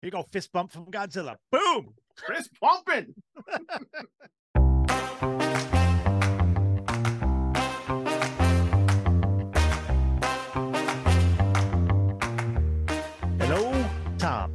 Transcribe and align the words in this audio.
Here 0.00 0.06
you 0.06 0.12
go, 0.12 0.22
fist 0.30 0.52
bump 0.52 0.70
from 0.70 0.86
Godzilla. 0.92 1.34
Boom. 1.50 1.92
Chris 2.16 2.48
pumping. 2.60 3.14
Hello, 13.40 13.84
Tom. 14.18 14.54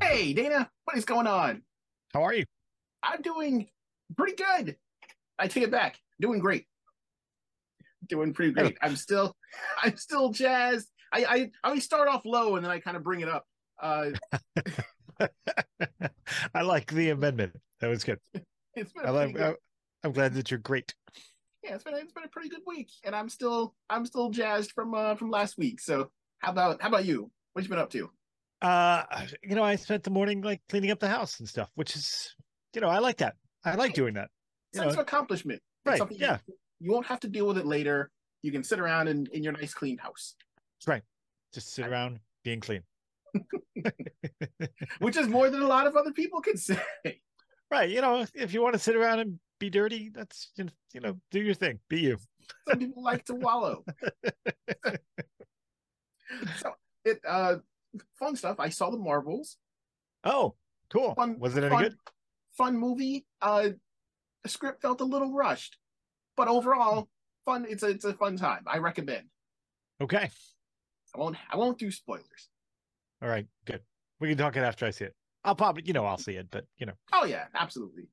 Hey, 0.00 0.32
Dana, 0.32 0.70
what 0.84 0.96
is 0.96 1.04
going 1.04 1.26
on? 1.26 1.62
How 2.14 2.22
are 2.22 2.34
you? 2.34 2.44
I'm 3.02 3.22
doing 3.22 3.66
pretty 4.16 4.36
good. 4.36 4.76
I 5.36 5.48
take 5.48 5.64
it 5.64 5.72
back. 5.72 5.98
Doing 6.20 6.38
great. 6.38 6.66
Doing 8.08 8.32
pretty 8.32 8.52
great. 8.52 8.78
I'm 8.82 8.94
still, 8.94 9.34
I'm 9.82 9.96
still 9.96 10.30
jazzed. 10.30 10.88
I, 11.12 11.24
I, 11.24 11.34
I 11.34 11.50
always 11.64 11.82
start 11.82 12.06
off 12.06 12.24
low 12.24 12.54
and 12.54 12.64
then 12.64 12.70
I 12.70 12.78
kind 12.78 12.96
of 12.96 13.02
bring 13.02 13.18
it 13.18 13.28
up. 13.28 13.46
Uh, 13.80 14.10
I 16.54 16.62
like 16.62 16.90
the 16.92 17.10
amendment. 17.10 17.54
That 17.80 17.88
was 17.88 18.04
good. 18.04 18.18
it's 18.74 18.92
been 18.92 19.06
I 19.06 19.10
like, 19.10 19.34
good, 19.34 19.42
I, 19.42 19.54
I'm 20.04 20.12
glad 20.12 20.34
that 20.34 20.50
you're 20.50 20.60
great. 20.60 20.94
yeah, 21.62 21.74
it's 21.74 21.84
been 21.84 21.94
it's 21.94 22.12
been 22.12 22.24
a 22.24 22.28
pretty 22.28 22.48
good 22.48 22.62
week, 22.66 22.88
and 23.04 23.14
I'm 23.14 23.28
still 23.28 23.74
I'm 23.90 24.06
still 24.06 24.30
jazzed 24.30 24.72
from 24.72 24.94
uh 24.94 25.14
from 25.16 25.30
last 25.30 25.58
week. 25.58 25.80
So 25.80 26.10
how 26.38 26.52
about 26.52 26.80
how 26.82 26.88
about 26.88 27.04
you? 27.04 27.30
What 27.52 27.62
you 27.62 27.68
been 27.68 27.78
up 27.78 27.90
to? 27.90 28.10
Uh, 28.62 29.02
you 29.42 29.54
know, 29.54 29.62
I 29.62 29.76
spent 29.76 30.02
the 30.02 30.10
morning 30.10 30.42
like 30.42 30.62
cleaning 30.68 30.90
up 30.90 31.00
the 31.00 31.08
house 31.08 31.40
and 31.40 31.48
stuff, 31.48 31.70
which 31.74 31.94
is, 31.94 32.34
you 32.74 32.80
know, 32.80 32.88
I 32.88 32.98
like 32.98 33.18
that. 33.18 33.34
I 33.64 33.74
like 33.74 33.94
doing 33.94 34.14
that. 34.14 34.30
You 34.72 34.80
Sense 34.80 34.94
know, 34.94 35.00
of 35.00 35.06
accomplishment. 35.06 35.60
Right, 35.84 36.00
yeah. 36.10 36.38
You, 36.46 36.54
you 36.80 36.92
won't 36.92 37.06
have 37.06 37.20
to 37.20 37.28
deal 37.28 37.46
with 37.46 37.58
it 37.58 37.66
later. 37.66 38.10
You 38.42 38.52
can 38.52 38.62
sit 38.62 38.78
around 38.80 39.08
in, 39.08 39.26
in 39.32 39.42
your 39.42 39.52
nice 39.52 39.74
clean 39.74 39.98
house, 39.98 40.34
That's 40.78 40.88
right. 40.88 41.02
Just 41.52 41.72
sit 41.72 41.86
around 41.86 42.20
being 42.44 42.60
clean. 42.60 42.82
which 44.98 45.16
is 45.16 45.28
more 45.28 45.50
than 45.50 45.62
a 45.62 45.66
lot 45.66 45.86
of 45.86 45.96
other 45.96 46.12
people 46.12 46.40
can 46.40 46.56
say. 46.56 46.80
Right. 47.70 47.90
You 47.90 48.00
know, 48.00 48.24
if 48.34 48.54
you 48.54 48.62
want 48.62 48.74
to 48.74 48.78
sit 48.78 48.96
around 48.96 49.20
and 49.20 49.38
be 49.58 49.70
dirty, 49.70 50.10
that's 50.12 50.52
you 50.56 51.00
know, 51.00 51.18
do 51.30 51.40
your 51.40 51.54
thing. 51.54 51.80
Be 51.88 52.00
you. 52.00 52.18
Some 52.68 52.78
people 52.78 53.02
like 53.02 53.24
to 53.26 53.34
wallow. 53.34 53.84
so 56.58 56.74
it 57.04 57.20
uh 57.26 57.56
fun 58.18 58.36
stuff. 58.36 58.60
I 58.60 58.68
saw 58.68 58.90
the 58.90 58.98
Marvels. 58.98 59.56
Oh, 60.24 60.54
cool. 60.92 61.14
Fun 61.14 61.38
Was 61.38 61.56
it 61.56 61.64
any 61.64 61.70
fun, 61.70 61.82
good? 61.82 61.96
Fun 62.56 62.76
movie. 62.76 63.26
Uh 63.40 63.70
the 64.42 64.48
script 64.48 64.82
felt 64.82 65.00
a 65.00 65.04
little 65.04 65.32
rushed. 65.32 65.76
But 66.36 66.48
overall, 66.48 67.08
fun 67.44 67.66
it's 67.68 67.82
a 67.82 67.88
it's 67.88 68.04
a 68.04 68.14
fun 68.14 68.36
time. 68.36 68.62
I 68.66 68.78
recommend. 68.78 69.26
Okay. 70.00 70.30
I 71.14 71.18
won't 71.18 71.36
I 71.50 71.56
won't 71.56 71.78
do 71.78 71.90
spoilers. 71.90 72.48
All 73.26 73.32
right. 73.32 73.48
Good. 73.64 73.82
We 74.20 74.28
can 74.28 74.38
talk 74.38 74.54
it 74.54 74.60
after 74.60 74.86
I 74.86 74.90
see 74.90 75.06
it. 75.06 75.16
I'll 75.42 75.56
probably, 75.56 75.82
you 75.84 75.92
know, 75.92 76.04
I'll 76.06 76.16
see 76.16 76.36
it, 76.36 76.48
but 76.48 76.68
you 76.76 76.86
know, 76.86 76.94
Oh 77.12 77.24
yeah, 77.24 77.48
absolutely. 77.54 78.08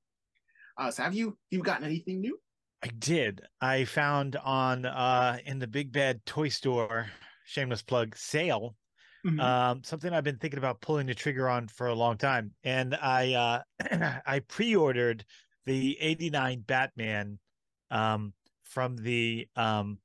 Uh 0.78 0.92
so 0.92 1.03
have 1.03 1.16
you 1.16 1.39
you 1.52 1.64
gotten 1.64 1.86
anything 1.86 2.22
new? 2.22 2.42
I 2.81 2.88
did. 2.88 3.41
I 3.61 3.86
found 3.86 4.36
on 4.36 4.86
uh 4.86 5.39
in 5.45 5.59
the 5.59 5.67
Big 5.67 5.91
Bad 5.91 6.25
Toy 6.25 6.50
Store, 6.50 7.11
shameless 7.45 7.81
plug 7.81 8.16
sale, 8.16 8.75
Mhm. 9.23 9.39
um, 9.44 9.84
something 9.84 10.14
I've 10.14 10.23
been 10.25 10.39
thinking 10.39 10.59
about 10.59 10.81
pulling 10.81 11.08
the 11.08 11.16
trigger 11.16 11.50
on 11.50 11.67
for 11.69 11.88
a 11.88 11.95
long 11.95 12.17
time. 12.17 12.56
And 12.64 12.95
I 12.95 13.34
uh 13.34 13.64
I 14.28 14.41
pre-ordered 14.47 15.25
the 15.66 16.00
89 16.00 16.61
Batman 16.61 17.39
um 17.91 18.34
from 18.64 18.97
the 18.97 19.50
um 19.56 20.02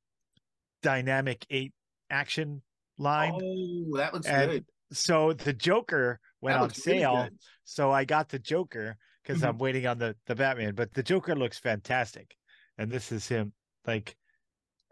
Dynamic 0.82 1.46
8 1.50 1.74
action 2.10 2.62
line. 2.98 3.34
Oh, 3.34 3.96
that 3.96 4.14
looks 4.14 4.26
and 4.26 4.50
good. 4.50 4.66
So 4.92 5.32
the 5.32 5.52
Joker 5.52 6.20
went 6.40 6.56
on 6.56 6.62
really 6.68 6.74
sale. 6.74 7.28
So 7.64 7.90
I 7.92 8.04
got 8.04 8.28
the 8.30 8.38
Joker 8.38 8.96
because 9.22 9.42
Mhm. 9.42 9.48
I'm 9.48 9.58
waiting 9.58 9.86
on 9.86 9.98
the 9.98 10.16
the 10.26 10.34
Batman, 10.34 10.74
but 10.74 10.94
the 10.94 11.02
Joker 11.02 11.34
looks 11.36 11.58
fantastic. 11.58 12.34
And 12.78 12.90
this 12.90 13.12
is 13.12 13.26
him 13.28 13.52
like 13.86 14.16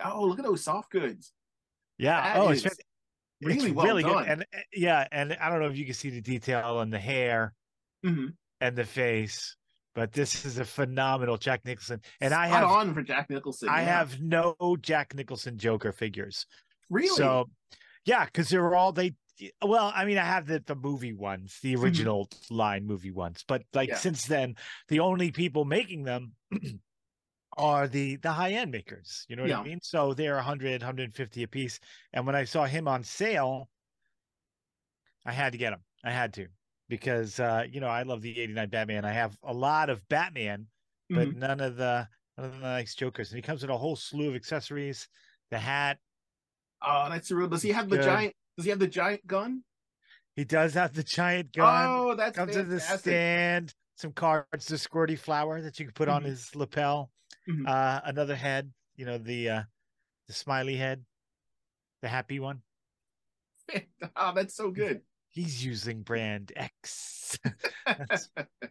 Oh, 0.04 0.24
look 0.24 0.38
at 0.38 0.44
those 0.44 0.62
soft 0.64 0.90
goods. 0.90 1.32
yeah, 1.96 2.34
That 2.34 2.36
oh, 2.42 2.48
it's 2.50 2.62
fan- 2.62 2.72
really 3.40 3.66
it's 3.68 3.74
well 3.74 3.86
really 3.86 4.02
done. 4.02 4.12
good. 4.24 4.28
And 4.28 4.42
uh, 4.42 4.58
yeah, 4.72 5.08
and 5.10 5.32
I 5.34 5.48
don't 5.48 5.60
know 5.60 5.68
if 5.68 5.76
you 5.78 5.84
can 5.86 5.94
see 5.94 6.10
the 6.10 6.20
detail 6.20 6.60
on 6.76 6.90
the 6.90 6.98
hair 6.98 7.54
Mhm. 8.04 8.36
and 8.60 8.76
the 8.76 8.84
face, 8.84 9.56
but 9.94 10.12
this 10.12 10.44
is 10.44 10.58
a 10.58 10.64
phenomenal 10.66 11.38
Jack 11.38 11.64
Nicholson. 11.64 12.02
And 12.20 12.34
I 12.34 12.48
Spot 12.48 12.60
have 12.60 12.70
on 12.70 12.92
for 12.94 13.02
Jack 13.02 13.30
Nicholson. 13.30 13.70
I 13.70 13.80
yeah. 13.80 13.86
have 13.98 14.20
no 14.20 14.54
Jack 14.80 15.14
Nicholson 15.14 15.56
Joker 15.56 15.92
figures. 15.92 16.44
really 16.90 17.08
So 17.08 17.48
yeah, 18.04 18.26
because 18.26 18.48
they're 18.50 18.74
all 18.74 18.92
they 18.92 19.14
well, 19.62 19.92
I 19.94 20.04
mean, 20.04 20.18
I 20.18 20.24
have 20.24 20.46
the 20.46 20.60
the 20.60 20.74
movie 20.76 21.12
ones, 21.12 21.60
the 21.60 21.76
original 21.76 22.28
line 22.50 22.86
movie 22.86 23.10
ones, 23.10 23.44
but 23.46 23.62
like 23.74 23.90
Mm-hmm. 23.90 23.96
Yeah. 23.96 24.02
since 24.02 24.26
then, 24.26 24.56
the 24.88 25.00
only 25.00 25.32
people 25.32 25.64
making 25.64 26.04
them 26.04 26.36
are 27.56 27.88
the 27.88 28.16
the 28.16 28.32
high 28.32 28.52
end 28.52 28.70
makers. 28.72 29.26
You 29.28 29.36
know 29.36 29.42
what 29.42 29.50
Yeah. 29.50 29.58
I 29.58 29.62
mean? 29.62 29.80
So 29.82 30.14
they're 30.14 30.34
100, 30.36 30.82
150 30.82 31.42
a 31.42 31.48
piece. 31.48 31.80
And 32.12 32.26
when 32.26 32.36
I 32.36 32.44
saw 32.44 32.64
him 32.66 32.88
on 32.88 33.04
sale, 33.04 33.70
I 35.24 35.32
had 35.32 35.52
to 35.52 35.58
get 35.58 35.72
him. 35.72 35.84
I 36.04 36.10
had 36.12 36.32
to 36.34 36.48
because 36.88 37.40
uh, 37.40 37.66
you 37.68 37.80
know 37.80 37.88
I 37.88 38.02
love 38.02 38.22
the 38.22 38.38
'89 38.40 38.70
Batman. 38.70 39.04
I 39.04 39.12
have 39.12 39.38
a 39.42 39.52
lot 39.52 39.90
of 39.90 40.06
Batman, 40.08 40.68
but 41.12 41.30
Mhm. 41.30 41.34
none 41.34 41.60
of 41.60 41.76
the 41.76 42.08
none 42.36 42.46
of 42.46 42.52
the 42.54 42.60
nice 42.60 42.94
Jokers. 42.94 43.30
And 43.30 43.36
he 43.38 43.42
comes 43.42 43.62
with 43.62 43.70
a 43.70 43.76
whole 43.78 43.96
slew 43.96 44.28
of 44.30 44.34
accessories, 44.36 45.08
the 45.50 45.58
hat. 45.58 46.00
Oh, 46.82 47.08
that's 47.10 47.30
real. 47.30 47.48
Does 47.48 47.62
he 47.62 47.70
have 47.70 47.88
the 47.88 47.98
Good. 47.98 47.98
giant? 47.98 48.34
Does 48.56 48.64
he 48.64 48.70
have 48.70 48.78
the 48.78 48.86
giant 48.86 49.26
gun? 49.26 49.62
He 50.34 50.44
does 50.44 50.74
have 50.74 50.94
the 50.94 51.02
giant 51.02 51.52
gun. 51.52 51.88
Oh, 51.90 52.14
that's 52.14 52.36
comes 52.36 52.56
with 52.56 52.68
the 52.68 52.80
stand, 52.80 53.74
some 53.96 54.12
cards, 54.12 54.66
the 54.66 54.76
squirty 54.76 55.18
flower 55.18 55.60
that 55.62 55.78
you 55.78 55.86
can 55.86 55.94
put 55.94 56.08
on 56.08 56.22
Mhm. 56.22 56.26
his 56.26 56.54
lapel, 56.54 57.10
Mhm. 57.48 57.66
uh, 57.66 58.00
another 58.04 58.36
head, 58.36 58.72
you 58.96 59.06
know, 59.06 59.18
the 59.18 59.48
uh 59.50 59.62
the 60.26 60.32
smiley 60.32 60.76
head, 60.76 61.04
the 62.02 62.08
happy 62.08 62.40
one. 62.40 62.62
oh, 64.16 64.32
that's 64.34 64.54
so 64.54 64.70
good. 64.70 65.02
He's 65.30 65.64
using 65.64 66.02
brand 66.02 66.52
X. 66.56 67.38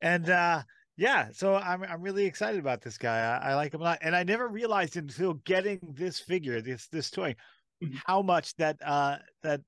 And 0.00 0.28
uh 0.28 0.62
yeah, 0.96 1.30
so 1.32 1.56
I'm 1.56 1.82
I'm 1.82 2.00
really 2.00 2.24
excited 2.26 2.58
about 2.58 2.80
this 2.82 2.96
guy. 2.98 3.18
I, 3.18 3.50
I 3.50 3.54
like 3.54 3.74
him 3.74 3.80
a 3.80 3.84
lot. 3.84 3.98
And 4.00 4.16
I 4.16 4.22
never 4.22 4.48
realized 4.48 4.96
until 4.96 5.34
getting 5.34 5.78
this 5.82 6.20
figure, 6.20 6.60
this 6.60 6.88
this 6.88 7.10
toy. 7.10 7.36
How 8.06 8.22
much 8.22 8.54
that 8.56 8.76
uh 8.84 9.18
that 9.42 9.60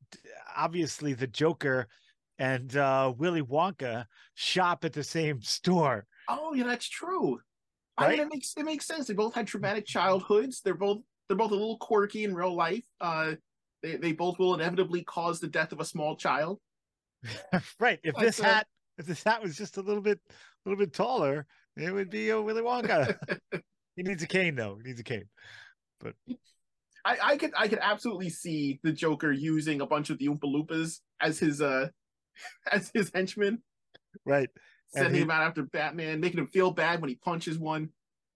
obviously 0.57 1.13
the 1.15 1.27
Joker 1.27 1.87
and 2.39 2.77
uh 2.77 3.13
Willy 3.17 3.43
Wonka 3.43 4.07
shop 4.35 4.85
at 4.85 4.93
the 4.93 5.05
same 5.05 5.43
store. 5.43 6.07
oh, 6.29 6.55
yeah, 6.55 6.65
that's 6.65 6.89
true. 6.89 7.41
I 7.97 8.09
mean, 8.11 8.19
Right? 8.19 8.27
it 8.27 8.29
makes 8.33 8.55
it 8.57 8.65
makes 8.65 8.87
sense. 8.87 9.07
They 9.09 9.15
both 9.15 9.35
had 9.35 9.47
traumatic 9.47 9.87
childhoods. 9.87 10.61
They're 10.61 10.75
both 10.75 10.99
they're 11.29 11.37
both 11.37 11.51
a 11.51 11.55
little 11.55 11.79
quirky 11.79 12.25
in 12.25 12.35
real 12.35 12.55
life. 12.55 12.85
Uh, 13.01 13.35
they 13.83 13.97
they 13.97 14.13
both 14.13 14.39
will 14.39 14.55
inevitably 14.55 15.03
cause 15.05 15.41
the 15.41 15.49
death 15.49 15.73
of 15.73 15.81
a 15.81 15.85
small 15.85 16.17
child. 16.17 16.61
right. 17.81 17.99
If 18.05 18.15
Like 18.15 18.27
this 18.27 18.37
the- 18.39 18.45
hat 18.45 18.67
if 18.99 19.07
this 19.07 19.23
hat 19.25 19.43
was 19.43 19.57
just 19.57 19.77
a 19.77 19.83
little 19.83 20.03
bit 20.03 20.21
a 20.29 20.69
little 20.69 20.79
bit 20.85 20.93
taller, 20.93 21.47
it 21.77 21.93
would 21.93 22.09
be 22.11 22.31
a 22.31 22.41
Willy 22.41 22.63
Wonka. 22.63 23.17
he 23.97 24.03
needs 24.03 24.23
a 24.23 24.27
cane 24.27 24.55
though. 24.55 24.77
He 24.81 24.89
needs 24.89 25.01
a 25.01 25.05
cane. 25.05 25.25
I, 27.05 27.19
I 27.23 27.37
could 27.37 27.53
I 27.57 27.69
could 27.69 27.79
absolutely 27.81 28.29
see 28.31 28.81
the 28.83 28.93
Joker 28.93 29.31
using 29.33 29.81
a 29.81 29.87
bunch 29.87 30.11
of 30.11 30.19
the 30.19 30.27
Oompa 30.29 30.45
Loompas 30.45 31.01
as 31.21 31.39
his 31.39 31.61
uh 31.63 31.89
as 32.73 32.91
his 32.95 33.11
henchmen, 33.15 33.63
Right. 34.25 34.49
Sending 34.89 35.15
he- 35.15 35.21
him 35.21 35.31
out 35.31 35.43
after 35.43 35.63
Batman, 35.63 36.21
making 36.21 36.39
him 36.39 36.47
feel 36.49 36.71
bad 36.71 37.01
when 37.01 37.09
he 37.11 37.17
punches 37.17 37.59
one. 37.59 37.91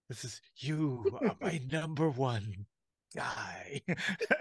This 0.08 0.24
is 0.24 0.40
you 0.56 1.04
are 1.22 1.36
my 1.40 1.60
number 1.72 2.08
one 2.10 2.66
guy. 3.16 3.80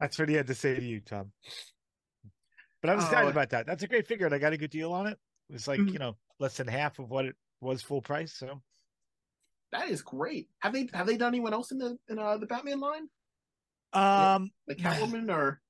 That's 0.00 0.18
what 0.18 0.28
he 0.28 0.34
had 0.34 0.46
to 0.48 0.54
say 0.54 0.74
to 0.74 0.84
you, 0.84 1.00
Tom. 1.00 1.32
But 2.82 2.90
I 2.90 2.94
was 2.94 3.04
excited 3.04 3.26
Oh. 3.26 3.30
about 3.30 3.50
that. 3.50 3.66
That's 3.66 3.82
a 3.82 3.88
great 3.88 4.06
figure, 4.06 4.26
and 4.26 4.34
I 4.34 4.38
got 4.38 4.52
a 4.52 4.56
good 4.56 4.70
deal 4.70 4.92
on 4.92 5.06
it. 5.06 5.18
It 5.48 5.52
was 5.52 5.68
like, 5.68 5.80
Mhm. 5.80 5.92
you 5.92 5.98
know, 5.98 6.16
less 6.38 6.56
than 6.56 6.66
half 6.66 6.98
of 6.98 7.10
what 7.10 7.26
it 7.26 7.36
was 7.60 7.82
full 7.82 8.00
price. 8.02 8.32
So 8.32 8.62
That 9.72 9.88
is 9.88 10.02
great. 10.02 10.48
Have 10.60 10.72
they 10.72 10.88
have 10.92 11.06
they 11.06 11.16
done 11.16 11.28
anyone 11.28 11.52
else 11.52 11.70
in 11.70 11.78
the 11.78 11.98
in 12.08 12.18
uh, 12.18 12.36
the 12.36 12.46
Batman 12.46 12.80
line? 12.80 13.08
um 13.92 14.50
Like 14.68 14.78
Catwoman 14.78 15.32
or 15.32 15.60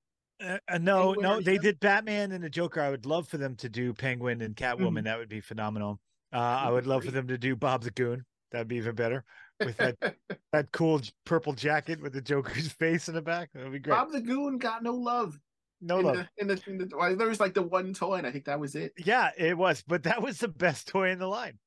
uh, 0.43 0.59
uh, 0.69 0.79
no, 0.79 1.15
Penguin 1.15 1.23
no, 1.23 1.41
they 1.41 1.59
did 1.59 1.81
Batman 1.81 2.33
and 2.33 2.43
the 2.43 2.51
Joker. 2.51 2.81
I 2.81 2.91
would 2.91 3.07
love 3.07 3.29
for 3.29 3.37
them 3.37 3.57
to 3.57 3.69
do 3.69 3.93
Penguin 3.93 4.41
and 4.41 4.57
Catwoman. 4.57 5.05
That 5.05 5.19
would 5.19 5.29
be 5.29 5.41
phenomenal. 5.41 6.01
Uh, 6.33 6.39
I 6.39 6.61
That'd 6.63 6.75
would 6.75 6.87
love 6.87 7.05
for 7.05 7.11
them 7.11 7.29
to 7.29 7.37
do 7.37 7.57
Bob 7.57 7.83
the 7.83 7.91
Goon. 7.91 8.25
That'd 8.51 8.69
be 8.69 8.77
even 8.77 8.95
better 8.95 9.25
with 9.59 9.77
that 9.77 9.97
that 10.53 10.73
cool 10.73 11.01
purple 11.25 11.53
jacket 11.53 12.01
with 12.01 12.13
the 12.13 12.23
Joker's 12.23 12.69
face 12.79 13.09
in 13.09 13.15
the 13.15 13.23
back. 13.23 13.51
That 13.53 13.65
would 13.65 13.73
be 13.73 13.79
great. 13.79 13.95
Bob 13.95 14.13
the 14.13 14.21
Goon 14.21 14.59
got 14.59 14.83
no 14.83 14.95
love. 14.95 15.39
no 15.81 15.99
in 15.99 16.05
love. 16.07 16.17
The, 16.17 16.29
in 16.39 16.49
the 16.49 16.63
in 16.67 16.79
the 16.79 17.17
there 17.19 17.29
was 17.29 17.41
like 17.41 17.55
the 17.55 17.63
one 17.63 17.93
toy, 17.93 18.15
and 18.15 18.27
I 18.27 18.31
think 18.31 18.47
that 18.47 18.59
was 18.59 18.75
it. 18.75 18.93
Yeah, 18.97 19.31
it 19.37 19.57
was, 19.57 19.85
but 19.87 20.05
that 20.05 20.23
was 20.23 20.39
the 20.39 20.49
best 20.49 20.89
toy 20.89 21.11
in 21.11 21.19
the 21.19 21.29
line. 21.29 21.59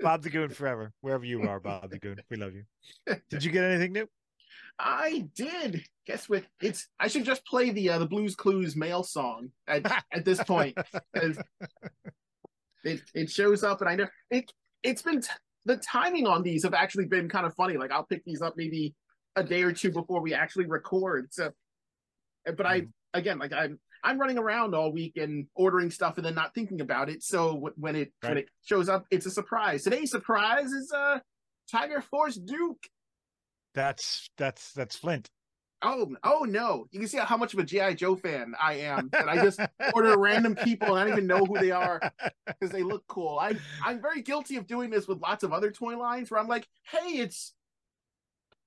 Bob 0.00 0.22
the 0.22 0.30
Goon 0.30 0.48
forever, 0.50 0.92
wherever 1.00 1.24
you 1.24 1.42
are, 1.42 1.60
Bob 1.60 1.90
the 1.90 1.98
Goon. 1.98 2.20
We 2.30 2.36
love 2.36 2.52
you. 2.54 2.64
Did 3.30 3.44
you 3.44 3.50
get 3.50 3.64
anything 3.64 3.92
new? 3.92 4.08
I 4.78 5.26
did. 5.34 5.84
Guess 6.06 6.28
what? 6.28 6.44
It's 6.60 6.88
I 7.00 7.08
should 7.08 7.24
just 7.24 7.44
play 7.46 7.70
the 7.70 7.90
uh, 7.90 7.98
the 7.98 8.06
Blues 8.06 8.34
Clues 8.36 8.76
mail 8.76 9.02
song 9.02 9.50
at 9.66 9.90
at 10.12 10.24
this 10.24 10.42
point. 10.44 10.76
It 12.84 13.02
it 13.14 13.30
shows 13.30 13.64
up, 13.64 13.80
and 13.80 13.90
I 13.90 13.96
know 13.96 14.06
it. 14.30 14.52
It's 14.82 15.02
been 15.02 15.20
t- 15.20 15.28
the 15.64 15.76
timing 15.78 16.26
on 16.26 16.42
these 16.42 16.62
have 16.62 16.74
actually 16.74 17.06
been 17.06 17.28
kind 17.28 17.44
of 17.46 17.54
funny. 17.54 17.76
Like 17.76 17.90
I'll 17.90 18.04
pick 18.04 18.24
these 18.24 18.42
up 18.42 18.54
maybe 18.56 18.94
a 19.34 19.42
day 19.42 19.62
or 19.62 19.72
two 19.72 19.90
before 19.90 20.20
we 20.20 20.32
actually 20.34 20.66
record. 20.66 21.28
So, 21.32 21.50
but 22.44 22.64
I 22.66 22.82
Mhm. 22.82 22.92
again 23.14 23.38
like 23.38 23.52
I'm 23.52 23.80
I'm 24.06 24.20
running 24.20 24.38
around 24.38 24.72
all 24.72 24.92
week 24.92 25.16
and 25.16 25.48
ordering 25.56 25.90
stuff 25.90 26.16
and 26.16 26.24
then 26.24 26.36
not 26.36 26.54
thinking 26.54 26.80
about 26.80 27.10
it. 27.10 27.24
So 27.24 27.54
w- 27.54 27.74
when 27.76 27.96
it 27.96 28.12
when 28.20 28.38
it 28.38 28.48
shows 28.64 28.88
up, 28.88 29.04
it's 29.10 29.26
a 29.26 29.30
surprise. 29.30 29.82
Today's 29.82 30.12
surprise 30.12 30.70
is 30.70 30.92
uh 30.92 31.18
Tiger 31.68 32.00
Force 32.00 32.36
Duke. 32.36 32.86
That's 33.74 34.30
that's 34.38 34.72
that's 34.72 34.94
Flint. 34.94 35.28
Oh, 35.82 36.14
oh 36.22 36.46
no! 36.48 36.86
You 36.92 37.00
can 37.00 37.08
see 37.08 37.18
how 37.18 37.36
much 37.36 37.52
of 37.52 37.58
a 37.58 37.64
GI 37.64 37.96
Joe 37.96 38.14
fan 38.14 38.54
I 38.62 38.74
am. 38.74 39.08
That 39.10 39.28
I 39.28 39.42
just 39.42 39.60
order 39.94 40.16
random 40.16 40.54
people 40.54 40.88
and 40.88 40.98
I 40.98 41.02
don't 41.02 41.12
even 41.12 41.26
know 41.26 41.44
who 41.44 41.58
they 41.58 41.72
are 41.72 42.00
because 42.46 42.70
they 42.70 42.84
look 42.84 43.04
cool. 43.08 43.40
I 43.40 43.56
I'm 43.84 44.00
very 44.00 44.22
guilty 44.22 44.56
of 44.56 44.68
doing 44.68 44.88
this 44.88 45.08
with 45.08 45.20
lots 45.20 45.42
of 45.42 45.52
other 45.52 45.72
toy 45.72 45.98
lines 45.98 46.30
where 46.30 46.38
I'm 46.38 46.48
like, 46.48 46.68
hey, 46.92 47.18
it's 47.18 47.54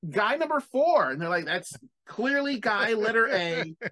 guy 0.09 0.35
number 0.35 0.59
four, 0.59 1.09
and 1.11 1.21
they're 1.21 1.29
like, 1.29 1.45
that's 1.45 1.73
clearly 2.05 2.59
guy 2.59 2.93
letter 2.93 3.27
A. 3.31 3.75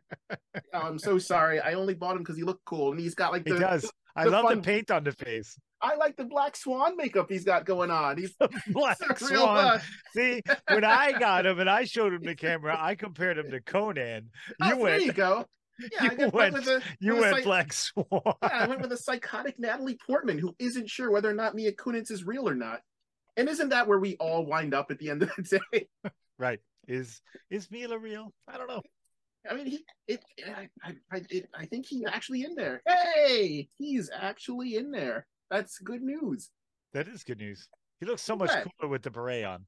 Oh, 0.73 0.79
I'm 0.79 0.99
so 0.99 1.17
sorry. 1.17 1.59
I 1.59 1.73
only 1.73 1.93
bought 1.93 2.13
him 2.15 2.23
because 2.23 2.35
he 2.35 2.43
looked 2.43 2.65
cool, 2.65 2.91
and 2.91 2.99
he's 2.99 3.15
got 3.15 3.31
like 3.31 3.45
He 3.45 3.53
the. 3.53 3.59
does. 3.59 3.89
I 4.15 4.25
the 4.25 4.31
love 4.31 4.45
fun- 4.45 4.57
the 4.57 4.63
paint 4.63 4.91
on 4.91 5.03
the 5.03 5.11
face. 5.11 5.57
I 5.81 5.95
like 5.95 6.17
the 6.17 6.25
black 6.25 6.55
swan 6.55 6.97
makeup 6.97 7.27
he's 7.29 7.43
got 7.43 7.65
going 7.65 7.91
on. 7.91 8.17
He's 8.17 8.33
Black 8.69 8.97
a 9.01 9.07
real, 9.29 9.43
Swan. 9.43 9.57
uh, 9.57 9.79
See, 10.15 10.41
when 10.69 10.83
I 10.83 11.11
got 11.19 11.45
him 11.45 11.59
and 11.59 11.69
I 11.69 11.83
showed 11.85 12.13
him 12.13 12.23
the 12.23 12.33
camera, 12.35 12.75
I 12.79 12.95
compared 12.95 13.37
him 13.37 13.51
to 13.51 13.61
Conan. 13.61 14.29
oh, 14.61 14.65
You 14.67 14.73
there 14.73 14.83
went, 14.83 15.03
you 15.03 15.13
go. 15.13 15.45
Yeah, 15.93 16.03
you 16.11 16.17
went- 16.17 16.33
went 16.33 16.53
with 16.55 16.67
a 16.67 16.81
you 16.99 17.15
went 17.17 17.35
psych- 17.35 17.43
Black 17.43 17.73
Swan. 17.73 18.07
Yeah, 18.11 18.33
I 18.41 18.67
went 18.67 18.81
with 18.81 18.91
a 18.91 18.97
psychotic 18.97 19.59
Natalie 19.59 19.99
Portman 20.05 20.39
who 20.39 20.55
isn't 20.57 20.89
sure 20.89 21.11
whether 21.11 21.29
or 21.29 21.33
not 21.35 21.53
Mila 21.53 21.71
Kunis 21.73 22.09
is 22.11 22.23
real 22.25 22.49
or 22.49 22.55
not. 22.55 22.81
And 23.37 23.47
isn't 23.47 23.69
that 23.69 23.87
where 23.87 23.99
we 23.99 24.15
all 24.17 24.45
wind 24.45 24.73
up 24.73 24.89
at 24.91 24.97
the 24.99 25.09
end 25.11 25.23
of 25.23 25.31
the 25.37 25.59
day? 25.71 25.87
Right? 26.39 26.59
Is 26.87 27.19
is 27.49 27.71
Mila 27.71 27.97
real? 27.97 28.31
I 28.47 28.59
don't 28.59 28.67
know. 28.67 28.83
I 29.49 29.55
mean, 29.55 29.65
he, 29.65 29.79
it, 30.07 30.23
I, 30.45 30.69
I, 30.83 30.93
I, 31.11 31.21
it, 31.31 31.49
I 31.57 31.65
think 31.65 31.87
he's 31.87 32.03
actually 32.07 32.43
in 32.43 32.53
there. 32.53 32.81
Hey, 32.85 33.69
he's 33.79 34.11
actually 34.13 34.75
in 34.75 34.91
there. 34.91 35.25
That's 35.49 35.79
good 35.79 36.03
news. 36.03 36.51
That 36.93 37.07
is 37.07 37.23
good 37.23 37.39
news. 37.39 37.67
He 37.99 38.05
looks 38.05 38.21
so 38.21 38.35
much 38.35 38.51
Yeah. 38.51 38.65
cooler 38.79 38.91
with 38.91 39.01
the 39.01 39.09
beret 39.09 39.45
on. 39.45 39.65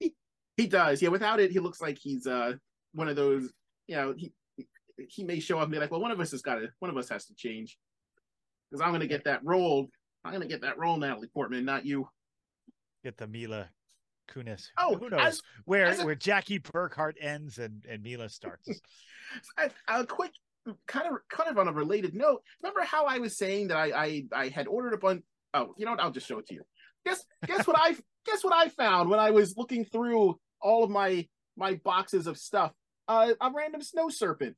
He, 0.00 0.12
He 0.58 0.66
does. 0.66 1.00
Yeah, 1.00 1.08
without 1.08 1.40
it, 1.40 1.50
he 1.50 1.60
looks 1.60 1.80
like 1.80 1.96
he's 1.98 2.26
uh 2.26 2.52
one 2.92 3.08
of 3.08 3.16
those. 3.16 3.50
You 3.86 3.96
know, 3.96 4.14
he 4.16 4.32
he 5.08 5.24
may 5.24 5.40
show 5.40 5.56
up 5.58 5.64
and 5.64 5.72
be 5.72 5.78
like, 5.78 5.90
"Well, 5.90 6.00
one 6.02 6.10
of 6.10 6.20
us 6.20 6.32
has 6.32 6.42
got 6.42 6.56
to. 6.56 6.68
One 6.80 6.90
of 6.90 6.96
us 6.98 7.08
has 7.08 7.24
to 7.26 7.34
change." 7.34 7.78
Because 8.70 8.84
I'm 8.84 8.92
gonna 8.92 9.06
get 9.06 9.24
that 9.24 9.40
role. 9.44 9.88
I'm 10.26 10.32
gonna 10.32 10.46
get 10.46 10.60
that 10.60 10.76
role, 10.78 10.98
Natalie 10.98 11.28
Portman, 11.28 11.64
not 11.64 11.86
you. 11.86 12.06
Get 13.04 13.16
the 13.18 13.26
Mila 13.28 13.68
Kunis. 14.30 14.68
Oh, 14.78 14.96
who 14.96 15.10
knows? 15.10 15.20
as- 15.20 15.42
where 15.66 15.86
as 15.86 16.00
a- 16.00 16.04
where 16.06 16.14
Jackie 16.14 16.58
Burkhart 16.58 17.14
ends 17.20 17.58
and 17.58 17.84
and 17.88 18.02
Mila 18.02 18.28
starts. 18.28 18.68
a, 19.58 19.70
a 19.88 20.06
quick 20.06 20.32
kind 20.88 21.06
of 21.06 21.18
kind 21.28 21.50
of 21.50 21.58
on 21.58 21.68
a 21.68 21.72
related 21.72 22.14
note 22.14 22.42
remember 22.62 22.80
how 22.82 23.04
i 23.04 23.18
was 23.18 23.36
saying 23.36 23.68
that 23.68 23.76
i 23.76 23.92
i, 23.92 24.24
I 24.34 24.48
had 24.48 24.66
ordered 24.66 24.94
a 24.94 24.96
bunch 24.96 25.22
oh 25.52 25.74
you 25.76 25.84
know 25.84 25.90
what? 25.90 26.00
I'll 26.00 26.10
just 26.10 26.26
show 26.26 26.38
it 26.38 26.46
to 26.46 26.54
you. 26.54 26.62
Guess 27.04 27.22
guess 27.46 27.66
what 27.66 27.76
i 27.78 27.94
guess 28.26 28.42
what 28.42 28.54
i 28.54 28.68
found 28.70 29.10
when 29.10 29.20
i 29.20 29.30
was 29.30 29.58
looking 29.58 29.84
through 29.84 30.40
all 30.62 30.82
of 30.82 30.88
my 30.90 31.28
my 31.58 31.74
boxes 31.84 32.26
of 32.26 32.38
stuff? 32.38 32.72
Uh, 33.06 33.34
a 33.42 33.50
random 33.54 33.82
snow 33.82 34.08
serpent. 34.08 34.56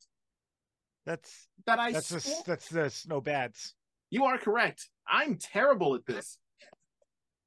That's 1.04 1.48
that 1.66 1.80
i 1.80 1.90
that's 1.90 2.08
the 2.08 2.20
swore- 2.20 2.42
that's 2.46 2.68
the 2.68 2.88
snow 2.90 3.20
bats. 3.20 3.74
you 4.10 4.24
are 4.26 4.38
correct. 4.38 4.88
I'm 5.08 5.36
terrible 5.38 5.96
at 5.96 6.06
this 6.06 6.38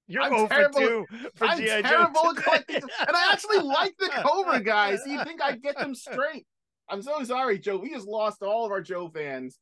You're 0.09 0.23
I'm 0.23 0.31
0 0.31 0.47
terrible- 0.47 0.79
2 0.79 1.05
for 1.35 1.45
i'm 1.45 1.57
G.I. 1.59 1.81
Joe 1.83 1.87
terrible 1.87 2.29
at 2.31 2.35
collecting 2.43 2.75
and 3.07 3.15
i 3.15 3.31
actually 3.31 3.59
like 3.59 3.95
the 3.97 4.09
cobra 4.25 4.59
guys 4.63 4.99
you 5.05 5.23
think 5.23 5.41
i'd 5.41 5.61
get 5.61 5.77
them 5.77 5.93
straight 5.95 6.45
i'm 6.89 7.01
so 7.01 7.23
sorry 7.23 7.59
joe 7.59 7.77
we 7.77 7.91
just 7.91 8.07
lost 8.07 8.41
all 8.41 8.65
of 8.65 8.71
our 8.71 8.81
joe 8.81 9.07
fans 9.13 9.57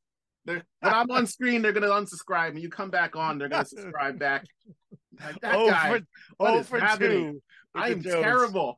they're, 0.45 0.63
when 0.79 0.93
i'm 0.93 1.11
on 1.11 1.27
screen 1.27 1.61
they're 1.61 1.73
gonna 1.73 1.87
unsubscribe 1.87 2.53
when 2.53 2.61
you 2.63 2.69
come 2.69 2.89
back 2.89 3.15
on 3.17 3.37
they're 3.37 3.49
gonna 3.49 3.65
subscribe 3.65 4.17
back 4.17 4.45
like 5.23 5.39
that 5.41 5.55
oh 5.55 5.69
guy 5.69 5.89
for 5.89 6.05
oh 6.39 6.63
for 6.63 6.79
happening? 6.79 7.33
two. 7.33 7.41
I 7.75 7.89
am 7.89 8.01
terrible. 8.01 8.77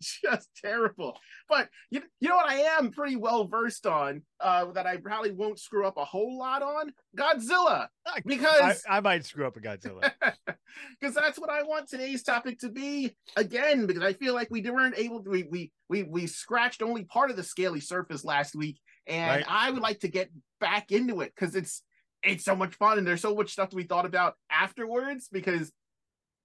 Just 0.22 0.48
terrible. 0.62 1.18
But 1.48 1.68
you, 1.90 2.02
you 2.20 2.28
know 2.28 2.36
what 2.36 2.48
I 2.48 2.60
am 2.78 2.90
pretty 2.90 3.16
well 3.16 3.46
versed 3.46 3.86
on, 3.86 4.22
uh, 4.40 4.72
that 4.72 4.86
I 4.86 4.96
probably 4.98 5.32
won't 5.32 5.58
screw 5.58 5.86
up 5.86 5.96
a 5.96 6.04
whole 6.04 6.38
lot 6.38 6.62
on? 6.62 6.92
Godzilla. 7.16 7.88
Because 8.24 8.82
I 8.88 9.00
might 9.00 9.24
screw 9.24 9.46
up 9.46 9.56
a 9.56 9.60
Godzilla. 9.60 10.12
because 11.00 11.14
that's 11.14 11.38
what 11.38 11.50
I 11.50 11.62
want 11.62 11.88
today's 11.88 12.22
topic 12.22 12.58
to 12.60 12.68
be 12.68 13.16
again, 13.36 13.86
because 13.86 14.02
I 14.02 14.12
feel 14.12 14.34
like 14.34 14.48
we 14.50 14.62
weren't 14.62 14.98
able 14.98 15.22
to 15.24 15.30
we 15.30 15.44
we 15.50 15.72
we, 15.88 16.02
we 16.04 16.26
scratched 16.26 16.82
only 16.82 17.04
part 17.04 17.30
of 17.30 17.36
the 17.36 17.42
scaly 17.42 17.80
surface 17.80 18.24
last 18.24 18.54
week, 18.54 18.78
and 19.06 19.38
Right. 19.38 19.44
I 19.48 19.70
would 19.70 19.82
like 19.82 20.00
to 20.00 20.08
get 20.08 20.30
back 20.60 20.92
into 20.92 21.20
it 21.20 21.32
because 21.34 21.54
it's 21.54 21.82
it's 22.22 22.44
so 22.44 22.56
much 22.56 22.74
fun 22.74 22.98
and 22.98 23.06
there's 23.06 23.20
so 23.20 23.34
much 23.34 23.52
stuff 23.52 23.72
we 23.72 23.84
thought 23.84 24.06
about 24.06 24.34
afterwards 24.50 25.28
because 25.30 25.72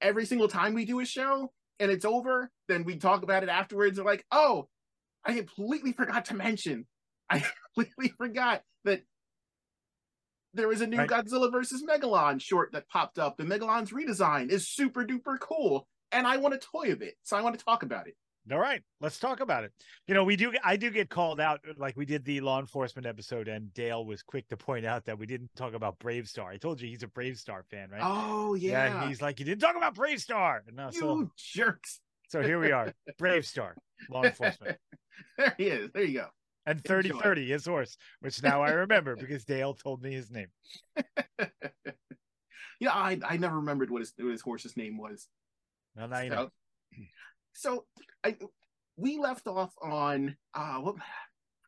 every 0.01 0.25
single 0.25 0.47
time 0.47 0.73
we 0.73 0.85
do 0.85 0.99
a 0.99 1.05
show 1.05 1.51
and 1.79 1.91
it's 1.91 2.05
over, 2.05 2.51
then 2.67 2.83
we 2.83 2.97
talk 2.97 3.23
about 3.23 3.43
it 3.43 3.49
afterwards 3.49 3.99
are 3.99 4.05
like, 4.05 4.25
oh, 4.31 4.67
I 5.25 5.33
completely 5.33 5.91
forgot 5.93 6.25
to 6.25 6.35
mention. 6.35 6.85
I 7.29 7.43
completely 7.75 8.13
forgot 8.17 8.63
that 8.85 9.03
there 10.53 10.67
was 10.67 10.81
a 10.81 10.87
new 10.87 10.97
Right. 10.97 11.09
Godzilla 11.09 11.51
versus 11.51 11.83
Megalon 11.83 12.41
short 12.41 12.71
that 12.73 12.87
popped 12.87 13.17
up. 13.17 13.39
And 13.39 13.49
Megalon's 13.49 13.91
redesign 13.91 14.49
is 14.49 14.67
super 14.69 15.03
duper 15.03 15.39
cool. 15.39 15.87
And 16.11 16.27
I 16.27 16.37
want 16.37 16.53
a 16.53 16.59
toy 16.59 16.91
of 16.91 17.01
it. 17.01 17.15
So 17.23 17.35
I 17.35 17.41
want 17.41 17.57
to 17.57 17.65
talk 17.65 17.81
about 17.81 18.07
it. 18.07 18.15
All 18.51 18.59
right, 18.59 18.81
let's 18.99 19.19
talk 19.19 19.39
about 19.39 19.63
it. 19.63 19.71
You 20.05 20.13
know, 20.13 20.25
we 20.25 20.35
do. 20.35 20.51
I 20.65 20.75
do 20.75 20.89
get 20.89 21.09
called 21.09 21.39
out, 21.39 21.61
like 21.77 21.95
we 21.95 22.05
did 22.05 22.25
the 22.25 22.41
law 22.41 22.59
enforcement 22.59 23.05
episode, 23.05 23.47
and 23.47 23.73
Dale 23.73 24.05
was 24.05 24.21
quick 24.21 24.49
to 24.49 24.57
point 24.57 24.85
out 24.85 25.05
that 25.05 25.17
we 25.17 25.25
didn't 25.25 25.49
talk 25.55 25.73
about 25.73 25.97
BraveStarr. 25.99 26.47
I 26.47 26.57
told 26.57 26.81
you 26.81 26.89
he's 26.89 27.03
a 27.03 27.07
BraveStarr 27.07 27.65
fan, 27.71 27.89
right? 27.89 28.01
Oh 28.03 28.53
yeah. 28.55 29.01
and 29.01 29.09
he's 29.09 29.21
like, 29.21 29.39
you 29.39 29.45
didn't 29.45 29.61
talk 29.61 29.77
about 29.77 29.95
BraveStarr. 29.95 30.59
You 30.67 30.99
so, 30.99 31.31
jerks. 31.37 32.01
so 32.27 32.41
here 32.41 32.59
we 32.59 32.71
are, 32.73 32.93
BraveStarr, 33.19 33.73
law 34.09 34.23
enforcement, 34.23 34.77
There 35.37 35.55
he 35.57 35.67
is. 35.67 35.89
There 35.93 36.03
you 36.03 36.19
go. 36.19 36.27
and 36.65 36.83
thirty 36.83 37.11
thirty, 37.11 37.47
his 37.49 37.65
horse, 37.65 37.95
which 38.19 38.43
now 38.43 38.61
I 38.61 38.71
remember 38.71 39.15
because 39.15 39.45
Dale 39.45 39.73
told 39.73 40.01
me 40.01 40.11
his 40.11 40.29
name. 40.29 40.47
Yeah, 42.79 42.91
I 42.91 43.17
I 43.25 43.37
never 43.37 43.57
remembered 43.57 43.89
what 43.89 44.01
his 44.01 44.11
what 44.17 44.31
his 44.31 44.41
horse's 44.41 44.75
name 44.75 44.97
was. 44.97 45.29
Well, 45.95 46.09
now 46.09 46.19
you 46.19 46.29
know. 46.29 46.49
So, 47.53 47.85
so 47.85 47.85
I 48.23 48.37
we 48.97 49.17
left 49.17 49.47
off 49.47 49.73
on 49.81 50.35
uh 50.53 50.77
what 50.77 50.95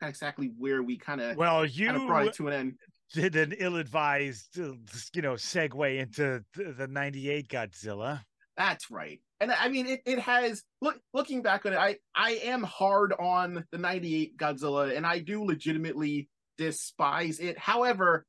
exactly 0.01 0.51
where 0.57 0.83
we 0.83 0.97
kind 0.97 1.21
of 1.21 1.38
Well, 1.38 1.65
you 1.65 1.91
brought 2.05 2.27
it 2.27 2.33
to 2.35 2.47
an 2.47 2.53
end. 2.53 2.74
did 3.13 3.35
an 3.35 3.53
ill-advised, 3.57 4.59
uh, 4.59 4.74
you 5.13 5.21
know, 5.21 5.33
segue 5.33 6.00
into 6.00 6.43
the 6.55 6.88
'98 6.88 7.47
Godzilla. 7.47 8.21
That's 8.57 8.89
right. 8.89 9.19
And 9.39 9.51
I 9.51 9.67
mean 9.69 9.88
it, 9.88 10.01
it 10.05 10.19
has 10.19 10.63
look 10.81 11.00
looking 11.13 11.41
back 11.41 11.65
on 11.65 11.74
it, 11.74 11.79
I 11.79 11.97
I 12.15 12.39
am 12.43 12.63
hard 12.63 13.13
on 13.13 13.65
the 13.71 13.77
98 13.77 14.38
Godzilla 14.38 14.95
and 14.95 15.05
I 15.05 15.19
do 15.19 15.43
legitimately 15.43 16.29
despise 16.57 17.39
it. 17.39 17.57
However, 17.57 18.25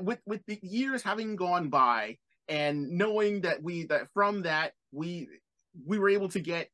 with 0.00 0.20
with 0.26 0.40
the 0.46 0.58
years 0.62 1.02
having 1.02 1.36
gone 1.36 1.68
by 1.68 2.16
and 2.48 2.90
knowing 2.92 3.42
that 3.42 3.62
we 3.62 3.84
that 3.86 4.08
from 4.14 4.42
that 4.42 4.72
we 4.92 5.28
we 5.86 5.98
were 5.98 6.08
able 6.08 6.28
to 6.30 6.40
get 6.40 6.68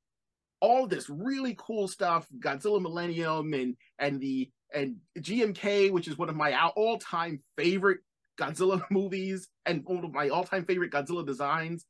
all 0.60 0.86
this 0.86 1.08
really 1.08 1.54
cool 1.58 1.88
stuff, 1.88 2.26
Godzilla 2.38 2.80
Millennium 2.80 3.52
and 3.54 3.76
and 3.98 4.20
the 4.20 4.50
and 4.74 4.96
GMK, 5.18 5.90
which 5.90 6.08
is 6.08 6.18
one 6.18 6.28
of 6.28 6.36
my 6.36 6.56
all 6.76 6.98
time 6.98 7.42
favorite 7.56 8.00
Godzilla 8.38 8.82
movies 8.90 9.48
and 9.64 9.82
one 9.84 10.04
of 10.04 10.12
my 10.12 10.28
all 10.28 10.44
time 10.44 10.64
favorite 10.64 10.92
Godzilla 10.92 11.26
designs. 11.26 11.84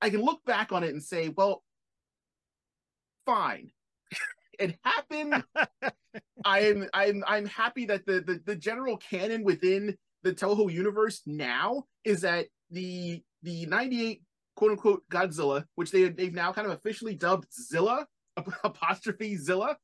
I 0.00 0.10
can 0.10 0.22
look 0.22 0.44
back 0.44 0.72
on 0.72 0.84
it 0.84 0.90
and 0.90 1.02
say, 1.02 1.28
well, 1.36 1.62
fine. 3.26 3.70
it 4.58 4.76
happened. 4.84 5.42
I'm 6.44 6.88
I'm 6.94 7.24
I'm 7.26 7.46
happy 7.46 7.86
that 7.86 8.06
the, 8.06 8.20
the 8.20 8.40
the 8.44 8.56
general 8.56 8.96
canon 8.96 9.44
within 9.44 9.96
the 10.22 10.32
Toho 10.32 10.72
universe 10.72 11.22
now 11.26 11.84
is 12.04 12.22
that 12.22 12.46
the 12.70 13.22
the 13.42 13.66
98 13.66 14.22
quote 14.58 14.72
unquote 14.72 15.02
Godzilla, 15.08 15.64
which 15.76 15.92
they 15.92 16.08
they've 16.08 16.34
now 16.34 16.52
kind 16.52 16.66
of 16.66 16.72
officially 16.72 17.14
dubbed 17.14 17.46
Zilla 17.54 18.06
apostrophe 18.64 19.36
Zilla, 19.36 19.76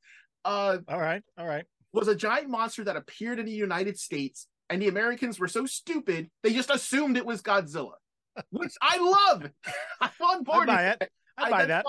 uh, 0.44 0.78
All 0.88 1.00
right, 1.00 1.22
all 1.38 1.46
right. 1.46 1.64
was 1.92 2.08
a 2.08 2.14
giant 2.16 2.50
monster 2.50 2.82
that 2.84 2.96
appeared 2.96 3.38
in 3.38 3.46
the 3.46 3.52
United 3.52 3.96
States, 3.98 4.48
and 4.68 4.82
the 4.82 4.88
Americans 4.88 5.38
were 5.38 5.48
so 5.48 5.64
stupid 5.64 6.28
they 6.42 6.52
just 6.52 6.70
assumed 6.70 7.16
it 7.16 7.24
was 7.24 7.40
Godzilla, 7.40 7.94
which 8.50 8.74
I 8.82 8.98
love. 8.98 9.50
I'm 10.00 10.10
on 10.20 10.38
I 10.40 10.42
board. 10.42 10.66
buy 10.66 10.84
it. 10.88 11.08
I 11.38 11.50
buy 11.50 11.64
that. 11.66 11.84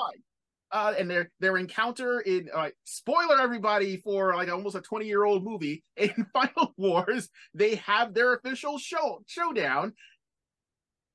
uh, 0.72 0.94
and 1.00 1.10
their 1.10 1.32
their 1.40 1.58
encounter 1.58 2.20
in 2.20 2.50
uh, 2.54 2.70
spoiler 2.84 3.40
everybody 3.42 3.98
for 3.98 4.36
like 4.36 4.50
almost 4.52 4.76
a 4.76 4.82
20 4.82 5.06
year 5.08 5.24
old 5.24 5.44
movie 5.44 5.84
in 5.98 6.14
Final 6.34 6.74
Wars, 6.78 7.30
they 7.56 7.76
have 7.76 8.14
their 8.14 8.34
official 8.36 8.78
show 8.78 9.24
showdown. 9.26 9.94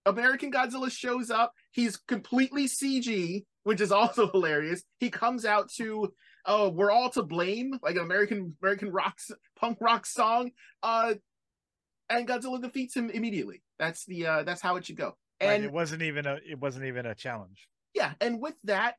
American 0.06 0.50
Godzilla 0.50 0.90
shows 0.90 1.30
up. 1.30 1.52
He's 1.70 1.96
completely 1.96 2.66
CG, 2.66 3.44
which 3.64 3.80
is 3.80 3.92
also 3.92 4.30
hilarious. 4.30 4.82
He 4.98 5.10
comes 5.10 5.44
out 5.44 5.70
to 5.76 6.12
"Oh, 6.46 6.70
we're 6.70 6.90
all 6.90 7.10
to 7.10 7.22
blame," 7.22 7.78
like 7.82 7.96
an 7.96 8.02
American 8.02 8.56
American 8.62 8.90
rock 8.90 9.18
punk 9.58 9.78
rock 9.80 10.06
song. 10.06 10.50
Uh, 10.82 11.14
and 12.08 12.26
Godzilla 12.26 12.60
defeats 12.60 12.96
him 12.96 13.08
immediately. 13.10 13.62
That's 13.78 14.04
the 14.04 14.26
uh, 14.26 14.42
that's 14.42 14.60
how 14.60 14.76
it 14.76 14.86
should 14.86 14.96
go. 14.96 15.16
And 15.40 15.62
right, 15.62 15.64
it 15.64 15.72
wasn't 15.72 16.02
even 16.02 16.26
a 16.26 16.38
it 16.48 16.58
wasn't 16.58 16.86
even 16.86 17.06
a 17.06 17.14
challenge. 17.14 17.68
Yeah, 17.94 18.12
and 18.20 18.40
with 18.40 18.54
that, 18.64 18.96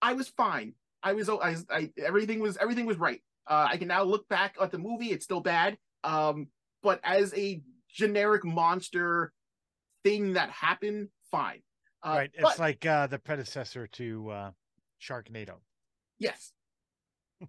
I 0.00 0.14
was 0.14 0.28
fine. 0.28 0.74
I 1.02 1.12
was 1.12 1.28
I, 1.28 1.56
I 1.70 1.90
everything 1.98 2.40
was 2.40 2.56
everything 2.56 2.86
was 2.86 2.96
right. 2.96 3.20
Uh, 3.46 3.68
I 3.70 3.76
can 3.76 3.88
now 3.88 4.02
look 4.02 4.28
back 4.28 4.56
at 4.60 4.70
the 4.70 4.78
movie. 4.78 5.10
It's 5.10 5.24
still 5.24 5.40
bad, 5.40 5.78
um, 6.04 6.48
but 6.82 7.00
as 7.02 7.34
a 7.34 7.62
generic 7.90 8.44
monster 8.44 9.32
thing 10.04 10.34
that 10.34 10.50
happened, 10.50 11.08
fine. 11.30 11.62
Uh, 12.04 12.10
right. 12.10 12.30
It's 12.32 12.42
but, 12.42 12.58
like 12.58 12.86
uh, 12.86 13.06
the 13.06 13.18
predecessor 13.18 13.86
to 13.88 14.30
uh, 14.30 14.50
Sharknado. 15.00 15.56
Yes. 16.18 16.52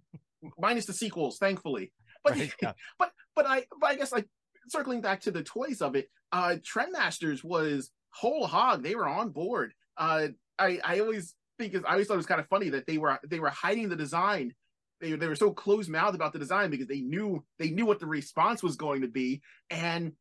Minus 0.58 0.86
the 0.86 0.92
sequels, 0.92 1.38
thankfully. 1.38 1.92
But 2.22 2.36
right, 2.36 2.52
yeah. 2.60 2.72
but 2.98 3.12
but 3.34 3.46
I 3.46 3.64
but 3.80 3.88
I 3.92 3.94
guess 3.94 4.12
like 4.12 4.26
circling 4.68 5.00
back 5.00 5.22
to 5.22 5.30
the 5.30 5.42
toys 5.42 5.80
of 5.80 5.96
it, 5.96 6.10
uh 6.32 6.56
Trendmasters 6.60 7.42
was 7.42 7.90
whole 8.10 8.46
hog. 8.46 8.82
They 8.82 8.94
were 8.94 9.08
on 9.08 9.30
board. 9.30 9.72
Uh 9.96 10.28
I 10.58 10.80
I 10.84 11.00
always 11.00 11.34
think 11.58 11.72
is 11.72 11.82
I 11.82 11.92
always 11.92 12.08
thought 12.08 12.14
it 12.14 12.18
was 12.18 12.26
kind 12.26 12.40
of 12.40 12.48
funny 12.48 12.68
that 12.70 12.86
they 12.86 12.98
were 12.98 13.18
they 13.26 13.40
were 13.40 13.48
hiding 13.48 13.88
the 13.88 13.96
design. 13.96 14.52
They, 15.00 15.12
they 15.12 15.28
were 15.28 15.34
so 15.34 15.50
closed 15.50 15.88
mouthed 15.88 16.14
about 16.14 16.34
the 16.34 16.38
design 16.38 16.68
because 16.68 16.88
they 16.88 17.00
knew 17.00 17.42
they 17.58 17.70
knew 17.70 17.86
what 17.86 18.00
the 18.00 18.06
response 18.06 18.62
was 18.62 18.76
going 18.76 19.00
to 19.00 19.08
be. 19.08 19.40
And 19.70 20.12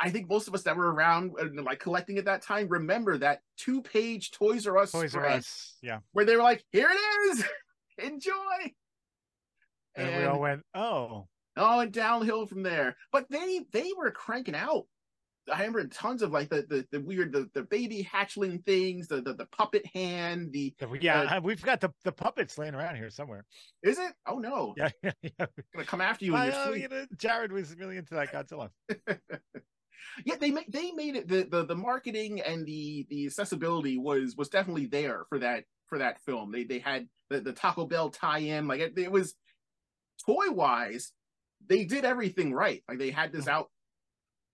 I 0.00 0.10
think 0.10 0.28
most 0.28 0.48
of 0.48 0.54
us 0.54 0.62
that 0.62 0.76
were 0.76 0.92
around 0.92 1.32
and 1.38 1.62
like 1.64 1.78
collecting 1.78 2.18
at 2.18 2.24
that 2.24 2.42
time 2.42 2.68
remember 2.68 3.18
that 3.18 3.40
two 3.56 3.82
page 3.82 4.30
Toys 4.30 4.66
R 4.66 4.78
Us 4.78 4.92
Toys 4.92 5.14
R 5.14 5.26
Us, 5.26 5.76
yeah, 5.82 5.98
where 6.12 6.24
they 6.24 6.36
were 6.36 6.42
like, 6.42 6.64
"Here 6.72 6.88
it 6.90 7.30
is, 7.30 7.44
enjoy," 7.98 8.72
and, 9.94 10.08
and 10.08 10.22
we 10.22 10.24
all 10.24 10.40
went, 10.40 10.62
"Oh, 10.74 11.28
oh," 11.56 11.80
and 11.80 11.92
downhill 11.92 12.46
from 12.46 12.62
there. 12.62 12.96
But 13.12 13.26
they 13.30 13.66
they 13.72 13.90
were 13.96 14.10
cranking 14.10 14.54
out 14.54 14.86
I 15.52 15.58
remember 15.58 15.86
tons 15.86 16.22
of 16.22 16.30
like 16.32 16.48
the 16.48 16.62
the, 16.68 16.86
the 16.92 17.00
weird 17.00 17.32
the, 17.32 17.48
the 17.54 17.62
baby 17.62 18.06
hatchling 18.10 18.64
things, 18.64 19.08
the, 19.08 19.20
the 19.20 19.34
the 19.34 19.46
puppet 19.46 19.84
hand, 19.94 20.52
the 20.52 20.74
yeah, 21.00 21.22
uh, 21.22 21.40
we've 21.42 21.62
got 21.62 21.80
the 21.80 21.90
the 22.04 22.12
puppets 22.12 22.58
laying 22.58 22.74
around 22.74 22.96
here 22.96 23.10
somewhere. 23.10 23.44
Is 23.82 23.98
it? 23.98 24.12
Oh 24.26 24.38
no! 24.38 24.74
Yeah, 24.76 24.90
yeah, 25.02 25.12
yeah. 25.22 25.46
gonna 25.74 25.86
come 25.86 26.00
after 26.00 26.24
you 26.24 26.36
in 26.36 26.44
your 26.44 26.66
sleep. 26.66 26.82
You 26.82 26.88
know, 26.88 27.06
Jared 27.16 27.52
was 27.52 27.74
really 27.76 27.96
into 27.96 28.14
that 28.14 28.32
Godzilla. 28.32 28.70
Yeah, 30.24 30.36
they 30.36 30.50
made 30.50 30.66
they 30.68 30.92
made 30.92 31.16
it 31.16 31.28
the, 31.28 31.46
the 31.50 31.64
the 31.64 31.76
marketing 31.76 32.40
and 32.40 32.66
the 32.66 33.06
the 33.10 33.26
accessibility 33.26 33.98
was 33.98 34.36
was 34.36 34.48
definitely 34.48 34.86
there 34.86 35.24
for 35.28 35.38
that 35.38 35.64
for 35.88 35.98
that 35.98 36.20
film. 36.22 36.52
They 36.52 36.64
they 36.64 36.78
had 36.78 37.08
the, 37.28 37.40
the 37.40 37.52
Taco 37.52 37.86
Bell 37.86 38.10
tie-in, 38.10 38.66
like 38.68 38.80
it, 38.80 38.98
it 38.98 39.10
was 39.10 39.34
toy 40.24 40.50
wise, 40.50 41.12
they 41.66 41.84
did 41.84 42.04
everything 42.04 42.52
right. 42.52 42.82
Like 42.88 42.98
they 42.98 43.10
had 43.10 43.32
this 43.32 43.42
mm-hmm. 43.42 43.56
out 43.56 43.70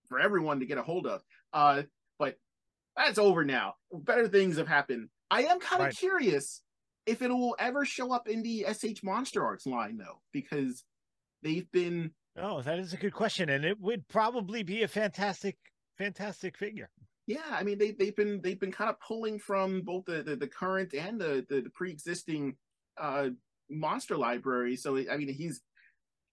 for 0.07 0.19
everyone 0.19 0.59
to 0.59 0.65
get 0.65 0.77
a 0.77 0.83
hold 0.83 1.07
of. 1.07 1.21
Uh, 1.53 1.83
but 2.19 2.37
that's 2.95 3.17
over 3.17 3.43
now. 3.43 3.75
Better 3.91 4.27
things 4.27 4.57
have 4.57 4.67
happened. 4.67 5.09
I 5.29 5.43
am 5.43 5.59
kind 5.59 5.81
of 5.81 5.87
right. 5.87 5.97
curious 5.97 6.61
if 7.05 7.21
it 7.21 7.29
will 7.29 7.55
ever 7.59 7.85
show 7.85 8.13
up 8.13 8.27
in 8.27 8.43
the 8.43 8.65
SH 8.71 9.03
Monster 9.03 9.43
Arts 9.43 9.65
line 9.65 9.97
though, 9.97 10.21
because 10.31 10.83
they've 11.43 11.69
been. 11.71 12.11
Oh, 12.39 12.61
that 12.61 12.79
is 12.79 12.93
a 12.93 12.97
good 12.97 13.13
question, 13.13 13.49
and 13.49 13.65
it 13.65 13.79
would 13.79 14.07
probably 14.07 14.63
be 14.63 14.83
a 14.83 14.87
fantastic, 14.87 15.57
fantastic 15.97 16.57
figure. 16.57 16.89
Yeah, 17.25 17.41
I 17.49 17.63
mean 17.63 17.77
they 17.77 17.91
they've 17.91 18.15
been 18.15 18.41
they've 18.41 18.59
been 18.59 18.71
kind 18.71 18.89
of 18.89 18.99
pulling 19.01 19.39
from 19.39 19.81
both 19.81 20.05
the 20.05 20.23
the, 20.23 20.35
the 20.35 20.47
current 20.47 20.93
and 20.93 21.19
the, 21.19 21.45
the 21.49 21.61
the 21.61 21.69
pre-existing 21.69 22.55
uh 22.97 23.29
monster 23.69 24.15
library. 24.15 24.77
So 24.77 24.97
I 24.97 25.17
mean 25.17 25.33
he's 25.33 25.61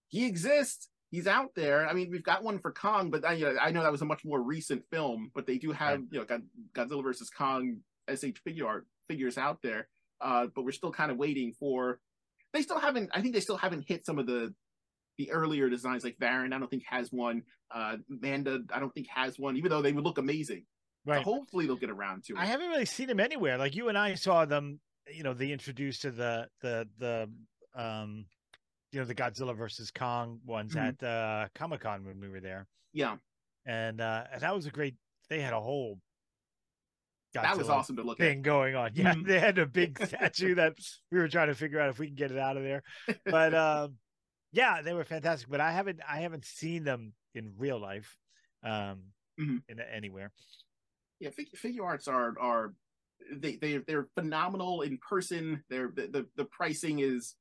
he 0.06 0.26
exists 0.26 0.88
he's 1.14 1.26
out 1.26 1.54
there. 1.54 1.87
I 1.87 1.92
mean, 1.92 2.11
we've 2.11 2.25
got 2.25 2.42
one 2.42 2.58
for 2.58 2.73
Kong, 2.73 3.11
but 3.11 3.25
I, 3.25 3.34
you 3.34 3.44
know, 3.44 3.56
I 3.61 3.70
know 3.70 3.82
that 3.82 3.92
was 3.92 4.02
a 4.02 4.06
much 4.06 4.25
more 4.25 4.42
recent 4.42 4.82
film. 4.90 5.30
But 5.34 5.46
they 5.46 5.58
do 5.58 5.73
have 5.73 6.00
right. 6.00 6.08
you 6.11 6.26
know 6.28 6.40
Godzilla 6.75 7.02
versus 7.02 7.30
Kong 7.30 7.78
SH 8.12 8.38
figure 8.44 8.66
art 8.66 8.87
figures 9.08 9.38
out 9.38 9.62
there. 9.62 9.88
Uh, 10.20 10.46
but 10.54 10.64
we're 10.64 10.73
still 10.73 10.92
kind 10.92 11.11
of 11.11 11.16
waiting 11.16 11.52
for. 11.58 12.00
They 12.52 12.62
still 12.62 12.78
haven't. 12.78 13.11
I 13.14 13.20
think 13.20 13.34
they 13.34 13.40
still 13.40 13.56
haven't 13.56 13.84
hit 13.87 14.04
some 14.04 14.18
of 14.18 14.26
the 14.26 14.54
the 15.18 15.30
earlier 15.30 15.68
designs 15.68 16.04
like 16.04 16.16
Varan. 16.18 16.52
I 16.52 16.59
don't 16.59 16.71
think 16.71 16.85
has 16.87 17.12
one. 17.12 17.42
Uh, 17.71 17.97
Manda. 18.09 18.62
I 18.73 18.80
don't 18.80 18.92
think 18.94 19.09
has 19.09 19.38
one. 19.38 19.56
Even 19.56 19.71
though 19.71 19.83
they 19.83 19.92
would 19.92 20.04
look 20.04 20.18
amazing. 20.18 20.64
Right. 21.06 21.25
So 21.25 21.33
hopefully 21.33 21.66
they'll 21.66 21.76
get 21.76 21.90
around 21.90 22.25
to 22.25 22.35
it. 22.35 22.38
I 22.38 22.47
haven't 22.47 22.68
really 22.68 22.87
seen 22.87 23.09
them 23.09 23.21
anywhere. 23.21 23.59
Like 23.59 23.75
you 23.75 23.88
and 23.88 23.99
I 23.99 24.14
saw 24.14 24.44
them. 24.44 24.80
You 25.12 25.23
know, 25.23 25.35
they 25.35 25.52
introduced 25.52 26.02
to 26.02 26.11
the 26.11 26.49
the 26.62 26.88
the 26.99 27.30
um 27.75 28.25
you 28.94 29.00
know 29.00 29.06
the 29.06 29.14
Godzilla 29.14 29.56
versus 29.56 29.90
Kong 29.90 30.38
ones 30.47 30.75
mm-hmm. 30.75 30.87
at 30.87 31.02
uh, 31.02 31.49
Comic 31.54 31.80
Con 31.80 32.04
when 32.04 32.21
we 32.21 32.28
were 32.28 32.40
there. 32.40 32.68
Yeah, 32.92 33.16
and 33.66 34.00
uh, 34.00 34.25
and 34.33 34.40
that 34.40 34.54
was 34.54 34.66
a 34.66 34.71
great. 34.71 34.94
They 35.28 35.40
had 35.40 35.52
a 35.52 35.61
whole. 35.61 35.99
Godzilla 37.35 37.42
that 37.42 37.59
was 37.59 37.68
awesome 37.68 37.97
to 37.97 38.02
look 38.02 38.18
thing 38.18 38.38
at. 38.38 38.42
going 38.42 38.76
on. 38.76 38.92
Yeah, 38.94 39.12
mm-hmm. 39.12 39.26
they 39.26 39.40
had 39.40 39.59
a 39.59 39.66
big 39.66 39.99
statue 40.06 40.54
that 40.54 40.75
we 41.11 41.18
were 41.18 41.28
trying 41.28 41.49
to 41.49 41.54
figure 41.54 41.80
out 41.80 41.90
if 41.90 41.99
we 41.99 42.06
can 42.06 42.14
get 42.14 42.30
it 42.30 42.38
out 42.38 42.56
of 42.56 42.62
there. 42.62 42.85
But 43.26 43.54
um, 43.54 43.97
yeah, 44.54 44.82
they 44.82 44.92
were 44.92 45.04
fantastic. 45.04 45.49
But 45.50 45.61
I 45.61 45.73
haven't 45.73 46.00
I 46.08 46.20
haven't 46.20 46.44
seen 46.44 46.84
them 46.84 47.12
in 47.34 47.52
real 47.58 47.78
life, 47.78 48.16
um, 48.62 49.02
mm-hmm. 49.38 49.56
in 49.68 49.80
anywhere. 49.80 50.32
Yeah, 51.20 51.30
figure, 51.30 51.56
figure 51.56 51.84
arts 51.84 52.08
are 52.08 52.34
are 52.40 52.75
they 53.32 53.56
they 53.56 53.78
they're 53.78 54.08
phenomenal 54.14 54.82
in 54.82 54.99
person. 54.99 55.64
They're 55.68 55.90
the, 55.94 56.06
the 56.06 56.26
the 56.37 56.44
pricing 56.44 57.00
is 57.00 57.34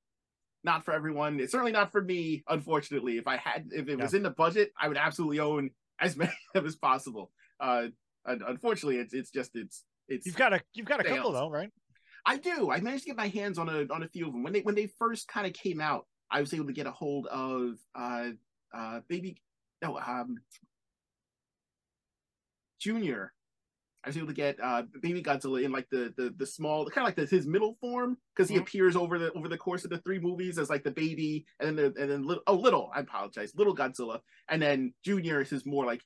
not 0.64 0.86
for 0.86 0.94
everyone. 0.94 1.40
It's 1.40 1.52
certainly 1.52 1.72
not 1.72 1.92
for 1.92 2.02
me, 2.02 2.44
unfortunately. 2.48 3.18
If 3.18 3.28
I 3.28 3.38
had, 3.38 3.68
if 3.72 3.90
it 3.90 4.00
was 4.00 4.14
in 4.14 4.24
the 4.24 4.32
budget, 4.32 4.72
I 4.80 4.88
would 4.88 4.98
absolutely 4.98 5.40
own 5.40 5.70
as 6.00 6.18
many 6.18 6.32
of 6.56 6.66
as 6.66 6.76
possible. 6.76 7.32
Uh, 7.60 7.88
unfortunately, 8.26 8.98
it's 8.98 9.14
it's 9.14 9.30
just 9.30 9.52
it's 9.56 9.84
it's. 10.08 10.26
You've 10.26 10.36
got 10.36 10.54
a 10.54 10.62
you've 10.74 10.88
got 10.88 11.00
a 11.00 11.04
sales. 11.04 11.18
couple 11.18 11.32
though, 11.34 11.50
right? 11.50 11.70
I 12.26 12.38
do. 12.38 12.72
I 12.72 12.80
managed 12.80 13.04
to 13.04 13.10
get 13.10 13.18
my 13.18 13.28
hands 13.28 13.60
on 13.60 13.70
a 13.70 13.86
on 13.94 14.02
a 14.02 14.08
few 14.08 14.26
of 14.26 14.34
them 14.34 14.44
when 14.44 14.54
they 14.54 14.62
when 14.62 14.76
they 14.76 14.88
first 14.98 15.28
kind 15.28 15.46
of 15.46 15.54
came 15.54 15.80
out. 15.80 16.08
I 16.34 16.42
was 16.42 16.54
able 16.54 16.68
to 16.68 16.74
get 16.74 16.88
a 16.88 16.92
hold 16.92 17.28
of 17.28 17.78
uh 17.96 18.30
uh 18.74 19.00
baby 19.08 19.38
no 19.82 19.98
um 19.98 20.38
Junior 22.80 23.32
I 24.04 24.10
was 24.10 24.18
able 24.18 24.28
to 24.28 24.34
get 24.34 24.58
uh, 24.62 24.84
Baby 25.02 25.24
Godzilla 25.24 25.64
in 25.64 25.72
like 25.72 25.90
the 25.90 26.14
the 26.18 26.34
the 26.36 26.46
small, 26.46 26.86
kind 26.90 27.08
of 27.08 27.08
like 27.08 27.16
the, 27.16 27.36
his 27.36 27.48
middle 27.48 27.78
form, 27.80 28.18
because 28.36 28.50
he 28.50 28.56
mm-hmm. 28.56 28.64
appears 28.64 28.96
over 28.98 29.18
the 29.18 29.32
over 29.32 29.48
the 29.48 29.58
course 29.58 29.86
of 29.86 29.92
the 29.92 30.00
three 30.00 30.20
movies 30.20 30.58
as 30.58 30.70
like 30.70 30.84
the 30.84 30.92
baby, 30.92 31.46
and 31.60 31.70
then 31.70 31.76
the, 31.94 32.02
and 32.02 32.12
then 32.12 32.24
little 32.24 32.44
oh 32.48 32.56
little 32.56 32.92
I 32.94 33.00
apologize, 33.00 33.54
little 33.56 33.76
Godzilla, 33.76 34.20
and 34.50 34.62
then 34.62 34.94
Junior 35.06 35.42
is 35.42 35.50
his 35.50 35.66
more 35.66 35.86
like 35.86 36.02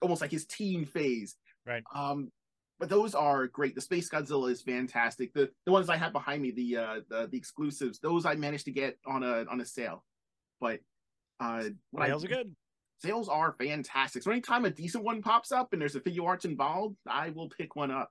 almost 0.00 0.20
like 0.20 0.30
his 0.30 0.46
teen 0.46 0.84
phase. 0.84 1.34
Right. 1.66 1.82
Um, 1.92 2.30
but 2.78 2.88
those 2.88 3.14
are 3.14 3.46
great. 3.46 3.74
The 3.74 3.80
Space 3.80 4.08
Godzilla 4.08 4.50
is 4.50 4.62
fantastic. 4.62 5.32
The 5.32 5.50
the 5.66 5.72
ones 5.72 5.88
I 5.88 5.96
have 5.96 6.12
behind 6.12 6.42
me, 6.42 6.50
the 6.50 6.76
uh 6.76 7.00
the, 7.08 7.28
the 7.30 7.38
exclusives, 7.38 7.98
those 8.00 8.24
I 8.26 8.34
managed 8.34 8.66
to 8.66 8.72
get 8.72 8.98
on 9.06 9.22
a 9.22 9.44
on 9.50 9.60
a 9.60 9.64
sale. 9.64 10.04
But 10.60 10.80
uh, 11.40 11.64
sales 11.96 12.24
are 12.24 12.28
good 12.28 12.54
sales 13.00 13.28
are 13.28 13.54
fantastic. 13.58 14.22
So 14.22 14.30
anytime 14.30 14.64
a 14.64 14.70
decent 14.70 15.04
one 15.04 15.22
pops 15.22 15.52
up 15.52 15.72
and 15.72 15.80
there's 15.80 15.94
a 15.94 16.00
figure 16.00 16.24
arts 16.24 16.44
involved, 16.44 16.96
I 17.06 17.30
will 17.30 17.48
pick 17.48 17.76
one 17.76 17.90
up. 17.90 18.10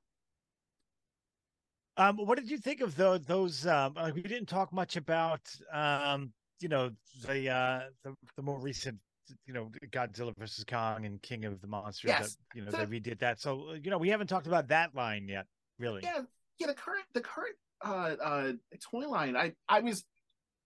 Um, 1.98 2.18
what 2.18 2.38
did 2.38 2.50
you 2.50 2.58
think 2.58 2.82
of 2.82 2.96
those? 2.96 3.22
Those 3.26 3.66
um, 3.66 3.94
like 3.96 4.14
we 4.14 4.22
didn't 4.22 4.48
talk 4.48 4.72
much 4.72 4.98
about, 4.98 5.42
um, 5.74 6.32
you 6.60 6.70
know, 6.70 6.92
the 7.26 7.50
uh, 7.50 7.80
the, 8.04 8.14
the 8.36 8.44
more 8.44 8.60
recent, 8.60 8.98
you 9.46 9.54
know, 9.54 9.72
Godzilla 9.92 10.34
versus 10.38 10.64
Kong 10.64 11.06
and 11.06 11.22
King 11.22 11.46
of 11.46 11.62
the 11.62 11.68
Monsters. 11.68 12.10
Yes. 12.10 12.36
That, 12.36 12.58
you 12.58 12.66
know, 12.66 12.72
the, 12.72 12.78
they 12.78 13.00
redid 13.00 13.20
that. 13.20 13.40
So 13.40 13.74
you 13.82 13.90
know, 13.90 13.98
we 13.98 14.10
haven't 14.10 14.28
talked 14.28 14.48
about 14.48 14.68
that 14.70 14.96
line 14.96 15.28
yet, 15.28 15.46
really. 15.80 16.02
Yeah, 16.04 16.22
yeah. 16.60 16.68
The 16.68 16.74
current 16.74 17.06
the 17.14 17.22
current 17.22 17.56
uh, 17.84 18.16
uh, 18.24 18.52
toy 18.92 19.08
line. 19.08 19.36
I 19.36 19.54
I 19.70 19.82
was 19.82 20.04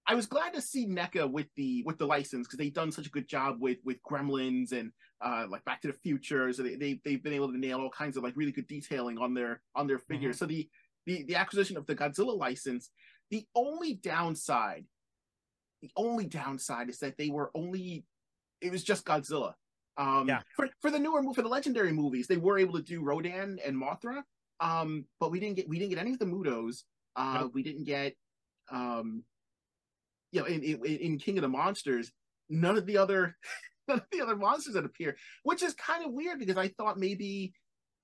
I 0.07 0.15
was 0.15 0.25
glad 0.25 0.53
to 0.53 0.61
see 0.61 0.87
NECA 0.87 1.31
with 1.31 1.47
the 1.55 1.83
with 1.85 1.97
the 1.97 2.05
license 2.05 2.47
because 2.47 2.57
they've 2.57 2.73
done 2.73 2.91
such 2.91 3.07
a 3.07 3.11
good 3.11 3.27
job 3.27 3.57
with 3.59 3.77
with 3.85 4.01
Gremlins 4.03 4.71
and 4.71 4.91
uh, 5.21 5.45
like 5.49 5.63
Back 5.65 5.81
to 5.81 5.87
the 5.87 5.93
Future. 5.93 6.51
So 6.53 6.63
they, 6.63 6.75
they 6.75 6.99
they've 7.05 7.23
been 7.23 7.33
able 7.33 7.51
to 7.51 7.57
nail 7.57 7.79
all 7.79 7.89
kinds 7.89 8.17
of 8.17 8.23
like 8.23 8.35
really 8.35 8.51
good 8.51 8.67
detailing 8.67 9.17
on 9.17 9.33
their 9.33 9.61
on 9.75 9.87
their 9.87 9.99
figures. 9.99 10.37
Mm-hmm. 10.37 10.45
So 10.45 10.47
the 10.47 10.69
the 11.05 11.23
the 11.23 11.35
acquisition 11.35 11.77
of 11.77 11.85
the 11.85 11.95
Godzilla 11.95 12.37
license, 12.37 12.89
the 13.29 13.45
only 13.55 13.93
downside, 13.93 14.85
the 15.81 15.91
only 15.95 16.25
downside 16.25 16.89
is 16.89 16.99
that 16.99 17.17
they 17.17 17.29
were 17.29 17.51
only 17.53 18.05
it 18.61 18.71
was 18.71 18.83
just 18.83 19.05
Godzilla. 19.05 19.53
Um, 19.97 20.27
yeah. 20.27 20.41
For 20.55 20.69
for 20.79 20.89
the 20.91 20.99
newer 20.99 21.21
for 21.33 21.41
the 21.41 21.49
legendary 21.49 21.91
movies, 21.91 22.27
they 22.27 22.37
were 22.37 22.57
able 22.57 22.73
to 22.73 22.81
do 22.83 23.03
Rodan 23.03 23.59
and 23.65 23.75
Mothra. 23.75 24.23
Um, 24.59 25.05
but 25.19 25.31
we 25.31 25.39
didn't 25.39 25.55
get 25.55 25.67
we 25.67 25.79
didn't 25.79 25.91
get 25.91 25.99
any 25.99 26.13
of 26.13 26.19
the 26.19 26.25
Mutos 26.25 26.83
Uh, 27.15 27.39
Nope. 27.41 27.51
We 27.53 27.63
didn't 27.63 27.85
get, 27.85 28.13
um, 28.71 29.23
you 30.31 30.39
know, 30.41 30.45
in, 30.45 30.63
in 30.63 30.85
in 30.85 31.17
King 31.17 31.37
of 31.37 31.41
the 31.41 31.49
Monsters, 31.49 32.11
none 32.49 32.77
of 32.77 32.85
the 32.85 32.97
other 32.97 33.35
none 33.87 33.99
of 33.99 34.05
the 34.11 34.21
other 34.21 34.35
monsters 34.35 34.75
that 34.75 34.85
appear, 34.85 35.17
which 35.43 35.63
is 35.63 35.73
kind 35.73 36.05
of 36.05 36.13
weird 36.13 36.39
because 36.39 36.57
I 36.57 36.69
thought 36.69 36.97
maybe 36.99 37.53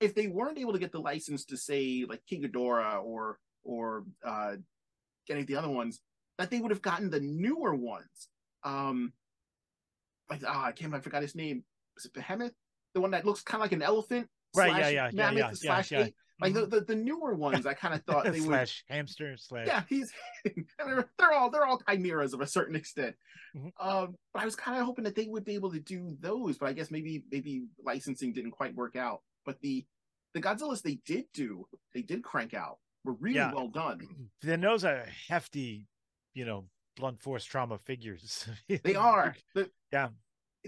if 0.00 0.14
they 0.14 0.26
weren't 0.28 0.58
able 0.58 0.72
to 0.72 0.78
get 0.78 0.92
the 0.92 1.00
license 1.00 1.44
to 1.46 1.56
say 1.56 2.04
like 2.08 2.20
King 2.28 2.42
Ghidorah 2.42 3.02
or 3.02 3.38
or 3.64 4.04
uh, 4.24 4.56
getting 5.26 5.46
the 5.46 5.56
other 5.56 5.68
ones, 5.68 6.00
that 6.38 6.50
they 6.50 6.60
would 6.60 6.70
have 6.70 6.82
gotten 6.82 7.10
the 7.10 7.20
newer 7.20 7.74
ones. 7.74 8.28
Um, 8.64 9.12
like 10.30 10.42
ah, 10.46 10.66
I 10.66 10.72
can't. 10.72 10.94
I 10.94 11.00
forgot 11.00 11.22
his 11.22 11.34
name. 11.34 11.64
Was 11.94 12.04
it 12.06 12.14
Behemoth? 12.14 12.52
The 12.94 13.00
one 13.00 13.10
that 13.12 13.24
looks 13.24 13.42
kind 13.42 13.60
of 13.60 13.64
like 13.64 13.72
an 13.72 13.82
elephant. 13.82 14.28
Right, 14.56 14.68
yeah, 14.68 14.76
slash 14.76 14.92
yeah, 14.92 15.10
yeah, 15.12 15.30
yeah, 15.30 15.38
yeah, 15.38 15.50
slash 15.52 15.92
yeah. 15.92 16.04
ape. 16.04 16.14
Like 16.40 16.54
the, 16.54 16.66
the 16.66 16.80
the 16.82 16.94
newer 16.94 17.34
ones, 17.34 17.66
I 17.66 17.74
kind 17.74 17.94
of 17.94 18.02
thought 18.04 18.24
they 18.32 18.40
would. 18.40 18.48
slash 18.48 18.84
hamster 18.88 19.36
slash. 19.36 19.66
Yeah, 19.66 19.82
he's 19.88 20.12
they're, 20.78 21.08
they're 21.18 21.32
all 21.32 21.50
they're 21.50 21.66
all 21.66 21.82
chimeras 21.88 22.32
of 22.32 22.40
a 22.40 22.46
certain 22.46 22.76
extent. 22.76 23.16
Mhm. 23.56 23.72
Um, 23.80 24.14
but 24.32 24.42
I 24.42 24.44
was 24.44 24.54
kind 24.56 24.78
of 24.78 24.86
hoping 24.86 25.04
that 25.04 25.14
they 25.16 25.26
would 25.26 25.44
be 25.44 25.54
able 25.54 25.72
to 25.72 25.80
do 25.80 26.16
those, 26.20 26.56
but 26.58 26.68
I 26.68 26.72
guess 26.72 26.90
maybe 26.90 27.24
maybe 27.30 27.64
licensing 27.84 28.32
didn't 28.32 28.52
quite 28.52 28.74
work 28.74 28.94
out. 28.96 29.22
But 29.44 29.60
the 29.60 29.84
the 30.34 30.40
Godzillas 30.40 30.82
they 30.82 31.00
did 31.04 31.24
do, 31.34 31.66
they 31.94 32.02
did 32.02 32.22
crank 32.22 32.54
out, 32.54 32.78
were 33.04 33.14
really 33.14 33.36
Yeah. 33.36 33.52
well 33.52 33.68
done. 33.68 34.00
Then 34.42 34.60
those 34.60 34.84
are 34.84 35.06
hefty, 35.28 35.86
you 36.34 36.44
know, 36.44 36.66
blunt 36.98 37.20
force 37.22 37.44
trauma 37.44 37.78
figures. 37.78 38.48
They 38.82 38.94
are. 38.94 39.34
The, 39.54 39.70
Yeah. 39.92 40.08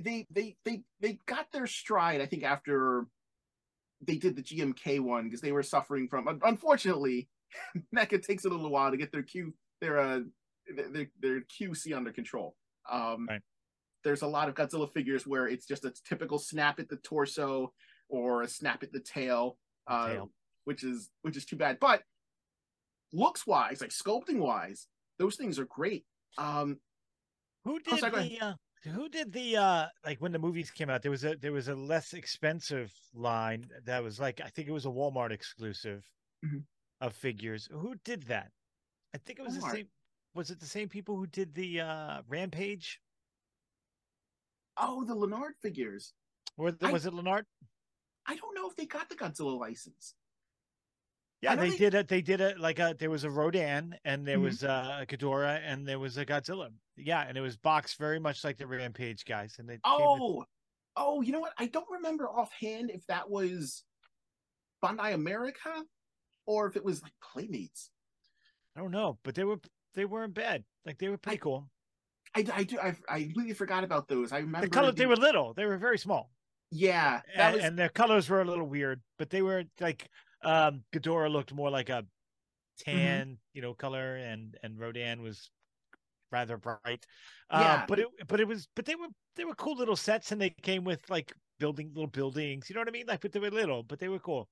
they 0.00 0.26
they 0.30 0.56
they 0.64 0.82
they 1.00 1.18
got 1.26 1.50
their 1.52 1.66
stride. 1.66 2.20
I 2.20 2.26
think 2.26 2.44
after 2.44 3.06
they 4.00 4.16
did 4.16 4.36
the 4.36 4.42
GMK 4.42 5.00
one 5.00 5.24
because 5.24 5.40
they 5.40 5.52
were 5.52 5.62
suffering 5.62 6.08
from. 6.08 6.40
Unfortunately, 6.42 7.28
NECA 7.94 8.22
takes 8.24 8.44
a 8.44 8.48
little 8.48 8.70
while 8.70 8.90
to 8.90 8.96
get 8.96 9.12
their 9.12 9.22
Q 9.22 9.52
their 9.80 9.98
uh 9.98 10.20
their 10.74 11.06
their 11.20 11.40
QC 11.42 11.94
under 11.94 12.12
control. 12.12 12.56
Um, 12.90 13.26
Right. 13.28 13.42
There's 14.02 14.22
a 14.22 14.26
lot 14.26 14.48
of 14.48 14.54
Godzilla 14.54 14.90
figures 14.90 15.26
where 15.26 15.46
it's 15.46 15.66
just 15.66 15.84
a 15.84 15.92
typical 16.08 16.38
snap 16.38 16.80
at 16.80 16.88
the 16.88 16.96
torso 16.96 17.74
or 18.08 18.40
a 18.42 18.48
snap 18.48 18.82
at 18.82 18.92
the 18.92 19.00
tail, 19.00 19.58
uh, 19.86 20.08
Tail. 20.08 20.30
which 20.64 20.82
is 20.84 21.10
which 21.20 21.36
is 21.36 21.44
too 21.44 21.56
bad. 21.56 21.78
But 21.80 22.02
looks 23.12 23.46
wise, 23.46 23.80
like 23.82 23.90
sculpting 23.90 24.38
wise, 24.38 24.86
those 25.18 25.36
things 25.36 25.58
are 25.58 25.66
great. 25.66 26.06
Um, 26.38 26.80
Who 27.64 27.74
Oh, 27.74 27.78
did 27.78 27.98
sorry, 28.00 28.28
the 28.28 28.40
uh, 28.40 28.54
who 28.84 29.08
did 29.08 29.32
the 29.32 29.56
uh 29.56 29.86
like 30.04 30.20
when 30.20 30.32
the 30.32 30.38
movies 30.38 30.70
came 30.70 30.88
out 30.88 31.02
there 31.02 31.10
was 31.10 31.24
a 31.24 31.36
there 31.36 31.52
was 31.52 31.68
a 31.68 31.74
less 31.74 32.14
expensive 32.14 32.92
line 33.12 33.66
that 33.84 34.02
was 34.02 34.18
like 34.18 34.40
I 34.40 34.48
think 34.48 34.68
it 34.68 34.72
was 34.72 34.86
a 34.86 34.90
Walmart 34.90 35.32
exclusive 35.32 36.08
Mhm. 36.44 36.64
of 37.00 37.14
figures. 37.14 37.68
Who 37.70 37.94
did 38.04 38.22
that? 38.24 38.50
I 39.14 39.18
think 39.18 39.38
it 39.38 39.42
was 39.42 39.56
the 39.56 39.68
same 39.70 39.88
was 40.34 40.50
it 40.50 40.60
the 40.60 40.66
same 40.66 40.88
people 40.88 41.16
who 41.16 41.26
did 41.26 41.54
the 41.54 41.80
uh 41.80 42.22
Rampage? 42.28 43.00
oh, 44.82 45.04
the 45.04 45.14
Lanard 45.14 45.52
figures. 45.60 46.14
Or 46.56 46.72
the, 46.72 46.86
I- 46.86 46.92
was 46.92 47.04
it 47.04 47.12
Lanard? 47.12 47.44
I 48.26 48.36
don't 48.36 48.54
know 48.54 48.68
if 48.68 48.76
they 48.76 48.86
got 48.86 49.08
the 49.10 49.16
Godzilla 49.16 49.58
license. 49.58 50.14
Yeah, 51.42 51.56
they 51.56 51.70
they- 51.70 51.76
did 51.78 51.94
it. 51.94 52.08
They 52.08 52.20
did 52.22 52.40
it 52.40 52.58
like 52.58 52.78
a 52.78 52.94
there 52.98 53.10
was 53.10 53.24
a 53.24 53.30
Rodan 53.30 53.96
and 54.04 54.26
there 54.26 54.38
Mhm. 54.38 54.42
was 54.42 54.62
uh, 54.64 54.98
a 55.02 55.06
Ghidorah 55.06 55.60
and 55.64 55.86
there 55.88 55.98
was 55.98 56.18
a 56.18 56.26
Godzilla. 56.26 56.70
Yeah, 56.96 57.24
and 57.26 57.36
it 57.38 57.40
was 57.40 57.56
boxed 57.56 57.98
very 57.98 58.18
much 58.20 58.44
like 58.44 58.58
the 58.58 58.66
Rampage 58.66 59.24
guys. 59.24 59.56
And 59.58 59.66
they 59.68 59.74
came 59.74 59.80
with- 59.84 59.84
Oh, 59.86 60.44
oh, 60.96 61.20
you 61.22 61.32
know 61.32 61.40
what? 61.40 61.54
I 61.58 61.66
don't 61.66 61.88
remember 61.90 62.28
offhand 62.28 62.90
if 62.90 63.06
that 63.06 63.30
was 63.30 63.84
Bandai 64.84 65.14
America 65.14 65.84
or 66.46 66.66
if 66.66 66.76
it 66.76 66.84
was 66.84 67.02
like 67.02 67.12
Playmates. 67.22 67.90
I 68.76 68.80
don't 68.80 68.90
know, 68.90 69.18
but 69.24 69.34
they 69.34 69.44
were 69.44 69.60
they 69.94 70.04
weren't 70.04 70.34
bad. 70.34 70.64
Like 70.84 70.98
they 70.98 71.08
were 71.08 71.18
pretty 71.18 71.38
cool. 71.38 71.68
I, 72.36 72.46
I 72.52 72.64
do. 72.64 72.78
I, 72.78 72.94
I 73.08 73.22
completely 73.24 73.54
forgot 73.54 73.82
about 73.82 74.06
those. 74.08 74.30
I 74.30 74.38
remember 74.38 74.66
The 74.68 74.70
color 74.70 74.92
the- 74.92 74.96
they 74.98 75.06
were 75.06 75.16
little. 75.16 75.52
They 75.54 75.64
were 75.66 75.78
very 75.78 75.98
small. 75.98 76.30
Yeah, 76.70 77.22
and, 77.34 77.54
was. 77.56 77.64
and 77.64 77.76
their 77.78 77.88
colors 77.88 78.28
were 78.28 78.40
a 78.40 78.44
little 78.44 78.66
weird, 78.66 79.00
but 79.18 79.30
they 79.30 79.42
were 79.42 79.64
like 79.80 80.08
um 80.42 80.84
Ghidorah 80.92 81.30
looked 81.30 81.52
more 81.52 81.70
like 81.70 81.88
a 81.88 82.06
Mm-hmm. 82.92 83.20
tan, 83.20 83.38
you 83.54 83.62
know, 83.62 83.74
color, 83.74 84.16
and 84.16 84.58
and 84.62 84.78
Rodan 84.78 85.22
was 85.22 85.50
rather 86.32 86.58
bright. 86.58 87.06
Uh, 87.50 87.78
Yeah. 87.78 87.86
but 87.86 88.00
it 88.00 88.08
but 88.28 88.40
it 88.40 88.48
was 88.48 88.68
but 88.76 88.86
they 88.86 88.96
were 88.96 89.08
they 89.36 89.44
were 89.44 89.54
cool 89.54 89.76
little 89.76 89.96
sets, 89.96 90.32
and 90.32 90.40
they 90.40 90.50
came 90.50 90.84
with 90.84 91.08
like 91.10 91.34
building 91.58 91.90
little 91.94 92.08
buildings. 92.10 92.70
You 92.70 92.74
know 92.74 92.82
what 92.82 92.88
I 92.88 92.92
mean? 92.92 93.06
Like, 93.06 93.20
but 93.22 93.32
they 93.32 93.40
were 93.40 93.50
little, 93.50 93.82
but 93.84 93.98
they 94.00 94.08
were 94.08 94.20
cool. 94.20 94.50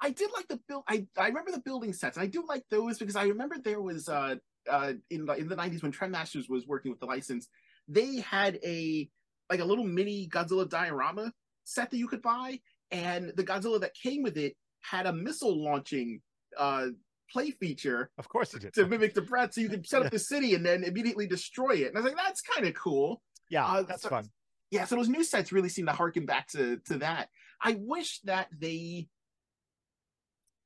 I 0.00 0.10
did 0.10 0.30
like 0.32 0.48
the 0.48 0.60
build. 0.68 0.84
I 0.88 1.06
I 1.16 1.28
remember 1.28 1.50
the 1.50 1.60
building 1.60 1.92
sets. 1.92 2.18
I 2.18 2.26
do 2.26 2.44
like 2.46 2.64
those 2.70 2.98
because 2.98 3.16
I 3.16 3.24
remember 3.24 3.58
there 3.58 3.80
was 3.82 4.08
uh 4.08 4.36
uh 4.68 4.94
in 5.10 5.26
the 5.26 5.34
in 5.34 5.48
the 5.48 5.56
nineties 5.56 5.82
when 5.82 5.92
Trendmasters 5.92 6.48
was 6.48 6.66
working 6.66 6.90
with 6.90 7.00
the 7.00 7.06
license, 7.06 7.48
they 7.88 8.16
had 8.16 8.58
a 8.64 9.10
like 9.50 9.60
a 9.60 9.64
little 9.64 9.84
mini 9.84 10.28
Godzilla 10.28 10.68
diorama 10.68 11.32
set 11.64 11.90
that 11.90 11.98
you 11.98 12.08
could 12.08 12.22
buy, 12.22 12.60
and 12.90 13.32
the 13.36 13.44
Godzilla 13.44 13.80
that 13.80 13.94
came 13.94 14.22
with 14.22 14.36
it 14.36 14.56
had 14.90 15.06
a 15.06 15.12
missile 15.12 15.62
launching 15.62 16.20
uh 16.56 16.86
play 17.30 17.50
feature 17.50 18.10
Of 18.18 18.28
course 18.28 18.52
they 18.52 18.58
did. 18.58 18.72
to 18.74 18.86
mimic 18.86 19.12
the 19.14 19.20
breath, 19.22 19.52
so 19.54 19.60
you 19.60 19.68
could 19.68 19.86
set 19.86 20.02
up 20.04 20.10
the 20.16 20.18
city 20.18 20.54
and 20.54 20.64
then 20.64 20.82
immediately 20.84 21.26
destroy 21.26 21.72
it. 21.76 21.88
And 21.88 21.96
I 21.96 22.00
was 22.00 22.12
like, 22.12 22.16
that's 22.24 22.40
kind 22.40 22.66
of 22.66 22.74
cool. 22.74 23.20
yeah, 23.50 23.66
uh, 23.66 23.82
that's 23.82 24.02
so- 24.02 24.08
fun. 24.08 24.28
Yeah, 24.70 24.84
so 24.84 24.96
those 24.96 25.08
new 25.08 25.24
sets 25.24 25.50
really 25.50 25.70
seem 25.70 25.86
to 25.86 25.92
harken 25.92 26.26
back 26.26 26.48
to 26.48 26.78
to 26.86 26.98
that. 26.98 27.28
I 27.62 27.76
wish 27.80 28.20
that 28.24 28.48
they. 28.56 29.08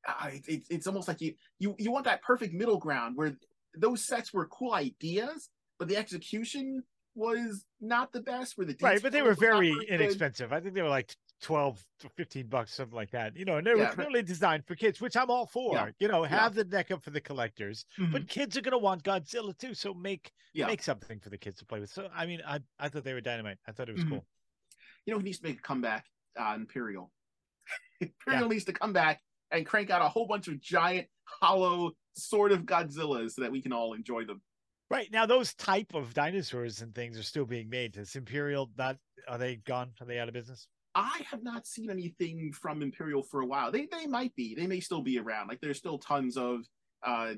Uh, 0.07 0.31
it, 0.33 0.49
it- 0.49 0.67
it's 0.71 0.87
almost 0.87 1.07
like 1.09 1.21
you 1.21 1.35
you 1.61 1.75
you 1.79 1.93
want 1.93 2.05
that 2.07 2.23
perfect 2.23 2.53
middle 2.53 2.79
ground 2.79 3.17
where 3.17 3.37
those 3.77 4.05
sets 4.05 4.33
were 4.33 4.47
cool 4.47 4.75
ideas, 4.75 5.49
but 5.79 5.87
the 5.89 5.97
execution 5.97 6.83
was 7.15 7.65
not 7.81 8.13
the 8.13 8.21
best. 8.21 8.59
Where 8.59 8.67
the 8.67 8.77
Right, 8.81 9.01
but 9.01 9.13
they 9.13 9.23
were 9.23 9.35
very 9.35 9.71
good. 9.73 9.85
inexpensive. 9.89 10.53
I 10.53 10.61
think 10.61 10.75
they 10.75 10.83
were 10.83 10.89
like 10.89 11.15
12 11.43 11.85
to 12.01 12.09
15 12.09 12.47
bucks, 12.47 12.73
something 12.73 12.95
like 12.97 13.11
that. 13.11 13.37
You 13.37 13.45
know, 13.45 13.57
and 13.59 13.67
they 13.67 13.73
were 13.73 13.81
Yeah, 13.81 13.87
but- 13.89 13.95
clearly 13.97 14.23
designed 14.23 14.65
for 14.67 14.75
kids, 14.75 15.01
which 15.01 15.17
I'm 15.17 15.31
all 15.31 15.47
for. 15.47 15.75
Yeah, 15.75 15.91
You 15.99 16.09
know, 16.09 16.23
yeah. 16.23 16.29
have 16.31 16.55
the 16.55 16.65
NECA 16.65 17.03
for 17.03 17.11
the 17.11 17.21
collectors, 17.21 17.85
Mhm. 17.99 18.13
but 18.13 18.29
kids 18.29 18.57
are 18.57 18.61
going 18.61 18.73
to 18.73 18.79
want 18.79 19.03
Godzilla 19.03 19.57
too. 19.59 19.75
So 19.75 19.93
make 19.93 20.33
Yeah. 20.55 20.67
make 20.67 20.83
something 20.83 21.19
for 21.21 21.31
the 21.31 21.39
kids 21.39 21.59
to 21.59 21.67
play 21.67 21.81
with. 21.81 21.91
So, 21.91 22.09
I 22.15 22.27
mean, 22.27 22.41
I, 22.47 22.61
I 22.79 22.89
thought 22.89 23.05
they 23.05 23.13
were 23.13 23.21
dynamite. 23.21 23.59
I 23.67 23.73
thought 23.73 23.89
it 23.89 23.95
was 23.95 24.05
Mhm. 24.05 24.11
cool. 24.11 24.27
you 25.05 25.13
know 25.13 25.19
who 25.19 25.25
needs 25.25 25.39
to 25.41 25.45
make 25.49 25.59
a 25.59 25.63
comeback? 25.63 26.07
Uh, 26.39 26.53
Imperial. 26.55 27.13
Imperial 28.01 28.49
needs 28.49 28.65
to 28.67 28.73
come 28.73 28.93
back 28.93 29.21
and 29.51 29.67
crank 29.67 29.91
out 29.91 30.01
a 30.01 30.09
whole 30.09 30.27
bunch 30.29 30.47
of 30.49 30.61
giant, 30.61 31.09
hollow, 31.25 31.93
sort 32.17 32.53
of 32.53 32.63
Godzillas 32.63 33.33
so 33.33 33.43
that 33.43 33.51
we 33.51 33.61
can 33.61 33.73
all 33.73 33.95
enjoy 33.95 34.25
them. 34.25 34.43
Right. 34.91 35.11
Now, 35.11 35.27
those 35.27 35.55
type 35.55 35.95
of 35.95 36.15
dinosaurs 36.15 36.83
and 36.83 36.95
things 36.95 37.19
are 37.19 37.23
still 37.25 37.47
being 37.47 37.69
made. 37.69 37.97
Is 37.97 38.15
Imperial 38.15 38.71
not, 38.77 38.99
are 39.27 39.39
they 39.39 39.57
gone? 39.57 39.93
Are 40.01 40.07
they 40.07 40.19
out 40.21 40.29
of 40.29 40.35
business? 40.35 40.69
I 40.95 41.23
have 41.31 41.43
not 41.43 41.67
seen 41.67 41.91
anything 41.91 42.53
from 42.53 42.83
Imperial 42.83 43.23
for 43.23 43.41
a 43.41 43.47
while. 43.47 43.71
They 43.73 43.87
they 43.91 44.07
might 44.07 44.35
be. 44.35 44.55
They 44.55 44.67
may 44.67 44.81
still 44.81 45.03
be 45.03 45.19
around. 45.19 45.49
Like 45.49 45.61
there's 45.61 45.79
still 45.79 45.99
tons 45.99 46.37
of 46.37 46.61
uh 47.03 47.35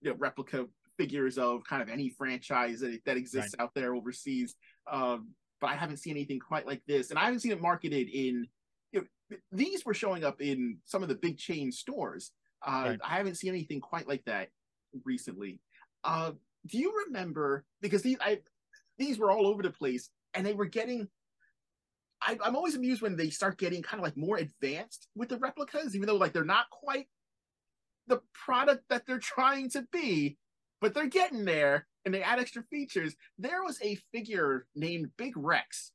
you 0.00 0.10
know, 0.10 0.16
replica 0.18 0.66
figures 0.96 1.38
of 1.38 1.62
kind 1.64 1.80
of 1.80 1.88
any 1.88 2.10
franchise 2.10 2.80
that, 2.80 2.98
that 3.06 3.16
exists 3.16 3.54
out 3.58 3.72
there 3.74 3.94
overseas. 3.94 4.56
Um, 4.90 5.30
but 5.60 5.68
I 5.70 5.76
haven't 5.76 5.98
seen 5.98 6.12
anything 6.12 6.40
quite 6.40 6.66
like 6.66 6.82
this, 6.86 7.10
and 7.10 7.18
I 7.18 7.24
haven't 7.24 7.40
seen 7.40 7.52
it 7.52 7.60
marketed 7.60 8.08
in. 8.08 8.46
You 8.92 9.00
know, 9.30 9.36
these 9.52 9.84
were 9.84 9.94
showing 9.94 10.24
up 10.24 10.40
in 10.40 10.78
some 10.84 11.02
of 11.02 11.08
the 11.08 11.14
big 11.14 11.38
chain 11.38 11.70
stores. 11.72 12.32
Uh, 12.66 12.84
Right. 12.86 13.00
I 13.04 13.16
haven't 13.16 13.36
seen 13.36 13.50
anything 13.50 13.80
quite 13.80 14.08
like 14.08 14.24
that 14.24 14.48
recently. 15.04 15.60
Uh, 16.04 16.32
do 16.66 16.78
you 16.78 16.92
remember? 17.06 17.64
Because 17.80 18.02
these 18.02 18.18
I 18.20 18.40
these 18.98 19.18
were 19.18 19.30
all 19.30 19.46
over 19.46 19.62
the 19.62 19.70
place, 19.70 20.10
and 20.34 20.44
they 20.44 20.54
were 20.54 20.66
getting 20.66 21.08
I, 22.22 22.36
I'm 22.42 22.56
always 22.56 22.74
amused 22.74 23.02
when 23.02 23.16
they 23.16 23.30
start 23.30 23.58
getting 23.58 23.82
kind 23.82 24.00
of 24.00 24.04
like 24.04 24.16
more 24.16 24.36
advanced 24.36 25.08
with 25.14 25.28
the 25.28 25.38
replicas, 25.38 25.94
even 25.94 26.06
though 26.06 26.16
like 26.16 26.32
they're 26.32 26.44
not 26.44 26.70
quite 26.70 27.06
the 28.06 28.20
product 28.32 28.84
that 28.90 29.06
they're 29.06 29.18
trying 29.18 29.70
to 29.70 29.86
be, 29.92 30.36
but 30.80 30.94
they're 30.94 31.06
getting 31.06 31.44
there 31.44 31.86
and 32.04 32.12
they 32.12 32.22
add 32.22 32.40
extra 32.40 32.62
features. 32.64 33.14
There 33.38 33.62
was 33.62 33.78
a 33.82 33.98
figure 34.12 34.66
named 34.74 35.10
Big 35.16 35.36
Rex 35.36 35.92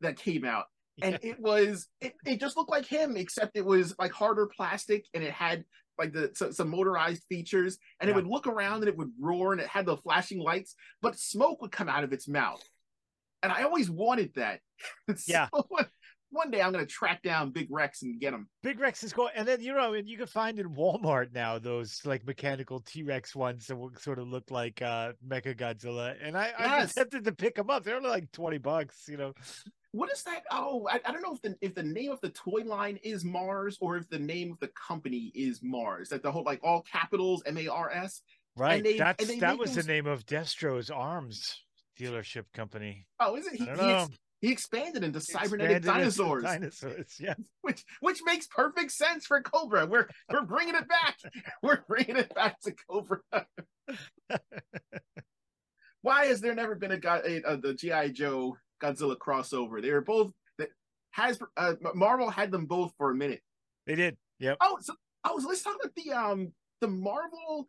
that 0.00 0.16
came 0.16 0.44
out, 0.44 0.64
and 1.02 1.18
it 1.22 1.38
was 1.38 1.88
it, 2.00 2.14
it 2.24 2.40
just 2.40 2.56
looked 2.56 2.70
like 2.70 2.86
him, 2.86 3.16
except 3.16 3.56
it 3.56 3.64
was 3.64 3.94
like 3.98 4.12
harder 4.12 4.46
plastic 4.46 5.06
and 5.14 5.22
it 5.22 5.32
had 5.32 5.64
like 5.98 6.12
the 6.12 6.30
so, 6.34 6.50
some 6.50 6.70
motorized 6.70 7.24
features, 7.28 7.78
and 8.00 8.08
it 8.08 8.16
would 8.16 8.26
look 8.26 8.46
around 8.46 8.76
and 8.76 8.88
it 8.88 8.96
would 8.96 9.12
roar 9.20 9.52
and 9.52 9.60
it 9.60 9.68
had 9.68 9.86
the 9.86 9.98
flashing 9.98 10.40
lights, 10.40 10.74
but 11.02 11.18
smoke 11.18 11.60
would 11.60 11.72
come 11.72 11.88
out 11.88 12.04
of 12.04 12.12
its 12.12 12.26
mouth. 12.26 12.62
And 13.42 13.52
I 13.52 13.62
always 13.62 13.90
wanted 13.90 14.32
that. 14.36 14.60
Yeah. 15.26 15.48
So 15.54 15.66
one, 16.32 16.50
day 16.52 16.62
I'm 16.62 16.70
gonna 16.72 16.86
track 16.86 17.22
down 17.22 17.50
Big 17.50 17.66
Rex 17.70 18.02
and 18.02 18.20
get 18.20 18.32
him. 18.32 18.48
Big 18.62 18.78
Rex 18.78 19.02
is 19.02 19.12
cool. 19.12 19.28
And 19.34 19.46
then, 19.48 19.60
you 19.60 19.74
know, 19.74 19.94
and 19.94 20.08
you 20.08 20.16
can 20.16 20.26
find 20.28 20.58
in 20.60 20.68
Walmart 20.74 21.32
now 21.34 21.58
those 21.58 22.00
like 22.04 22.24
mechanical 22.24 22.80
T 22.80 23.02
Rex 23.02 23.34
ones 23.34 23.66
that 23.66 23.74
will 23.76 23.90
sort 23.98 24.18
of 24.20 24.28
look 24.28 24.50
like 24.50 24.80
uh 24.80 25.12
Mecha 25.26 25.56
Godzilla. 25.56 26.14
And 26.22 26.36
I, 26.38 26.52
Yes. 26.58 26.94
tempted 26.94 27.24
to 27.24 27.32
pick 27.32 27.56
them 27.56 27.68
up. 27.68 27.82
They're 27.82 27.96
only 27.96 28.10
like 28.10 28.30
20 28.32 28.58
bucks, 28.58 29.04
you 29.08 29.16
know. 29.16 29.32
what 29.90 30.10
is 30.12 30.22
that? 30.22 30.44
Oh, 30.52 30.86
I, 30.88 31.00
I 31.04 31.10
don't 31.12 31.22
know 31.22 31.34
if 31.34 31.42
the 31.42 31.56
if 31.60 31.74
the 31.74 31.82
name 31.82 32.12
of 32.12 32.20
the 32.20 32.30
toy 32.30 32.62
line 32.64 32.98
is 33.02 33.24
Mars 33.24 33.76
or 33.80 33.96
if 33.96 34.08
the 34.08 34.18
name 34.20 34.52
of 34.52 34.60
the 34.60 34.68
company 34.68 35.32
is 35.34 35.60
Mars. 35.64 36.10
That 36.10 36.22
the 36.22 36.30
whole 36.30 36.44
like 36.44 36.60
all 36.62 36.82
capitals 36.82 37.42
M 37.44 37.58
A 37.58 37.66
R 37.66 37.90
S. 37.90 38.22
Right. 38.56 38.82
they- 38.84 38.98
That's 38.98 39.38
that 39.40 39.58
was 39.58 39.74
those- 39.74 39.84
the 39.84 39.92
name 39.92 40.06
of 40.06 40.24
Destro's 40.26 40.90
arms 40.90 41.58
dealership 42.00 42.44
company. 42.54 43.06
Oh, 43.18 43.36
is 43.36 43.46
it? 43.46 43.54
He, 43.54 43.64
he, 43.64 43.70
ex- 43.70 44.10
he 44.40 44.52
expanded 44.52 45.04
into 45.04 45.18
He 45.18 45.24
cybernetic 45.24 45.76
expanded 45.76 45.76
into 45.76 45.88
dinosaurs, 45.88 46.44
Dinosaurs, 46.44 47.16
yeah. 47.20 47.34
which 47.62 47.84
which 48.00 48.20
makes 48.24 48.46
perfect 48.46 48.92
sense 48.92 49.26
for 49.26 49.42
Cobra. 49.42 49.86
We're 49.86 50.08
we're 50.32 50.44
bringing 50.44 50.74
it 50.74 50.88
back. 50.88 51.18
we're 51.62 51.82
bringing 51.86 52.16
it 52.16 52.34
back 52.34 52.60
to 52.62 52.72
Cobra. 52.88 53.18
Why 56.02 56.26
has 56.26 56.40
there 56.40 56.54
never 56.54 56.74
been 56.74 56.92
a, 56.92 57.00
a, 57.06 57.42
a 57.42 57.56
the 57.58 57.74
GI 57.74 58.12
Joe 58.12 58.56
Godzilla 58.82 59.16
crossover? 59.16 59.82
They 59.82 59.92
were 59.92 60.00
both 60.00 60.32
that 60.58 60.68
has 61.10 61.38
uh, 61.56 61.74
Marvel 61.94 62.30
had 62.30 62.50
them 62.50 62.64
both 62.66 62.94
for 62.96 63.10
a 63.10 63.14
minute. 63.14 63.42
They 63.86 63.96
did. 63.96 64.16
Yep. 64.38 64.56
Oh, 64.62 64.78
so 64.80 64.94
oh, 65.24 65.38
so 65.38 65.48
let's 65.48 65.62
talk 65.62 65.76
about 65.82 65.94
the 65.94 66.12
um 66.12 66.52
the 66.80 66.88
Marvel 66.88 67.68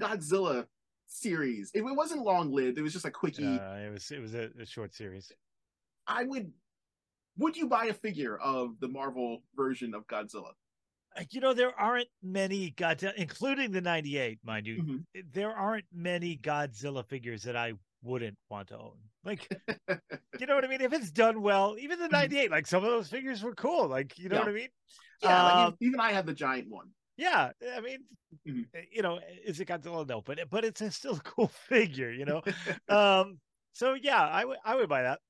Godzilla 0.00 0.66
series. 1.12 1.70
It, 1.74 1.80
it 1.82 1.96
wasn't 1.96 2.22
long 2.22 2.52
lived. 2.52 2.78
It 2.78 2.82
was 2.82 2.92
just 2.92 3.04
a 3.04 3.10
quickie. 3.10 3.58
Uh, 3.58 3.74
it 3.76 3.92
was 3.92 4.10
it 4.10 4.20
was 4.20 4.34
a, 4.34 4.50
a 4.60 4.66
short 4.66 4.94
series. 4.94 5.30
I 6.06 6.24
would. 6.24 6.52
Would 7.38 7.56
you 7.56 7.66
buy 7.66 7.86
a 7.86 7.94
figure 7.94 8.36
of 8.38 8.78
the 8.80 8.88
Marvel 8.88 9.42
version 9.56 9.94
of 9.94 10.06
Godzilla? 10.06 10.50
Uh, 11.16 11.24
You 11.30 11.40
know, 11.40 11.54
there 11.54 11.78
aren't 11.78 12.08
many 12.22 12.72
Godzilla, 12.72 13.14
including 13.16 13.70
the 13.72 13.80
'98, 13.80 14.38
mind 14.44 14.66
you. 14.66 14.82
Mhm. 14.82 15.04
There 15.32 15.52
aren't 15.54 15.86
many 15.92 16.36
Godzilla 16.36 17.06
figures 17.06 17.42
that 17.44 17.56
I 17.56 17.74
wouldn't 18.02 18.36
want 18.50 18.68
to 18.68 18.78
own. 18.78 18.98
Like, 19.24 19.48
you 20.40 20.46
know 20.46 20.54
what 20.56 20.64
I 20.64 20.68
mean? 20.68 20.80
If 20.80 20.92
it's 20.92 21.10
done 21.10 21.40
well, 21.42 21.76
even 21.78 21.98
the 21.98 22.08
'98, 22.08 22.50
like 22.50 22.66
some 22.66 22.82
of 22.84 22.90
those 22.90 23.08
figures 23.08 23.42
were 23.42 23.54
cool. 23.54 23.86
Like, 23.88 24.18
you 24.18 24.28
know 24.28 24.36
Yeah. 24.36 24.40
what 24.40 24.48
I 24.48 24.52
mean? 24.52 24.68
Yeah, 25.22 25.42
like, 25.44 25.54
Um, 25.68 25.76
even 25.80 26.00
I 26.00 26.12
have 26.12 26.26
the 26.26 26.34
giant 26.34 26.68
one. 26.68 26.88
Yeah, 27.16 27.50
I 27.74 27.80
mean, 27.80 28.04
Mhm. 28.46 28.66
uh, 28.74 28.80
you 28.90 29.02
know, 29.02 29.20
is 29.44 29.60
it 29.60 29.68
Godzilla? 29.68 30.06
No, 30.06 30.22
but 30.22 30.38
but 30.50 30.64
it's 30.64 30.80
a 30.80 30.90
still 30.90 31.16
a 31.16 31.20
cool 31.24 31.48
figure, 31.48 32.10
you 32.10 32.24
know. 32.24 32.42
um, 32.88 33.38
so 33.72 33.94
yeah, 33.94 34.20
I 34.22 34.44
would 34.44 34.58
I 34.64 34.76
would 34.76 34.88
buy 34.88 35.02
that 35.02 35.20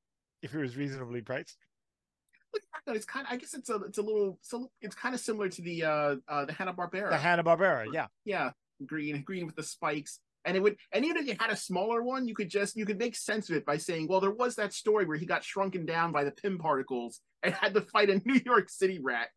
if 0.43 0.55
it 0.55 0.59
was 0.59 0.77
reasonably 0.77 1.23
priced. 1.23 1.57
Look 2.55 2.63
back 2.73 2.83
on 2.87 2.95
it, 2.95 2.97
it's 2.99 3.07
kind 3.07 3.27
of. 3.27 3.33
I 3.33 3.37
guess 3.37 3.55
it's 3.55 3.71
a. 3.71 3.77
It's 3.77 3.99
a 3.99 4.03
little. 4.03 4.39
So 4.43 4.71
it's 4.81 4.95
kind 4.95 5.15
of 5.15 5.21
similar 5.21 5.49
to 5.49 5.63
the 5.63 5.85
uh 5.85 6.17
uh 6.29 6.45
the 6.45 6.53
Hanna 6.53 6.73
Barbera. 6.75 7.11
The 7.11 7.19
Hanna 7.19 7.43
Barbera, 7.43 7.93
yeah, 7.93 8.07
yeah, 8.25 8.51
green, 8.87 9.23
green 9.23 9.47
with 9.47 9.57
the 9.57 9.63
spikes. 9.63 10.21
And 10.45 10.57
it 10.57 10.61
would, 10.61 10.77
and 10.91 11.05
even 11.05 11.19
if 11.19 11.29
you 11.29 11.37
had 11.39 11.51
a 11.51 11.57
smaller 11.57 12.03
one, 12.03 12.27
you 12.27 12.35
could 12.35 12.51
just, 12.51 12.75
you 12.77 12.85
could 12.85 12.99
make 12.99 13.15
sense 13.15 13.49
of 13.49 13.55
it 13.55 13.65
by 13.65 13.77
saying, 13.77 14.09
well, 14.09 14.19
there 14.19 14.33
was 14.33 14.57
that 14.57 14.73
story 14.73 15.05
where 15.07 15.17
he 15.17 15.25
got 15.25 15.45
shrunken 15.45 15.87
down 15.87 16.11
by 16.11 16.25
the 16.25 16.33
Pym 16.33 16.59
particles 16.59 17.21
and 17.45 17.55
had 17.55 17.75
to 17.75 17.81
fight 17.81 18.11
a 18.11 18.21
New 18.27 18.41
York 18.45 18.69
City 18.69 18.99
rat. 19.01 19.29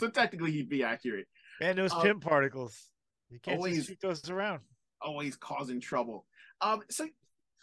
So 0.00 0.08
technically, 0.10 0.50
he'd 0.52 0.68
be 0.68 0.82
accurate. 0.82 1.26
and 1.60 1.76
those 1.78 1.92
Uh, 1.92 2.00
Pym 2.02 2.20
particles, 2.20 2.90
you 3.28 3.38
can't 3.38 3.56
always- 3.58 3.86
shoot 3.86 4.00
those 4.00 4.28
around. 4.30 4.60
Always 5.02 5.36
causing 5.36 5.80
trouble. 5.80 6.26
Um, 6.60 6.82
so, 6.90 7.08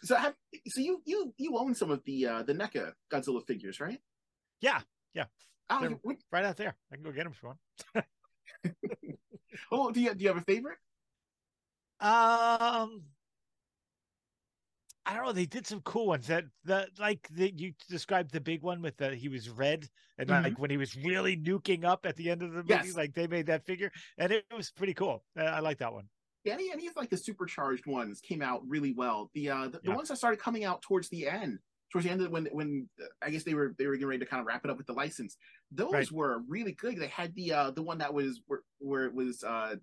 so 0.02 0.16
have, 0.16 0.34
so 0.68 0.80
you, 0.80 1.02
you, 1.04 1.34
you 1.36 1.56
own 1.58 1.74
some 1.74 1.90
of 1.90 2.02
the 2.04 2.26
uh 2.26 2.42
the 2.42 2.52
NECA 2.54 2.94
Godzilla 3.12 3.46
figures, 3.46 3.78
right? 3.80 4.00
Yeah, 4.60 4.80
yeah. 5.14 5.26
Oh, 5.70 5.82
you- 5.82 6.00
what- 6.02 6.16
Right 6.32 6.44
out 6.44 6.56
there, 6.56 6.74
I 6.90 6.94
can 6.96 7.04
go 7.04 7.12
get 7.12 7.24
them 7.24 7.32
if 7.32 7.42
you 7.42 7.48
want. 7.48 8.06
oh, 9.72 9.90
do 9.90 10.00
you 10.00 10.14
do 10.14 10.22
you 10.22 10.28
have 10.28 10.38
a 10.38 10.42
favorite? 10.42 10.78
Um, 12.00 13.02
I 15.08 15.14
don't 15.14 15.24
know. 15.24 15.32
They 15.32 15.46
did 15.46 15.66
some 15.66 15.80
cool 15.80 16.06
ones 16.08 16.26
that 16.26 16.44
the 16.64 16.86
like 16.98 17.26
the 17.30 17.50
you 17.56 17.72
described 17.88 18.30
the 18.30 18.40
big 18.42 18.62
one 18.62 18.82
with 18.82 18.98
the 18.98 19.14
he 19.16 19.28
was 19.30 19.48
red 19.48 19.88
and 20.18 20.28
Mhm. 20.28 20.42
like 20.44 20.58
when 20.58 20.68
he 20.70 20.76
was 20.76 20.94
really 20.96 21.34
nuking 21.36 21.84
up 21.84 22.04
at 22.04 22.14
the 22.16 22.30
end 22.30 22.42
of 22.42 22.50
the 22.50 22.58
movie, 22.58 22.68
Yes. 22.68 22.94
like 22.94 23.14
they 23.14 23.26
made 23.26 23.46
that 23.46 23.64
figure 23.64 23.90
and 24.18 24.30
it 24.32 24.44
was 24.54 24.70
pretty 24.70 24.92
cool. 24.92 25.24
Uh, 25.36 25.44
I 25.44 25.60
like 25.60 25.78
that 25.78 25.92
one. 25.94 26.10
Yeah, 26.44 26.52
any, 26.54 26.70
any 26.70 26.86
of 26.88 26.94
like 26.96 27.08
the 27.08 27.16
supercharged 27.16 27.86
ones 27.86 28.20
came 28.20 28.42
out 28.42 28.60
really 28.68 28.92
well. 28.92 29.30
The 29.34 29.48
uh 29.50 29.68
the, 29.68 29.80
the 29.82 29.92
ones 29.92 30.08
that 30.10 30.16
started 30.18 30.40
coming 30.40 30.64
out 30.64 30.82
towards 30.82 31.08
the 31.08 31.26
end, 31.26 31.58
towards 31.90 32.04
the 32.04 32.10
end 32.12 32.20
of 32.20 32.30
when 32.30 32.44
when 32.52 32.90
uh, 33.02 33.06
I 33.22 33.30
guess 33.30 33.44
they 33.44 33.54
were 33.54 33.74
they 33.78 33.86
were 33.86 33.94
getting 33.94 34.08
ready 34.08 34.20
to 34.20 34.26
kind 34.26 34.40
of 34.40 34.46
wrap 34.46 34.62
it 34.66 34.70
up 34.70 34.76
with 34.76 34.86
the 34.86 34.92
license. 34.92 35.38
Those 35.70 35.92
Right. 35.92 36.12
were 36.12 36.40
really 36.46 36.72
good. 36.72 36.98
They 36.98 37.08
had 37.08 37.34
the 37.34 37.52
uh 37.52 37.70
the 37.70 37.82
one 37.82 37.96
that 37.98 38.12
was 38.12 38.42
where, 38.46 38.60
where 38.78 39.06
it 39.06 39.14
was 39.14 39.42
uh 39.42 39.76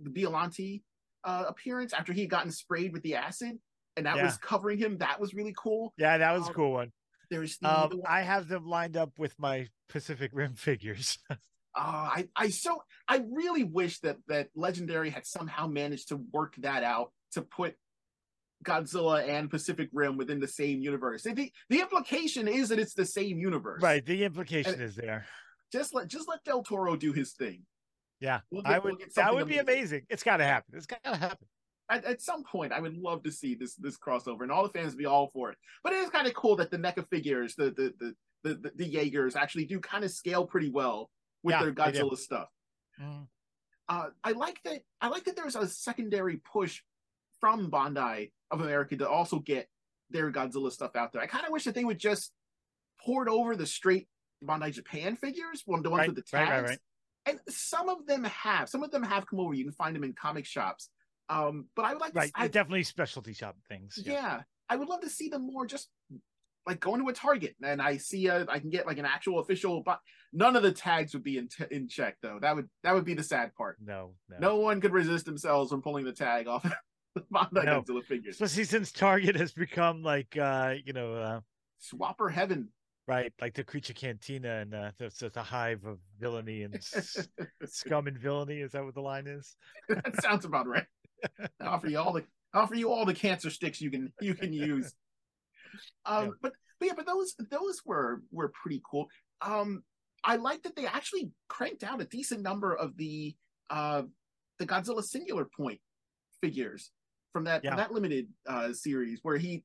the 0.00 0.10
Biollante 0.10 0.82
uh 1.24 1.44
appearance 1.46 1.92
after 1.92 2.12
he 2.12 2.22
had 2.22 2.30
gotten 2.30 2.50
sprayed 2.50 2.92
with 2.92 3.02
the 3.02 3.14
acid 3.14 3.58
and 3.98 4.06
that 4.06 4.16
Yeah. 4.16 4.24
was 4.24 4.38
covering 4.38 4.78
him. 4.78 4.96
That 4.98 5.20
was 5.20 5.34
really 5.34 5.54
cool. 5.58 5.92
Yeah, 5.98 6.16
that 6.18 6.32
was 6.32 6.44
a 6.44 6.48
Um, 6.48 6.54
cool 6.54 6.72
one. 6.72 6.92
There's 7.30 7.58
the, 7.58 7.68
Um, 7.82 7.90
the 7.90 7.96
one, 7.98 8.06
I 8.10 8.22
have 8.22 8.48
them 8.48 8.64
lined 8.64 8.96
up 8.96 9.18
with 9.18 9.38
my 9.38 9.68
Pacific 9.88 10.30
Rim 10.32 10.54
figures. 10.68 11.18
Uh, 11.30 11.34
I 11.74 12.28
I 12.34 12.48
so 12.48 12.82
I 13.06 13.18
really 13.30 13.64
wish 13.64 14.00
that 14.00 14.16
that 14.28 14.48
Legendary 14.54 15.10
had 15.10 15.26
somehow 15.26 15.66
managed 15.66 16.08
to 16.08 16.16
work 16.16 16.54
that 16.56 16.82
out 16.82 17.12
to 17.32 17.42
put 17.42 17.76
Godzilla 18.64 19.26
and 19.28 19.48
Pacific 19.50 19.88
Rim 19.92 20.16
within 20.16 20.40
the 20.40 20.48
same 20.48 20.80
universe. 20.80 21.22
The 21.22 21.52
the 21.68 21.80
implication 21.80 22.48
is 22.48 22.70
that 22.70 22.78
it's 22.78 22.94
the 22.94 23.04
same 23.06 23.38
universe, 23.38 23.82
right, 23.82 24.04
the 24.04 24.24
implication 24.24 24.80
is 24.80 24.96
there. 24.96 25.26
Just 25.70 25.94
let 25.94 26.08
just 26.08 26.26
let 26.28 26.42
Del 26.44 26.62
Toro 26.62 26.96
do 26.96 27.12
his 27.12 27.32
thing. 27.34 27.66
Yeah, 28.20 28.40
We'll 28.50 28.62
get- 28.62 28.72
I 28.72 28.78
we'll 28.80 28.94
would. 28.94 29.00
That 29.02 29.12
something 29.12 29.36
would 29.36 29.46
be 29.48 29.58
amazing. 29.58 30.06
It's 30.08 30.24
got 30.24 30.38
to 30.38 30.44
happen. 30.44 30.74
It's 30.76 30.86
got 30.86 31.04
to 31.04 31.14
happen. 31.16 31.46
At, 31.90 32.04
at 32.04 32.20
some 32.20 32.44
point, 32.44 32.72
I 32.72 32.80
would 32.80 32.96
love 32.96 33.22
to 33.22 33.32
see 33.32 33.54
this 33.54 33.74
this 33.76 33.96
crossover, 33.98 34.42
and 34.42 34.52
all 34.52 34.62
the 34.62 34.68
fans 34.68 34.92
would 34.92 34.98
be 34.98 35.06
all 35.06 35.30
for 35.32 35.50
it. 35.50 35.58
But 35.82 35.92
it 35.94 35.96
is 36.00 36.10
kind 36.10 36.26
of 36.26 36.34
cool 36.34 36.56
that 36.56 36.70
the 36.70 36.76
NECA 36.78 37.08
figures, 37.08 37.54
the 37.54 37.70
the 37.70 37.94
the 37.98 38.14
the, 38.44 38.54
the, 38.54 38.72
the 38.76 38.86
Jaegers, 38.86 39.34
actually 39.36 39.64
do 39.64 39.80
kind 39.80 40.04
of 40.04 40.10
scale 40.10 40.46
pretty 40.46 40.70
well 40.70 41.10
with 41.42 41.54
Yeah, 41.54 41.62
their. 41.62 41.72
Godzilla 41.72 42.16
stuff. 42.16 42.48
Mm. 43.02 43.26
uh, 43.88 44.06
I 44.22 44.32
like 44.32 44.60
that. 44.64 44.80
I 45.00 45.08
like 45.08 45.24
that 45.24 45.34
there's 45.36 45.56
a 45.56 45.66
secondary 45.66 46.36
push 46.52 46.82
from 47.40 47.70
Bandai 47.70 48.32
of 48.50 48.60
America 48.60 48.96
to 48.96 49.08
also 49.08 49.38
get 49.38 49.68
their 50.10 50.30
Godzilla 50.30 50.70
stuff 50.72 50.94
out 50.96 51.12
there. 51.12 51.22
I 51.22 51.26
kind 51.26 51.44
of 51.46 51.52
wish 51.52 51.64
that 51.64 51.74
they 51.74 51.84
would 51.84 51.98
just 51.98 52.32
port 53.00 53.28
over 53.28 53.56
the 53.56 53.66
straight 53.66 54.08
Bandai 54.44 54.72
Japan 54.72 55.16
figures, 55.16 55.62
one 55.64 55.82
the 55.82 55.90
ones 55.90 56.00
Right, 56.00 56.08
with 56.08 56.16
the 56.16 56.22
tags. 56.22 56.50
right, 56.50 56.64
right. 56.70 56.78
And 57.26 57.40
some 57.48 57.88
of 57.88 58.06
them 58.06 58.24
have. 58.24 58.68
Some 58.68 58.82
of 58.82 58.90
them 58.90 59.02
have 59.02 59.26
come 59.26 59.40
over. 59.40 59.54
You 59.54 59.64
can 59.64 59.72
find 59.72 59.94
them 59.96 60.04
in 60.04 60.12
comic 60.14 60.46
shops. 60.46 60.90
Um, 61.28 61.66
but 61.76 61.84
I 61.84 61.92
would 61.92 62.00
like 62.00 62.14
Right, 62.14 62.32
to. 62.34 62.40
I, 62.40 62.48
definitely 62.48 62.82
specialty 62.84 63.32
shop 63.32 63.56
things. 63.68 63.98
yeah. 64.04 64.42
I 64.70 64.76
would 64.76 64.88
love 64.88 65.00
to 65.00 65.10
see 65.10 65.28
them 65.28 65.46
more. 65.46 65.66
Just 65.66 65.88
like 66.66 66.80
going 66.80 67.00
to 67.02 67.08
a 67.08 67.12
Target 67.14 67.56
and 67.62 67.80
I 67.80 67.96
see 67.96 68.26
a, 68.26 68.44
I 68.48 68.58
can 68.58 68.68
get 68.68 68.86
like 68.86 68.98
an 68.98 69.06
actual 69.06 69.38
official. 69.38 69.82
But 69.82 70.00
none 70.32 70.56
of 70.56 70.62
the 70.62 70.72
tags 70.72 71.14
would 71.14 71.22
be 71.22 71.38
in 71.38 71.48
t- 71.48 71.64
in 71.70 71.88
check 71.88 72.16
though. 72.22 72.38
That 72.40 72.54
would 72.56 72.68
that 72.82 72.94
would 72.94 73.04
be 73.06 73.14
the 73.14 73.22
sad 73.22 73.54
part. 73.54 73.78
No, 73.82 74.14
no, 74.28 74.36
No 74.38 74.56
one 74.56 74.80
could 74.80 74.92
resist 74.92 75.24
themselves 75.24 75.70
from 75.70 75.80
pulling 75.82 76.04
the 76.04 76.12
tag 76.12 76.46
off 76.48 76.62
the 77.14 77.22
No. 77.62 77.82
Godzilla 77.82 78.04
figures. 78.04 78.34
Especially 78.40 78.64
since 78.64 78.92
Target 78.92 79.36
has 79.36 79.52
become 79.52 80.02
like, 80.02 80.36
uh, 80.36 80.74
you 80.84 80.92
know, 80.92 81.14
uh, 81.14 81.40
Swapper 81.80 82.30
heaven. 82.30 82.68
right, 83.06 83.32
like 83.40 83.54
the 83.54 83.64
creature 83.64 83.94
cantina 83.94 84.56
and 84.56 84.74
uh, 84.74 84.90
the, 84.98 85.10
the, 85.18 85.30
the 85.30 85.42
hive 85.42 85.84
of 85.86 85.98
villainy 86.20 86.64
and 86.64 86.74
s- 86.74 87.26
scum 87.64 88.06
and 88.06 88.18
villainy. 88.18 88.60
Is 88.60 88.72
that 88.72 88.84
what 88.84 88.94
the 88.94 89.00
line 89.00 89.26
is? 89.26 89.56
that 89.88 90.20
sounds 90.22 90.44
about 90.44 90.66
right. 90.66 90.84
I 91.60 91.66
offer 91.66 91.88
you 91.88 91.98
all 91.98 92.12
the 92.12 92.24
I 92.54 92.60
offer 92.60 92.74
you 92.74 92.90
all 92.90 93.04
the 93.04 93.14
cancer 93.14 93.50
sticks 93.50 93.80
you 93.80 93.90
can 93.90 94.12
you 94.20 94.34
can 94.34 94.52
use. 94.52 94.92
Um, 96.06 96.24
Yeah. 96.24 96.30
but 96.40 96.52
but 96.80 96.86
yeah, 96.86 96.94
but 96.96 97.06
those 97.06 97.34
those 97.50 97.82
were 97.84 98.22
were 98.30 98.48
pretty 98.62 98.80
cool. 98.90 99.06
Um, 99.42 99.82
I 100.24 100.36
like 100.36 100.62
that 100.62 100.74
they 100.76 100.86
actually 100.86 101.30
cranked 101.48 101.84
out 101.84 102.00
a 102.00 102.04
decent 102.04 102.42
number 102.42 102.74
of 102.74 102.96
the 102.96 103.34
uh 103.70 104.02
the 104.58 104.66
Godzilla 104.66 105.02
Singular 105.04 105.44
Point 105.44 105.80
figures 106.40 106.90
from 107.32 107.44
that 107.44 107.62
Yeah. 107.62 107.70
from 107.70 107.78
that 107.78 107.92
limited 107.92 108.28
uh 108.46 108.72
series 108.72 109.20
where 109.22 109.36
he 109.36 109.64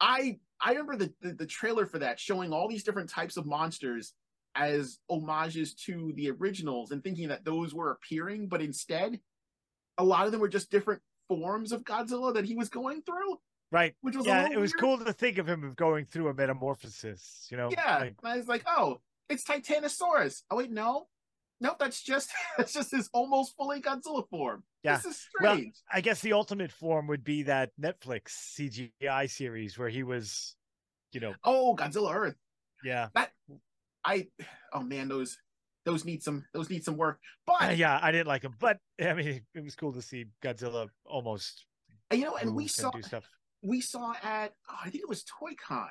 I 0.00 0.38
I 0.60 0.70
remember 0.72 0.96
the, 0.96 1.12
the 1.22 1.32
the 1.32 1.46
trailer 1.46 1.86
for 1.86 1.98
that 2.00 2.20
showing 2.20 2.52
all 2.52 2.68
these 2.68 2.84
different 2.84 3.08
types 3.08 3.36
of 3.36 3.46
monsters 3.46 4.12
as 4.56 4.98
homages 5.08 5.74
to 5.86 6.12
the 6.16 6.30
originals 6.30 6.90
and 6.90 7.02
thinking 7.02 7.28
that 7.28 7.44
those 7.44 7.72
were 7.72 7.92
appearing, 7.92 8.48
but 8.48 8.60
instead 8.60 9.20
a 9.98 10.04
lot 10.04 10.26
of 10.26 10.32
them 10.32 10.40
were 10.40 10.48
just 10.48 10.70
different 10.70 11.02
forms 11.28 11.72
of 11.72 11.84
Godzilla 11.84 12.34
that 12.34 12.44
he 12.44 12.54
was 12.54 12.68
going 12.68 13.02
through, 13.02 13.38
Right. 13.70 13.94
which 14.00 14.16
was 14.16 14.26
Yeah, 14.26 14.48
it 14.50 14.58
was 14.58 14.72
weird. 14.72 14.80
cool 14.80 14.98
to 15.04 15.12
think 15.12 15.38
of 15.38 15.48
him 15.48 15.72
going 15.76 16.04
through 16.06 16.28
a 16.28 16.34
metamorphosis. 16.34 17.46
You 17.50 17.56
know. 17.56 17.70
Yeah, 17.70 17.98
like, 17.98 18.14
I 18.24 18.36
was 18.36 18.48
like, 18.48 18.64
oh, 18.66 19.00
it's 19.28 19.44
Titanosaurus. 19.44 20.42
Oh 20.50 20.56
wait, 20.56 20.70
no, 20.70 21.06
no, 21.60 21.76
that's 21.78 22.02
just 22.02 22.30
that's 22.58 22.72
just 22.72 22.90
his 22.90 23.08
almost 23.12 23.54
fully 23.56 23.80
Godzilla 23.80 24.28
form. 24.28 24.64
Yeah. 24.82 24.96
this 24.96 25.04
is 25.06 25.28
Well, 25.40 25.54
strange. 25.56 25.74
I 25.92 26.00
guess 26.00 26.20
the 26.20 26.32
ultimate 26.32 26.72
form 26.72 27.06
would 27.08 27.22
be 27.22 27.42
that 27.44 27.70
Netflix 27.80 28.30
CGI 28.30 29.28
series 29.30 29.78
where 29.78 29.90
he 29.90 30.02
was, 30.02 30.56
you 31.12 31.20
know, 31.20 31.34
oh, 31.44 31.76
Godzilla 31.76 32.14
Earth. 32.14 32.36
yeah, 32.82 33.08
That 33.14 33.30
I, 34.04 34.28
oh 34.72 34.80
man, 34.80 35.08
those 35.08 35.36
those 35.84 36.04
need 36.04 36.22
some 36.22 36.44
those 36.52 36.70
need 36.70 36.84
some 36.84 36.96
work. 36.96 37.18
Uh, 37.48 37.56
but 37.58 37.76
yeah. 37.76 37.98
I 38.02 38.12
didn't 38.12 38.28
like 38.28 38.42
him, 38.42 38.54
but 38.58 38.78
I 39.00 39.14
mean, 39.14 39.42
it 39.54 39.64
was 39.64 39.74
cool 39.74 39.92
to 39.92 40.02
see 40.02 40.26
Godzilla 40.42 40.88
almost. 41.04 41.64
you 42.12 42.24
know, 42.24 42.36
and 42.36 42.54
we 42.54 42.68
saw 42.68 42.90
do 42.90 43.02
stuff. 43.02 43.28
we 43.62 43.80
saw 43.80 44.14
at 44.22 44.52
oh, 44.70 44.76
I 44.84 44.90
think 44.90 45.02
it 45.02 45.08
was 45.08 45.24
Toy 45.24 45.52
Con 45.66 45.90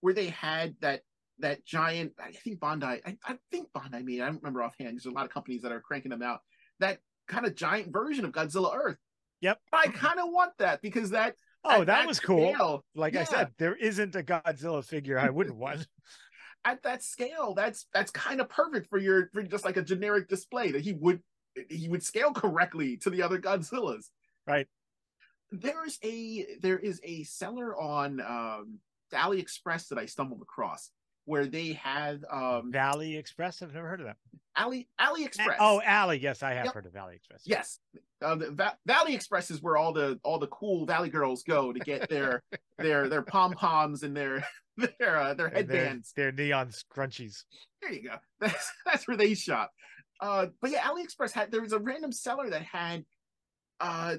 where 0.00 0.14
they 0.14 0.28
had 0.28 0.74
that 0.80 1.02
that 1.40 1.64
giant. 1.64 2.12
I 2.18 2.32
think 2.32 2.60
Bandai. 2.60 3.00
I, 3.06 3.16
I 3.24 3.38
think 3.50 3.68
Bandai 3.72 4.04
made. 4.04 4.20
I 4.20 4.26
don't 4.26 4.42
remember 4.42 4.62
offhand. 4.62 4.96
There's 4.96 5.06
a 5.06 5.10
lot 5.10 5.24
of 5.24 5.30
companies 5.30 5.62
that 5.62 5.72
are 5.72 5.80
cranking 5.80 6.10
them 6.10 6.22
out. 6.22 6.40
That 6.80 6.98
kind 7.26 7.46
of 7.46 7.54
giant 7.54 7.92
version 7.92 8.24
of 8.24 8.32
Godzilla 8.32 8.74
Earth. 8.74 8.98
Yep. 9.40 9.58
I 9.72 9.86
kind 9.88 10.18
of 10.18 10.26
want 10.30 10.52
that 10.58 10.82
because 10.82 11.10
that. 11.10 11.34
Oh, 11.64 11.84
that, 11.84 12.06
was 12.06 12.20
cool. 12.20 12.54
Scale, 12.54 12.84
like 12.94 13.14
yeah. 13.14 13.22
I 13.22 13.24
said, 13.24 13.50
there 13.58 13.74
isn't 13.74 14.14
a 14.14 14.22
Godzilla 14.22 14.82
figure 14.84 15.18
I 15.18 15.28
wouldn't 15.28 15.56
want. 15.56 15.86
at 16.64 16.82
that 16.82 17.02
scale, 17.02 17.54
that's 17.54 17.86
that's 17.92 18.10
kind 18.10 18.40
of 18.40 18.48
perfect 18.48 18.88
for 18.88 18.98
your 18.98 19.30
for 19.32 19.42
just 19.42 19.64
like 19.64 19.76
a 19.76 19.82
generic 19.82 20.28
display 20.28 20.70
that 20.72 20.82
he 20.82 20.92
would 20.94 21.20
he 21.68 21.88
would 21.88 22.02
scale 22.02 22.32
correctly 22.32 22.96
to 22.98 23.10
the 23.10 23.22
other 23.22 23.38
Godzillas. 23.38 24.06
Right. 24.46 24.66
There's 25.50 25.98
a 26.04 26.46
there 26.60 26.78
is 26.78 27.00
a 27.04 27.22
seller 27.24 27.76
on 27.76 28.20
um 28.20 28.78
AliExpress 29.12 29.88
that 29.88 29.98
I 29.98 30.06
stumbled 30.06 30.42
across 30.42 30.90
where 31.28 31.46
they 31.46 31.74
had 31.74 32.24
um 32.30 32.72
Valley 32.72 33.16
Express. 33.16 33.62
I've 33.62 33.74
never 33.74 33.88
heard 33.88 34.00
of 34.00 34.06
that. 34.06 34.16
Ali 34.56 34.88
AliExpress. 35.00 35.56
Oh, 35.60 35.80
Alley. 35.84 36.18
Yes, 36.18 36.42
I 36.42 36.52
have 36.54 36.64
Yep. 36.64 36.74
heard 36.74 36.86
of 36.86 36.92
Valley 36.92 37.14
Express. 37.14 37.42
Yes, 37.44 37.78
uh, 38.22 38.34
the 38.34 38.50
Va- 38.50 38.76
Valley 38.86 39.14
Express 39.14 39.50
is 39.52 39.62
where 39.62 39.76
all 39.76 39.92
the 39.92 40.18
all 40.24 40.38
the 40.38 40.48
cool 40.48 40.84
Valley 40.86 41.10
girls 41.10 41.42
go 41.44 41.72
to 41.72 41.78
get 41.78 42.08
their 42.08 42.42
their 42.78 43.08
their 43.08 43.22
pom 43.22 43.52
poms 43.52 44.02
and 44.02 44.16
their 44.16 44.44
their 44.98 45.16
uh, 45.18 45.34
their 45.34 45.46
And 45.46 45.68
their- 45.68 45.76
headbands. 45.84 46.12
Their, 46.16 46.32
neon 46.32 46.70
scrunchies. 46.70 47.44
There 47.82 47.92
you 47.92 48.08
go. 48.08 48.16
That's 48.40 48.72
that's 48.84 49.06
where 49.06 49.16
they 49.16 49.34
shop. 49.34 49.70
Uh, 50.20 50.46
but 50.60 50.70
yeah, 50.72 50.80
AliExpress 50.82 51.30
had 51.32 51.52
there 51.52 51.60
was 51.62 51.72
a 51.72 51.78
random 51.78 52.10
seller 52.10 52.50
that 52.50 52.62
had, 52.62 53.04
uh, 53.78 54.16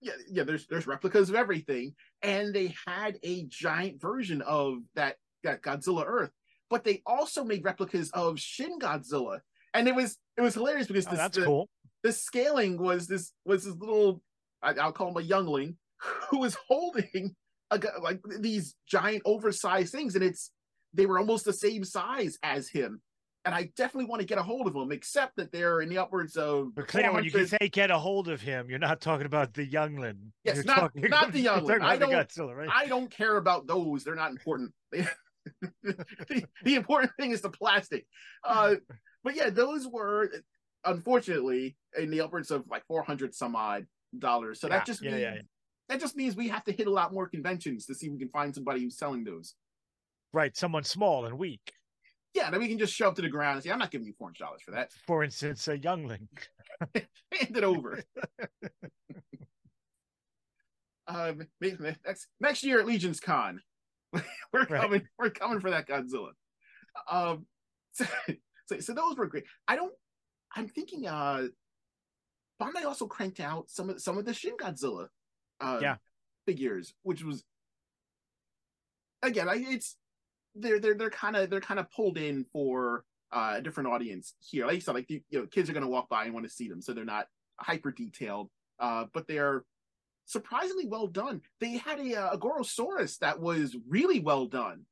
yeah, 0.00 0.12
yeah. 0.30 0.44
There's 0.44 0.66
there's 0.68 0.86
replicas 0.86 1.28
of 1.28 1.34
everything, 1.34 1.94
and 2.22 2.54
they 2.54 2.72
had 2.86 3.18
a 3.22 3.44
giant 3.48 4.00
version 4.00 4.40
of 4.42 4.78
that 4.94 5.16
that 5.46 5.62
Godzilla 5.62 6.04
Earth. 6.06 6.30
But 6.68 6.84
they 6.84 7.02
also 7.06 7.44
made 7.44 7.64
replicas 7.64 8.10
of 8.10 8.38
Shin 8.38 8.78
Godzilla, 8.78 9.40
and 9.72 9.88
it 9.88 9.94
was 9.94 10.18
it 10.36 10.42
was 10.42 10.54
hilarious 10.54 10.86
because 10.88 11.06
Oh, 11.06 11.10
this, 11.10 11.18
that's 11.18 11.38
the, 11.38 11.44
cool. 11.44 11.68
the 12.02 12.12
scaling 12.12 12.76
was 12.76 13.06
this 13.06 13.32
was 13.44 13.64
this 13.64 13.74
little 13.76 14.20
I, 14.62 14.72
I'll 14.74 14.92
call 14.92 15.08
him 15.10 15.16
a 15.16 15.22
youngling 15.22 15.76
who 16.30 16.38
was 16.40 16.56
holding 16.68 17.34
a, 17.70 17.80
like 18.02 18.20
these 18.40 18.74
giant 18.88 19.22
oversized 19.24 19.92
things, 19.92 20.14
and 20.16 20.24
it's 20.24 20.50
they 20.92 21.06
were 21.06 21.18
almost 21.18 21.44
the 21.44 21.52
same 21.52 21.84
size 21.84 22.36
as 22.42 22.68
him. 22.68 23.00
And 23.44 23.54
I 23.54 23.70
definitely 23.76 24.06
want 24.06 24.20
to 24.22 24.26
get 24.26 24.38
a 24.38 24.42
hold 24.42 24.66
of 24.66 24.74
him, 24.74 24.90
except 24.90 25.36
that 25.36 25.52
they're 25.52 25.80
in 25.80 25.88
the 25.88 25.98
upwards 25.98 26.36
of. 26.36 26.74
But 26.74 26.88
clear 26.88 27.12
when 27.12 27.22
you 27.22 27.30
can 27.30 27.46
400 27.46 27.58
say 27.62 27.68
get 27.68 27.92
a 27.92 27.98
hold 27.98 28.26
of 28.28 28.40
him, 28.40 28.68
you're 28.68 28.80
not 28.80 29.00
talking 29.00 29.24
about 29.26 29.54
the 29.54 29.64
youngling. 29.64 30.32
Yes, 30.42 30.56
You're 30.56 30.64
not- 30.64 30.78
talking, 30.78 31.02
not 31.08 31.30
the 31.32 31.40
youngling. 31.50 31.80
I 31.80 31.96
don't- 31.96 32.10
Godzilla, 32.10 32.56
right? 32.56 32.68
I 32.72 32.86
don't 32.86 33.08
care 33.08 33.36
about 33.36 33.68
those; 33.68 34.02
they're 34.02 34.16
not 34.16 34.32
important. 34.32 34.72
the, 35.82 36.44
the 36.64 36.74
important 36.74 37.12
thing 37.18 37.30
is 37.30 37.40
the 37.40 37.50
plastic. 37.50 38.06
Uh, 38.44 38.76
but 39.24 39.36
yeah, 39.36 39.50
those 39.50 39.86
were 39.86 40.30
unfortunately 40.84 41.76
in 41.98 42.10
the 42.10 42.20
upwards 42.20 42.50
of 42.50 42.64
like 42.70 42.84
four 42.86 43.02
hundred 43.02 43.34
some 43.34 43.56
odd 43.56 43.86
dollars. 44.18 44.60
So 44.60 44.68
Yeah, 44.68 44.78
that 44.78 44.86
just 44.86 45.02
yeah, 45.02 45.10
means 45.10 45.22
yeah. 45.22 45.36
that 45.88 46.00
just 46.00 46.16
means 46.16 46.36
we 46.36 46.48
have 46.48 46.64
to 46.64 46.72
hit 46.72 46.86
a 46.86 46.92
lot 46.92 47.12
more 47.12 47.28
conventions 47.28 47.86
to 47.86 47.94
see 47.94 48.06
if 48.06 48.12
we 48.12 48.18
can 48.18 48.28
find 48.28 48.54
somebody 48.54 48.82
who's 48.82 48.98
selling 48.98 49.24
those. 49.24 49.54
Right, 50.32 50.56
someone 50.56 50.84
small 50.84 51.26
and 51.26 51.38
weak. 51.38 51.72
Yeah, 52.34 52.50
then 52.50 52.60
we 52.60 52.68
can 52.68 52.78
just 52.78 52.92
shove 52.92 53.14
to 53.14 53.22
the 53.22 53.30
ground 53.30 53.56
and 53.56 53.64
say, 53.64 53.70
"I'm 53.70 53.78
not 53.78 53.90
giving 53.90 54.06
you 54.06 54.12
four 54.18 54.28
hundred 54.28 54.44
dollars 54.44 54.62
for 54.62 54.72
that." 54.72 54.90
For 55.06 55.24
instance, 55.24 55.66
a 55.68 55.78
youngling. 55.78 56.28
Hand 56.94 57.56
it 57.56 57.64
over. 57.64 58.02
um, 61.06 61.46
next 61.60 62.26
next 62.40 62.62
year 62.62 62.80
at 62.80 62.86
Legion's 62.86 63.20
Con, 63.20 63.60
we're 64.52 64.64
Right. 64.66 64.80
coming. 64.80 65.08
We're 65.18 65.30
coming 65.30 65.60
for 65.60 65.70
that 65.70 65.88
Godzilla. 65.88 66.30
Um, 67.10 67.46
so, 67.92 68.04
so, 68.66 68.80
so 68.80 68.94
those 68.94 69.16
were 69.16 69.26
great. 69.26 69.44
I 69.68 69.76
don't. 69.76 69.92
I'm 70.54 70.68
thinking. 70.68 71.06
Uh, 71.06 71.48
Bandai 72.60 72.84
also 72.86 73.06
cranked 73.06 73.40
out 73.40 73.70
some 73.70 73.90
of 73.90 74.00
some 74.00 74.16
of 74.18 74.24
the 74.24 74.32
Shin 74.34 74.56
Godzilla. 74.56 75.08
Uh, 75.60 75.78
Yeah. 75.82 75.96
Figures, 76.46 76.94
which 77.02 77.24
was 77.24 77.42
again, 79.22 79.48
I, 79.48 79.56
it's 79.56 79.96
they're 80.54 80.78
they're 80.80 80.94
they're 80.94 81.10
kind 81.10 81.36
of 81.36 81.50
they're 81.50 81.60
kind 81.60 81.80
of 81.80 81.90
pulled 81.90 82.18
in 82.18 82.44
for 82.52 83.04
uh, 83.32 83.54
a 83.56 83.62
different 83.62 83.88
audience 83.88 84.34
here. 84.40 84.66
Like 84.66 84.76
you 84.76 84.80
said, 84.80 84.94
like 84.94 85.08
the, 85.08 85.22
you 85.30 85.40
know, 85.40 85.46
kids 85.46 85.68
are 85.68 85.72
going 85.72 85.82
to 85.82 85.88
walk 85.88 86.08
by 86.08 86.24
and 86.24 86.34
want 86.34 86.46
to 86.46 86.52
see 86.52 86.68
them, 86.68 86.80
so 86.80 86.92
they're 86.92 87.04
not 87.04 87.26
hyper 87.58 87.90
detailed, 87.90 88.48
uh, 88.78 89.06
but 89.12 89.26
they're 89.26 89.64
surprisingly 90.26 90.86
well 90.86 91.06
done. 91.06 91.40
They 91.60 91.78
had 91.78 91.98
a, 92.00 92.14
uh, 92.16 92.30
a 92.32 92.38
Gorosaurus 92.38 93.18
that 93.20 93.40
was 93.40 93.76
really 93.88 94.20
well 94.20 94.46
done 94.46 94.84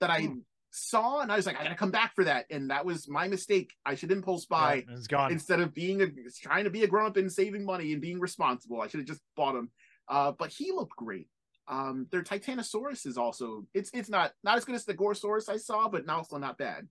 that 0.00 0.10
I 0.10 0.22
Hmm. 0.22 0.38
saw, 0.70 1.20
and 1.20 1.30
I 1.30 1.36
was 1.36 1.46
like, 1.46 1.58
I 1.58 1.64
got 1.64 1.70
to 1.70 1.74
come 1.74 1.90
back 1.90 2.14
for 2.14 2.24
that, 2.24 2.46
and 2.50 2.70
that 2.70 2.84
was 2.86 3.08
my 3.08 3.28
mistake. 3.28 3.74
I 3.84 3.96
should 3.96 4.12
impulse 4.12 4.46
buy 4.46 4.76
Yeah, 4.88 4.94
it's 4.96 5.08
gone. 5.08 5.32
instead 5.32 5.60
of 5.60 5.74
being 5.74 6.00
a 6.00 6.06
trying 6.40 6.64
to 6.64 6.70
be 6.70 6.84
a 6.84 6.86
grown 6.86 7.06
up 7.06 7.16
and 7.16 7.30
saving 7.30 7.64
money 7.64 7.92
and 7.92 8.00
being 8.00 8.20
responsible. 8.20 8.80
I 8.80 8.86
should 8.86 9.00
have 9.00 9.08
just 9.08 9.20
bought 9.36 9.56
him. 9.56 9.70
Uh, 10.08 10.32
but 10.32 10.50
he 10.50 10.72
looked 10.72 10.96
great. 10.96 11.28
Um, 11.68 12.06
their 12.10 12.22
Titanosaurus 12.22 13.06
is 13.06 13.16
also 13.18 13.66
it's 13.74 13.90
it's 13.92 14.08
not 14.08 14.32
not 14.42 14.56
as 14.56 14.64
good 14.64 14.74
as 14.74 14.84
the 14.84 14.94
Gorosaurus 14.94 15.48
I 15.48 15.56
saw, 15.56 15.88
but 15.88 16.08
also 16.08 16.38
not 16.38 16.58
bad. 16.58 16.88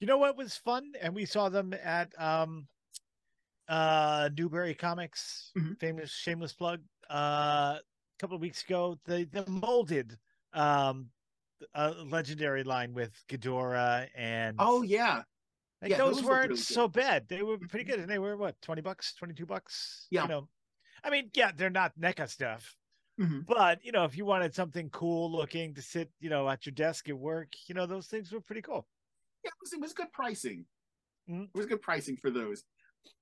You 0.00 0.06
know 0.06 0.18
what 0.18 0.36
was 0.36 0.56
fun? 0.56 0.92
And 1.00 1.14
we 1.14 1.24
saw 1.24 1.48
them 1.48 1.72
at 1.72 2.12
um 2.20 2.66
uh 3.68 4.30
Newbury 4.36 4.74
Comics, 4.74 5.54
Mhm. 5.56 5.76
famous 5.78 6.10
shameless 6.12 6.52
plug. 6.54 6.84
Uh 7.10 7.80
a 7.80 8.18
couple 8.18 8.36
of 8.36 8.42
weeks 8.42 8.62
ago, 8.64 8.98
the 9.04 9.24
the 9.24 9.46
molded 9.50 10.18
um 10.52 11.12
uh, 11.74 12.04
legendary 12.06 12.64
line 12.64 12.92
with 12.94 13.24
Ghidorah 13.28 14.10
and 14.14 14.58
Oh 14.58 14.82
yeah, 14.82 15.24
like, 15.82 15.90
yeah, 15.90 15.98
those, 15.98 16.16
those 16.16 16.24
weren't 16.24 16.50
really 16.50 16.56
so 16.56 16.88
bad. 16.88 17.28
They 17.28 17.42
were 17.42 17.58
pretty 17.58 17.84
good. 17.84 18.00
And 18.00 18.10
they 18.10 18.18
were 18.18 18.36
what, 18.36 18.60
20 18.62 18.82
bucks, 18.82 19.14
22 19.14 19.46
bucks? 19.46 20.06
Yeah. 20.10 20.22
You 20.22 20.28
know. 20.28 20.48
I 21.04 21.10
mean, 21.10 21.30
yeah, 21.34 21.52
they're 21.52 21.70
not 21.70 21.98
NECA 21.98 22.28
stuff. 22.28 22.76
Mhm. 23.20 23.46
But 23.46 23.84
you 23.84 23.92
know, 23.92 24.04
if 24.04 24.16
you 24.16 24.24
wanted 24.26 24.54
something 24.54 24.90
cool 24.90 25.30
looking 25.32 25.74
to 25.74 25.82
sit, 25.82 26.12
you 26.20 26.30
know, 26.30 26.48
at 26.48 26.66
your 26.66 26.74
desk 26.74 27.08
at 27.08 27.18
work, 27.18 27.68
you 27.68 27.74
know, 27.74 27.86
those 27.86 28.08
things 28.08 28.32
were 28.32 28.40
pretty 28.42 28.62
cool. 28.62 28.88
yeah, 29.44 29.48
it 29.50 29.54
was, 29.60 29.72
it 29.72 29.80
was 29.80 29.92
good 29.94 30.12
pricing. 30.12 30.66
Mhm. 31.28 31.44
It 31.44 31.54
was 31.54 31.66
good 31.66 31.82
pricing 31.82 32.16
for 32.16 32.30
those. 32.30 32.64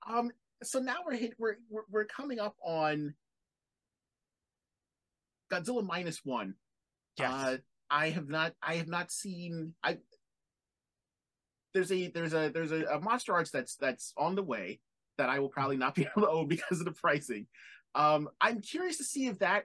Um, 0.09 0.31
so 0.63 0.79
now 0.79 0.97
we're 1.07 1.17
hit. 1.17 1.35
We're 1.39 1.57
we're, 1.71 1.83
we're 1.91 2.05
coming 2.05 2.39
up 2.39 2.57
on 2.65 3.15
Godzilla 5.53 5.85
minus 5.85 6.21
one. 6.25 6.55
Yes. 7.19 7.31
Uh, 7.31 7.57
I 7.91 8.11
have 8.11 8.29
not. 8.29 8.55
I 8.63 8.77
have 8.77 8.89
not 8.89 9.11
seen. 9.11 9.75
I 9.83 9.99
there's 11.75 11.93
a 11.93 12.09
there's 12.09 12.33
a 12.33 12.49
there's 12.49 12.73
a, 12.73 12.85
a 12.85 13.01
monster 13.01 13.35
arts 13.35 13.51
that's 13.51 13.77
that's 13.77 14.13
on 14.17 14.35
the 14.37 14.43
way 14.43 14.81
that 15.19 15.29
I 15.29 15.41
will 15.41 15.49
probably 15.49 15.77
not 15.77 15.95
be 15.95 16.03
able 16.17 16.27
to 16.27 16.33
own 16.33 16.49
because 16.49 16.81
of 16.81 16.87
the 16.87 16.93
pricing. 16.93 17.47
Um, 17.95 18.29
I'm 18.41 18.61
curious 18.61 18.99
to 18.99 19.05
see 19.05 19.27
if 19.27 19.41
that 19.41 19.65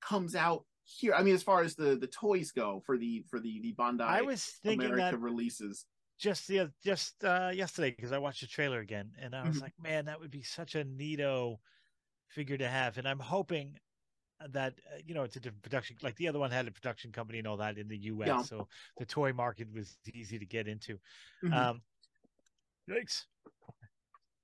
comes 0.00 0.34
out 0.34 0.64
here. 0.84 1.14
I 1.14 1.22
mean, 1.22 1.34
as 1.34 1.42
far 1.42 1.62
as 1.62 1.74
the 1.74 1.96
the 1.96 2.06
toys 2.06 2.52
go 2.52 2.82
for 2.86 2.96
the 2.96 3.24
for 3.28 3.40
the 3.40 3.60
the 3.60 3.74
Bandai 3.74 4.02
I 4.02 4.22
was 4.22 4.44
thinking 4.62 4.86
America 4.86 5.16
that 5.16 5.20
releases. 5.20 5.84
Just 6.22 6.48
the 6.48 6.72
just 6.82 7.24
uh 7.24 7.50
yesterday 7.54 7.90
because 7.90 8.12
I 8.12 8.18
watched 8.18 8.42
the 8.42 8.46
trailer 8.46 8.80
again 8.80 9.14
and 9.18 9.34
I 9.34 9.46
was 9.46 9.60
Mhm. 9.60 9.62
like, 9.62 9.78
man, 9.78 10.06
that 10.06 10.20
would 10.20 10.30
be 10.30 10.42
such 10.42 10.76
a 10.76 10.84
neato 10.84 11.58
figure 12.28 12.58
to 12.58 12.68
have. 12.68 12.98
And 12.98 13.08
I'm 13.08 13.20
hoping 13.20 13.78
that 14.40 14.80
uh, 14.92 14.96
you 15.04 15.14
know 15.14 15.24
it's 15.24 15.36
a 15.36 15.40
different 15.40 15.62
production 15.64 15.96
like 16.02 16.16
the 16.16 16.28
other 16.28 16.38
one 16.40 16.50
had 16.50 16.68
a 16.68 16.72
production 16.72 17.12
company 17.12 17.38
and 17.38 17.48
all 17.48 17.58
that 17.58 17.78
in 17.78 17.88
the 17.88 17.98
US 17.98 18.42
Yeah. 18.42 18.44
so 18.44 18.68
the 18.98 19.06
toy 19.06 19.32
market 19.32 19.70
was 19.72 19.98
easy 20.14 20.38
to 20.38 20.46
get 20.46 20.68
into 20.68 21.00
Mhm. 21.42 21.72
um 21.72 21.82
yikes 22.86 23.26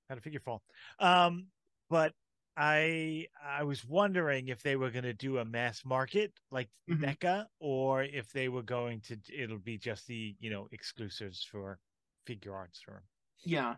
had 0.09 0.17
a 0.17 0.21
figure 0.21 0.39
fall 0.39 0.63
um 0.99 1.51
but 1.89 2.15
I 2.57 3.27
I 3.41 3.63
was 3.63 3.85
wondering 3.85 4.47
if 4.49 4.61
they 4.61 4.75
were 4.75 4.91
going 4.91 5.03
to 5.05 5.13
do 5.13 5.37
a 5.39 5.45
mass 5.45 5.85
market 5.85 6.39
like 6.51 6.69
Mhm. 6.87 7.13
NECA 7.15 7.47
or 7.59 8.03
if 8.03 8.31
they 8.31 8.49
were 8.49 8.63
going 8.63 9.01
to 9.01 9.17
it'll 9.33 9.59
be 9.59 9.77
just 9.77 10.07
the 10.07 10.35
you 10.39 10.49
know 10.49 10.67
exclusives 10.71 11.43
for 11.43 11.79
figure 12.25 12.53
arts 12.55 12.83
or 12.87 13.05
Yeah, 13.43 13.75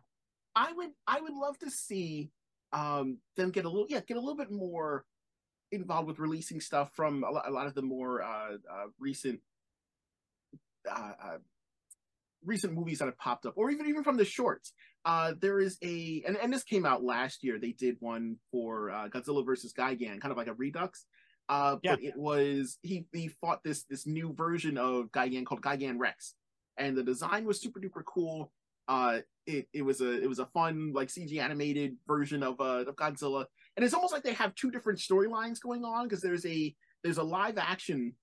I 0.56 0.74
would 0.74 0.92
I 1.08 1.22
would 1.22 1.34
love 1.34 1.60
to 1.60 1.72
see 1.72 2.32
um 2.74 3.20
them 3.38 3.52
get 3.52 3.66
a 3.66 3.70
little 3.70 3.88
yeah 3.90 4.02
get 4.02 4.18
a 4.18 4.22
little 4.22 4.38
bit 4.38 4.52
more 4.52 5.06
involved 5.72 6.08
with 6.08 6.20
releasing 6.20 6.62
stuff 6.62 6.94
from 6.96 7.24
a 7.24 7.32
lot, 7.32 7.48
a 7.48 7.52
lot 7.52 7.68
of 7.68 7.76
the 7.76 7.84
more 7.84 8.22
uh, 8.24 8.58
uh 8.72 8.88
recent 9.00 9.42
uh, 10.90 11.14
uh 11.22 11.38
recent 12.44 12.74
movies 12.74 13.00
that 13.00 13.06
have 13.06 13.18
popped 13.18 13.46
up 13.46 13.54
or 13.56 13.70
even 13.70 13.86
even 13.88 14.04
from 14.04 14.18
the 14.18 14.26
shorts 14.26 14.74
uh 15.06 15.34
there 15.40 15.60
is 15.60 15.78
a 15.84 16.24
and, 16.28 16.38
and 16.38 16.54
this 16.54 16.64
came 16.64 16.86
out 16.86 17.04
last 17.04 17.44
year 17.44 17.58
they 17.60 17.72
did 17.72 17.98
one 18.00 18.36
for 18.52 18.92
uh 18.92 19.10
godzilla 19.10 19.46
versus 19.46 19.74
gigan 19.74 20.20
kind 20.22 20.32
of 20.32 20.38
like 20.38 20.48
a 20.48 20.54
redux 20.54 21.06
uh 21.50 21.78
Yeah. 21.82 21.96
but 21.96 22.04
it 22.04 22.16
was 22.18 22.78
he 22.84 23.06
he 23.12 23.28
fought 23.28 23.64
this 23.64 23.84
this 23.90 24.06
new 24.06 24.34
version 24.34 24.78
of 24.78 25.12
gigan 25.12 25.46
called 25.46 25.62
gigan 25.62 25.98
rex 26.00 26.36
and 26.78 26.96
the 26.96 27.04
design 27.04 27.46
was 27.46 27.60
super 27.62 27.80
duper 27.80 28.04
cool 28.06 28.52
uh 28.88 29.20
it, 29.48 29.68
it 29.74 29.82
was 29.82 30.02
a 30.02 30.22
it 30.22 30.28
was 30.30 30.40
a 30.40 30.46
fun 30.48 30.92
like 30.94 31.08
cg 31.08 31.40
animated 31.40 31.96
version 32.08 32.44
of 32.44 32.60
uh 32.62 32.84
of 32.88 32.96
godzilla 32.96 33.46
and 33.76 33.84
it's 33.84 33.94
almost 33.94 34.14
like 34.14 34.24
they 34.24 34.34
have 34.34 34.54
two 34.56 34.70
different 34.70 35.00
storylines 35.00 35.60
going 35.62 35.84
on 35.84 36.08
because 36.08 36.22
there's 36.22 36.46
a 36.46 36.76
there's 37.04 37.18
a 37.18 37.24
live 37.24 37.58
action 37.58 38.14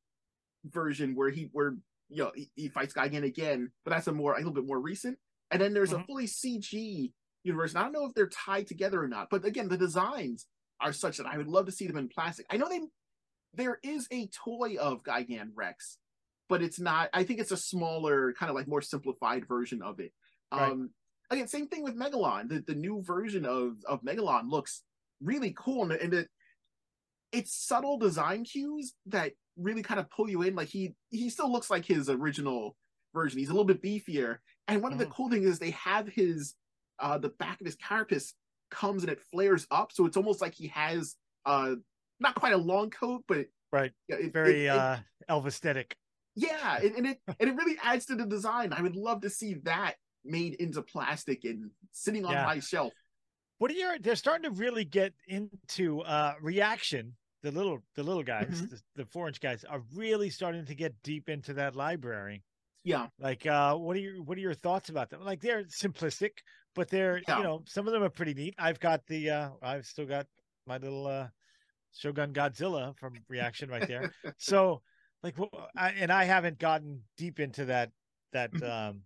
version 0.65 1.15
where 1.15 1.31
he 1.31 1.49
where 1.53 1.75
you 2.09 2.23
know 2.23 2.33
he, 2.35 2.51
he 2.55 2.69
fights 2.69 2.95
Gigan 2.95 3.25
again, 3.25 3.71
but 3.85 3.91
that's 3.91 4.07
a 4.07 4.13
more 4.13 4.35
a 4.35 4.39
little 4.39 4.53
bit 4.53 4.67
more 4.67 4.81
recent. 4.81 5.19
And 5.51 5.61
then 5.61 5.73
there's 5.73 5.91
Mhm. 5.93 6.03
a 6.03 6.07
fully 6.07 6.27
CG 6.27 7.13
universe. 7.43 7.73
And 7.73 7.79
I 7.79 7.83
don't 7.85 7.93
know 7.93 8.05
if 8.07 8.15
they're 8.15 8.29
tied 8.29 8.67
together 8.67 9.03
or 9.03 9.09
not, 9.09 9.31
but 9.31 9.45
again, 9.45 9.69
the 9.69 9.79
designs 9.79 10.47
are 10.81 10.93
such 10.93 11.17
that 11.17 11.27
I 11.27 11.37
would 11.39 11.49
love 11.49 11.67
to 11.67 11.73
see 11.73 11.87
them 11.87 11.97
in 11.97 12.09
plastic. 12.09 12.47
I 12.51 12.57
know 12.57 12.69
they 12.69 12.81
there 13.55 13.81
is 13.83 14.07
a 14.11 14.27
toy 14.29 14.77
of 14.79 15.03
Gigan 15.05 15.53
Rex, 15.55 15.99
but 16.49 16.63
it's 16.63 16.79
not. 16.79 17.09
I 17.15 17.25
think 17.25 17.41
it's 17.41 17.51
a 17.51 17.57
smaller, 17.57 18.35
kind 18.35 18.51
of 18.51 18.57
like 18.57 18.69
more 18.69 18.83
simplified 18.83 19.47
version 19.49 19.81
of 19.83 20.01
it. 20.01 20.13
Right. 20.53 20.71
Um, 20.71 20.95
again, 21.31 21.49
same 21.49 21.67
thing 21.67 21.83
with 21.83 21.97
Megalon. 21.97 22.49
The 22.51 22.61
the 22.61 22.75
new 22.75 23.03
version 23.03 23.47
of 23.47 23.83
of 23.87 24.03
Megalon 24.03 24.51
looks 24.51 24.85
really 25.21 25.55
cool, 25.57 25.83
and, 25.85 25.93
and 25.93 26.15
it 26.15 26.31
it's 27.33 27.53
subtle 27.55 27.99
design 27.99 28.45
cues 28.45 28.95
that 29.07 29.33
really 29.57 29.83
kind 29.83 29.99
of 29.99 30.11
pull 30.11 30.29
you 30.31 30.43
in. 30.43 30.55
Like 30.55 30.69
he 30.69 30.95
he 31.11 31.31
still 31.31 31.51
looks 31.51 31.71
like 31.71 31.87
his 31.87 32.09
original 32.11 32.77
version. 33.15 33.39
He's 33.39 33.49
a 33.49 33.53
little 33.53 33.65
bit 33.65 33.83
beefier, 33.83 34.39
and 34.69 34.83
one 34.83 34.93
of 34.93 34.99
the 34.99 35.07
Mhm. 35.07 35.11
cool 35.11 35.29
things 35.31 35.47
is 35.47 35.59
they 35.59 35.71
have 35.73 36.07
his 36.09 36.55
uh 37.01 37.19
the 37.19 37.31
back 37.31 37.61
of 37.61 37.65
his 37.67 37.77
carapace 37.77 38.35
comes 38.71 39.03
and 39.03 39.11
it 39.11 39.21
flares 39.21 39.67
up, 39.71 39.93
so 39.93 40.05
it's 40.07 40.17
almost 40.17 40.41
like 40.41 40.55
he 40.55 40.69
has 40.69 41.17
uh 41.47 41.75
not 42.21 42.35
quite 42.35 42.53
a 42.53 42.57
long 42.59 42.91
coat, 42.91 43.25
but 43.27 43.47
Right. 43.73 43.93
yeah, 44.09 44.17
it, 44.17 44.33
Very 44.33 44.65
it- 44.67 44.67
it- 44.67 44.69
uh 44.71 44.99
Elvis-esthetic. 45.29 45.97
yeah, 46.35 46.79
and, 46.79 46.95
and 46.97 47.07
it 47.07 47.21
and 47.41 47.49
it 47.51 47.55
really 47.57 47.77
adds 47.83 48.07
to 48.07 48.15
the 48.15 48.27
design. 48.27 48.73
I 48.73 48.83
would 48.83 48.97
love 48.97 49.21
to 49.23 49.31
see 49.31 49.55
that 49.65 49.97
made 50.25 50.55
into 50.55 50.83
plastic 50.83 51.45
and 51.45 51.71
sitting 51.93 52.25
on 52.25 52.33
Yeah. 52.33 52.45
my 52.45 52.59
shelf. 52.61 52.93
What 53.59 53.71
are 53.71 53.75
your 53.75 53.99
they're 53.99 54.17
starting 54.17 54.45
to 54.45 54.57
really 54.59 54.85
get 54.85 55.15
into 55.27 56.01
uh 56.03 56.35
reaction. 56.41 57.17
The 57.43 57.53
little 57.53 57.79
the 57.95 58.03
little 58.03 58.25
guys, 58.25 58.49
Mhm. 58.63 58.71
the, 58.71 58.83
the 58.97 59.07
four 59.07 59.29
inch 59.29 59.41
guys 59.41 59.65
are 59.65 59.81
really 59.95 60.29
starting 60.31 60.67
to 60.67 60.75
get 60.75 61.01
deep 61.05 61.29
into 61.29 61.55
that 61.55 61.77
library. 61.77 62.43
Yeah, 62.85 63.09
Like 63.19 63.47
uh 63.47 63.77
what 63.77 63.97
are 63.97 64.01
your 64.01 64.23
what 64.23 64.39
are 64.39 64.41
your 64.41 64.55
thoughts 64.55 64.89
about 64.91 65.11
them? 65.11 65.23
Like 65.23 65.41
they're 65.41 65.65
simplistic, 65.65 66.39
but 66.75 66.89
they're 66.89 67.23
Yeah. 67.27 67.37
you 67.39 67.43
know, 67.43 67.65
some 67.67 67.87
of 67.87 67.93
them 67.93 68.03
are 68.03 68.11
pretty 68.11 68.35
neat. 68.35 68.55
I've 68.59 68.81
got 68.81 69.07
the 69.07 69.31
uh 69.31 69.51
I've 69.63 69.87
still 69.87 70.07
got 70.07 70.27
my 70.67 70.79
little 70.79 71.07
uh 71.07 71.29
Shogun 71.93 72.33
Godzilla 72.35 72.97
from 72.99 73.25
reaction 73.29 73.71
right 73.71 73.87
there. 73.87 74.09
so 74.39 74.83
like 75.23 75.37
I, 75.77 75.91
and 75.93 76.13
I 76.13 76.25
haven't 76.25 76.59
gotten 76.59 77.05
deep 77.17 77.41
into 77.41 77.67
that 77.67 77.93
that 78.33 78.53
Mhm. 78.53 78.63
um 78.63 79.05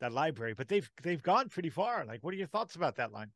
that 0.00 0.12
library, 0.12 0.54
but 0.54 0.68
they've 0.68 0.90
they've 1.02 1.22
gone 1.22 1.48
pretty 1.50 1.70
far. 1.70 2.04
Like 2.06 2.22
what 2.24 2.34
are 2.34 2.38
your 2.38 2.48
thoughts 2.48 2.76
about 2.76 2.96
that 2.96 3.12
line? 3.12 3.32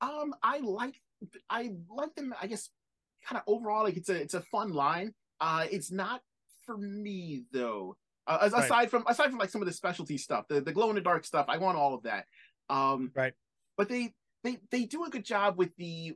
um, 0.00 0.34
I 0.42 0.58
like 0.58 1.00
I 1.48 1.72
like 1.88 2.14
them. 2.14 2.34
I 2.40 2.46
guess 2.46 2.70
kind 3.24 3.38
of 3.38 3.44
overall, 3.46 3.84
like 3.84 3.96
it's 3.96 4.08
a 4.08 4.20
it's 4.20 4.34
a 4.34 4.42
fun 4.42 4.70
line. 4.72 5.14
Uh, 5.40 5.66
it's 5.70 5.90
not 5.90 6.22
for 6.64 6.76
me 6.76 7.44
though. 7.52 7.96
Uh, 8.26 8.38
as- 8.42 8.52
Right. 8.52 8.64
aside 8.64 8.90
from 8.90 9.04
aside 9.08 9.30
from 9.30 9.38
like 9.38 9.50
some 9.50 9.62
of 9.62 9.66
the 9.66 9.72
specialty 9.74 10.16
stuff, 10.18 10.46
the 10.48 10.60
the 10.60 10.72
glow 10.72 10.88
in 10.90 10.94
the 10.94 11.00
dark 11.00 11.24
stuff, 11.24 11.46
I 11.48 11.58
want 11.58 11.76
all 11.76 11.94
of 11.94 12.02
that. 12.04 12.26
Um, 12.68 13.10
Right. 13.14 13.34
But 13.76 13.88
they 13.88 14.14
they 14.44 14.58
they 14.70 14.84
do 14.84 15.04
a 15.04 15.10
good 15.10 15.24
job 15.24 15.58
with 15.58 15.74
the. 15.76 16.14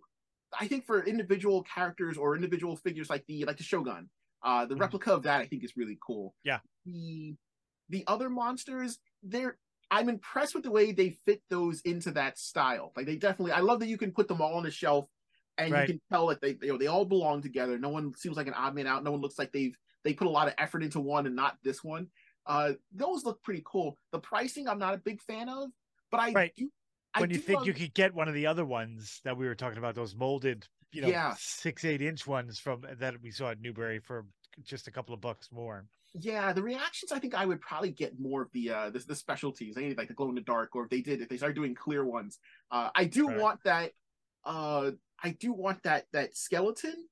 I 0.58 0.68
think 0.68 0.86
for 0.86 1.04
individual 1.04 1.64
characters 1.64 2.16
or 2.16 2.34
individual 2.36 2.76
figures 2.76 3.10
like 3.10 3.26
the 3.26 3.44
like 3.44 3.56
the 3.56 3.64
Shogun, 3.64 4.08
uh, 4.42 4.64
the 4.66 4.76
Mhm. 4.76 4.80
replica 4.80 5.12
of 5.12 5.24
that 5.24 5.40
I 5.40 5.46
think 5.46 5.64
is 5.64 5.76
really 5.76 5.98
cool. 6.00 6.34
Yeah. 6.44 6.60
The 6.84 7.36
the 7.88 8.04
other 8.06 8.30
monsters, 8.30 8.98
they're 9.22 9.58
I'm 9.90 10.08
impressed 10.08 10.54
with 10.54 10.64
the 10.64 10.70
way 10.70 10.92
they 10.92 11.10
fit 11.10 11.42
those 11.48 11.80
into 11.82 12.10
that 12.12 12.38
style. 12.38 12.92
Like 12.96 13.06
they 13.06 13.16
definitely, 13.16 13.52
I 13.52 13.60
love 13.60 13.78
that 13.80 13.86
you 13.88 13.98
can 13.98 14.12
put 14.12 14.26
them 14.28 14.40
all 14.40 14.54
on 14.54 14.64
the 14.64 14.70
shelf, 14.70 15.08
and 15.58 15.72
Right. 15.72 15.88
you 15.88 15.94
can 15.94 16.02
tell 16.10 16.26
that 16.28 16.40
they, 16.40 16.56
you 16.60 16.72
know, 16.72 16.78
they 16.78 16.88
all 16.88 17.04
belong 17.04 17.40
together. 17.42 17.78
No 17.78 17.88
one 17.90 18.14
seems 18.16 18.36
like 18.36 18.48
an 18.48 18.54
odd 18.54 18.74
man 18.74 18.86
out. 18.88 19.04
No 19.04 19.12
one 19.12 19.20
looks 19.20 19.38
like 19.38 19.52
they've 19.52 19.76
they 20.06 20.14
put 20.14 20.28
a 20.28 20.30
lot 20.30 20.46
of 20.46 20.54
effort 20.56 20.82
into 20.84 21.00
one 21.00 21.26
and 21.26 21.34
not 21.34 21.58
this 21.64 21.82
one. 21.82 22.06
Uh, 22.46 22.72
those 22.92 23.24
look 23.24 23.42
pretty 23.42 23.62
cool. 23.66 23.98
The 24.12 24.20
pricing, 24.20 24.68
I'm 24.68 24.78
not 24.78 24.94
a 24.94 24.98
big 24.98 25.20
fan 25.20 25.48
of, 25.48 25.70
but 26.12 26.20
I 26.20 26.32
Right. 26.32 26.52
do. 26.56 26.70
I 27.12 27.20
when 27.20 27.30
you 27.30 27.36
do 27.36 27.42
think 27.42 27.58
love- 27.58 27.66
you 27.66 27.74
could 27.74 27.92
get 27.92 28.14
one 28.14 28.28
of 28.28 28.34
the 28.34 28.46
other 28.46 28.64
ones 28.64 29.20
that 29.24 29.36
we 29.36 29.46
were 29.46 29.56
talking 29.56 29.78
about, 29.78 29.96
those 29.96 30.14
molded, 30.14 30.66
you 30.92 31.02
know, 31.02 31.08
Yeah. 31.08 31.34
six, 31.38 31.84
eight 31.84 32.00
inch 32.02 32.24
ones 32.26 32.60
from 32.60 32.82
that 32.98 33.20
we 33.20 33.32
saw 33.32 33.50
at 33.50 33.60
Newbury 33.60 33.98
for 33.98 34.26
just 34.62 34.86
a 34.86 34.90
couple 34.92 35.12
of 35.12 35.20
bucks 35.20 35.50
more. 35.50 35.86
yeah, 36.18 36.50
the 36.54 36.62
reactions. 36.62 37.12
I 37.12 37.18
think 37.18 37.34
I 37.34 37.44
would 37.44 37.60
probably 37.60 37.90
get 37.90 38.18
more 38.18 38.40
of 38.42 38.50
the 38.52 38.70
uh 38.70 38.88
the, 38.90 39.00
the 39.00 39.14
specialties. 39.16 39.76
I 39.76 39.80
need 39.82 39.98
like 39.98 40.08
the 40.08 40.14
glow 40.14 40.30
in 40.30 40.34
the 40.34 40.40
dark, 40.40 40.74
or 40.74 40.84
if 40.84 40.88
they 40.90 41.02
did, 41.02 41.20
if 41.20 41.28
they 41.28 41.36
started 41.36 41.56
doing 41.56 41.74
clear 41.74 42.04
ones. 42.06 42.38
Uh, 42.70 42.88
I 42.94 43.04
do 43.04 43.28
Right. 43.28 43.38
want 43.38 43.62
that. 43.64 43.92
Uh, 44.44 44.92
I 45.22 45.30
do 45.32 45.52
want 45.52 45.82
that 45.82 46.06
that 46.12 46.34
skeleton 46.36 47.08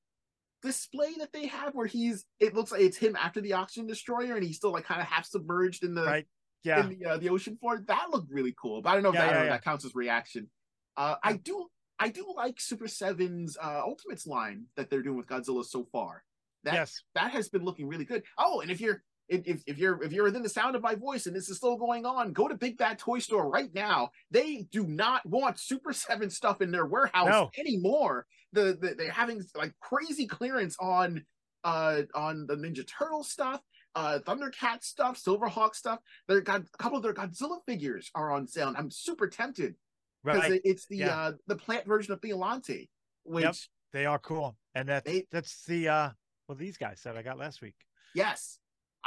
display 0.64 1.14
that 1.18 1.32
they 1.32 1.46
have 1.46 1.74
where 1.74 1.86
he's. 1.86 2.24
It 2.40 2.54
looks 2.54 2.72
like 2.72 2.80
it's 2.80 2.96
him 2.96 3.14
after 3.16 3.40
the 3.40 3.52
oxygen 3.52 3.86
destroyer, 3.86 4.34
and 4.34 4.44
he's 4.44 4.56
still 4.56 4.72
like 4.72 4.84
kind 4.84 5.00
of 5.00 5.06
half 5.06 5.26
submerged 5.26 5.84
in 5.84 5.94
the 5.94 6.02
Right. 6.04 6.26
Yeah. 6.64 6.80
in 6.80 6.98
the 6.98 7.06
uh, 7.06 7.16
the 7.18 7.28
ocean 7.28 7.56
floor. 7.58 7.84
That 7.86 8.06
looked 8.10 8.32
really 8.32 8.54
cool, 8.60 8.82
but 8.82 8.90
I 8.90 8.94
don't 8.94 9.02
know 9.02 9.10
if 9.10 9.14
Yeah, 9.14 9.26
that, 9.26 9.32
yeah, 9.32 9.38
know 9.38 9.44
yeah. 9.44 9.50
that 9.50 9.64
counts 9.64 9.84
as 9.84 9.94
reaction. 9.94 10.50
Uh, 10.96 11.16
I 11.22 11.34
do. 11.34 11.66
I 11.98 12.08
do 12.08 12.32
like 12.36 12.60
Super 12.60 12.88
Seven's 12.88 13.56
uh, 13.62 13.82
Ultimates 13.84 14.26
line 14.26 14.64
that 14.76 14.90
they're 14.90 15.02
doing 15.02 15.16
with 15.16 15.26
Godzilla 15.26 15.64
so 15.64 15.84
far. 15.92 16.24
That 16.64 16.74
yes. 16.74 17.02
that 17.14 17.30
has 17.32 17.48
been 17.50 17.64
looking 17.64 17.86
really 17.86 18.04
good. 18.06 18.24
Oh, 18.38 18.60
and 18.60 18.70
if 18.70 18.80
you're 18.80 19.02
if, 19.28 19.62
if 19.66 19.78
you're 19.78 20.02
if 20.02 20.12
you're 20.12 20.24
within 20.24 20.42
the 20.42 20.48
sound 20.48 20.76
of 20.76 20.82
my 20.82 20.94
voice 20.94 21.26
and 21.26 21.34
this 21.34 21.48
is 21.48 21.56
still 21.56 21.76
going 21.76 22.04
on, 22.04 22.32
go 22.32 22.46
to 22.48 22.54
Big 22.54 22.76
Bad 22.76 22.98
Toy 22.98 23.18
Store 23.18 23.48
right 23.48 23.72
now. 23.74 24.10
They 24.30 24.66
do 24.70 24.86
not 24.86 25.24
want 25.26 25.58
Super 25.58 25.92
Seven 26.04 26.30
stuff 26.30 26.60
in 26.60 26.70
their 26.70 26.86
warehouse 26.86 27.28
No. 27.30 27.50
anymore. 27.58 28.26
The, 28.52 28.76
the 28.80 28.94
they're 28.96 29.10
having 29.10 29.42
like 29.54 29.72
crazy 29.80 30.26
clearance 30.26 30.76
on 30.78 31.24
uh 31.64 32.02
on 32.14 32.46
the 32.46 32.54
Ninja 32.56 32.86
Turtle 32.86 33.24
stuff, 33.24 33.60
uh 33.94 34.18
Thundercat 34.26 34.84
stuff, 34.84 35.18
Silverhawk 35.20 35.74
stuff. 35.74 35.98
They 36.28 36.40
got 36.42 36.60
a 36.60 36.76
couple 36.78 36.98
of 36.98 37.02
their 37.02 37.14
Godzilla 37.14 37.58
figures 37.66 38.10
are 38.14 38.30
on 38.30 38.46
sale. 38.46 38.68
And 38.68 38.76
I'm 38.76 38.90
super 38.90 39.26
tempted 39.28 39.74
because 40.24 40.50
Right. 40.50 40.60
it's 40.64 40.86
the 40.86 40.98
Yeah. 40.98 41.18
uh 41.18 41.32
the 41.46 41.56
plant 41.56 41.86
version 41.86 42.12
of 42.12 42.20
Biollante, 42.20 42.88
which 43.24 43.70
They 43.92 44.04
are 44.06 44.18
cool. 44.18 44.56
And 44.74 44.88
that 44.90 45.04
They- 45.06 45.26
that's 45.30 45.64
the 45.64 45.88
uh 45.88 46.10
well 46.46 46.56
these 46.56 46.76
guys 46.76 47.00
that 47.04 47.16
I 47.16 47.22
got 47.22 47.38
last 47.38 47.62
week. 47.62 47.74
yes, 48.14 48.58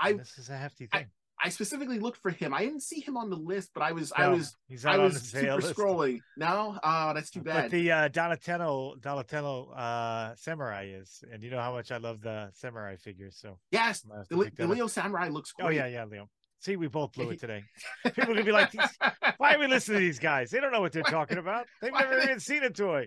I 0.02 0.14
this 0.14 0.38
is 0.38 0.50
a 0.50 0.58
hefty 0.58 0.88
thing. 0.88 1.06
I 1.44 1.50
specifically 1.50 2.00
looked 2.00 2.18
for 2.18 2.32
him. 2.32 2.52
I 2.52 2.62
didn't 2.66 2.82
see 2.82 3.00
him 3.00 3.16
on 3.16 3.30
the 3.30 3.36
list, 3.36 3.70
but 3.76 3.84
I 3.84 3.92
was 3.92 4.12
I 4.16 4.28
was 4.28 4.56
I 4.86 4.98
was 4.98 5.22
super 5.30 5.56
list. 5.58 5.76
scrolling. 5.76 6.20
No, 6.36 6.80
oh, 6.84 7.14
that's 7.14 7.30
too 7.30 7.42
But 7.42 7.54
bad. 7.54 7.72
the 7.72 7.92
uh 7.92 8.08
Donatello 8.08 8.96
Donatello 9.00 9.70
uh 9.72 10.34
samurai 10.36 10.86
is. 10.88 11.24
And 11.32 11.44
you 11.44 11.52
know 11.52 11.60
how 11.62 11.72
much 11.74 11.92
I 11.92 11.98
love 11.98 12.22
the 12.22 12.50
samurai 12.54 12.96
figures, 12.96 13.38
so 13.40 13.60
yes, 13.72 14.02
I'm 14.04 14.10
gonna 14.10 14.22
have 14.22 14.28
the, 14.30 14.36
to 14.36 14.40
Le- 14.40 14.46
pick 14.46 14.56
the. 14.56 14.68
Leo 14.68 14.88
Samurai 14.88 15.28
looks 15.30 15.54
Oh 15.60 15.66
great. 15.66 15.76
yeah, 15.78 15.86
yeah, 15.88 16.06
Leo. 16.06 16.28
See, 16.60 16.76
we 16.76 16.88
both 16.88 17.14
blew 17.14 17.30
it 17.30 17.40
today. 17.46 17.64
People 18.04 18.24
are 18.24 18.28
gonna 18.28 18.44
be 18.44 18.52
like, 18.52 18.72
"These- 18.72 18.98
why 19.38 19.54
are 19.54 19.60
we 19.60 19.68
listening 19.68 20.00
to 20.00 20.06
these 20.06 20.18
guys? 20.18 20.50
They 20.50 20.60
don't 20.60 20.72
know 20.72 20.82
what 20.82 20.92
they're 20.92 21.04
talking 21.04 21.38
about. 21.38 21.68
They've 21.84 21.94
never 22.00 22.16
they- 22.18 22.24
even 22.24 22.40
seen 22.40 22.64
a 22.64 22.72
toy. 22.72 23.06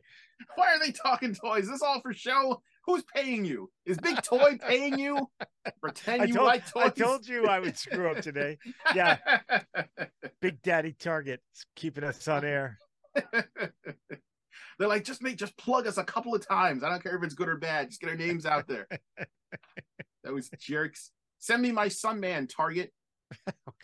Why 0.54 0.68
are 0.74 0.78
they 0.78 0.92
talking 0.92 1.34
toys? 1.34 1.64
Is 1.64 1.70
this 1.70 1.82
all 1.82 2.00
for 2.00 2.14
show? 2.14 2.62
Who's 2.86 3.04
paying 3.14 3.44
you? 3.44 3.70
Is 3.84 3.98
Big 3.98 4.22
Toy 4.22 4.58
paying 4.58 4.98
you? 4.98 5.28
Pretend 5.82 6.28
you 6.28 6.34
told, 6.34 6.46
like 6.46 6.64
toys. 6.70 6.82
I 6.86 6.88
told 6.90 7.28
you 7.28 7.46
I 7.46 7.58
would 7.60 7.76
screw 7.76 8.10
up 8.10 8.20
today. 8.20 8.58
Yeah. 8.94 9.18
Big 10.40 10.62
Daddy 10.62 10.94
Target 10.98 11.40
is 11.54 11.66
keeping 11.76 12.04
us 12.04 12.26
on 12.26 12.44
air. 12.44 12.78
They're 14.78 14.88
like, 14.88 15.04
just 15.04 15.22
make, 15.22 15.36
just 15.36 15.56
plug 15.58 15.86
us 15.86 15.98
a 15.98 16.04
couple 16.04 16.34
of 16.34 16.46
times. 16.46 16.82
I 16.82 16.88
don't 16.88 17.02
care 17.02 17.14
if 17.16 17.22
it's 17.22 17.34
good 17.34 17.48
or 17.48 17.58
bad. 17.58 17.88
Just 17.90 18.00
get 18.00 18.08
our 18.10 18.16
names 18.16 18.46
out 18.46 18.66
there. 18.66 18.88
that 20.24 20.32
was 20.32 20.48
jerks. 20.58 21.10
Send 21.38 21.60
me 21.62 21.72
my 21.72 21.88
Sunman 21.88 22.48
Target. 22.48 22.92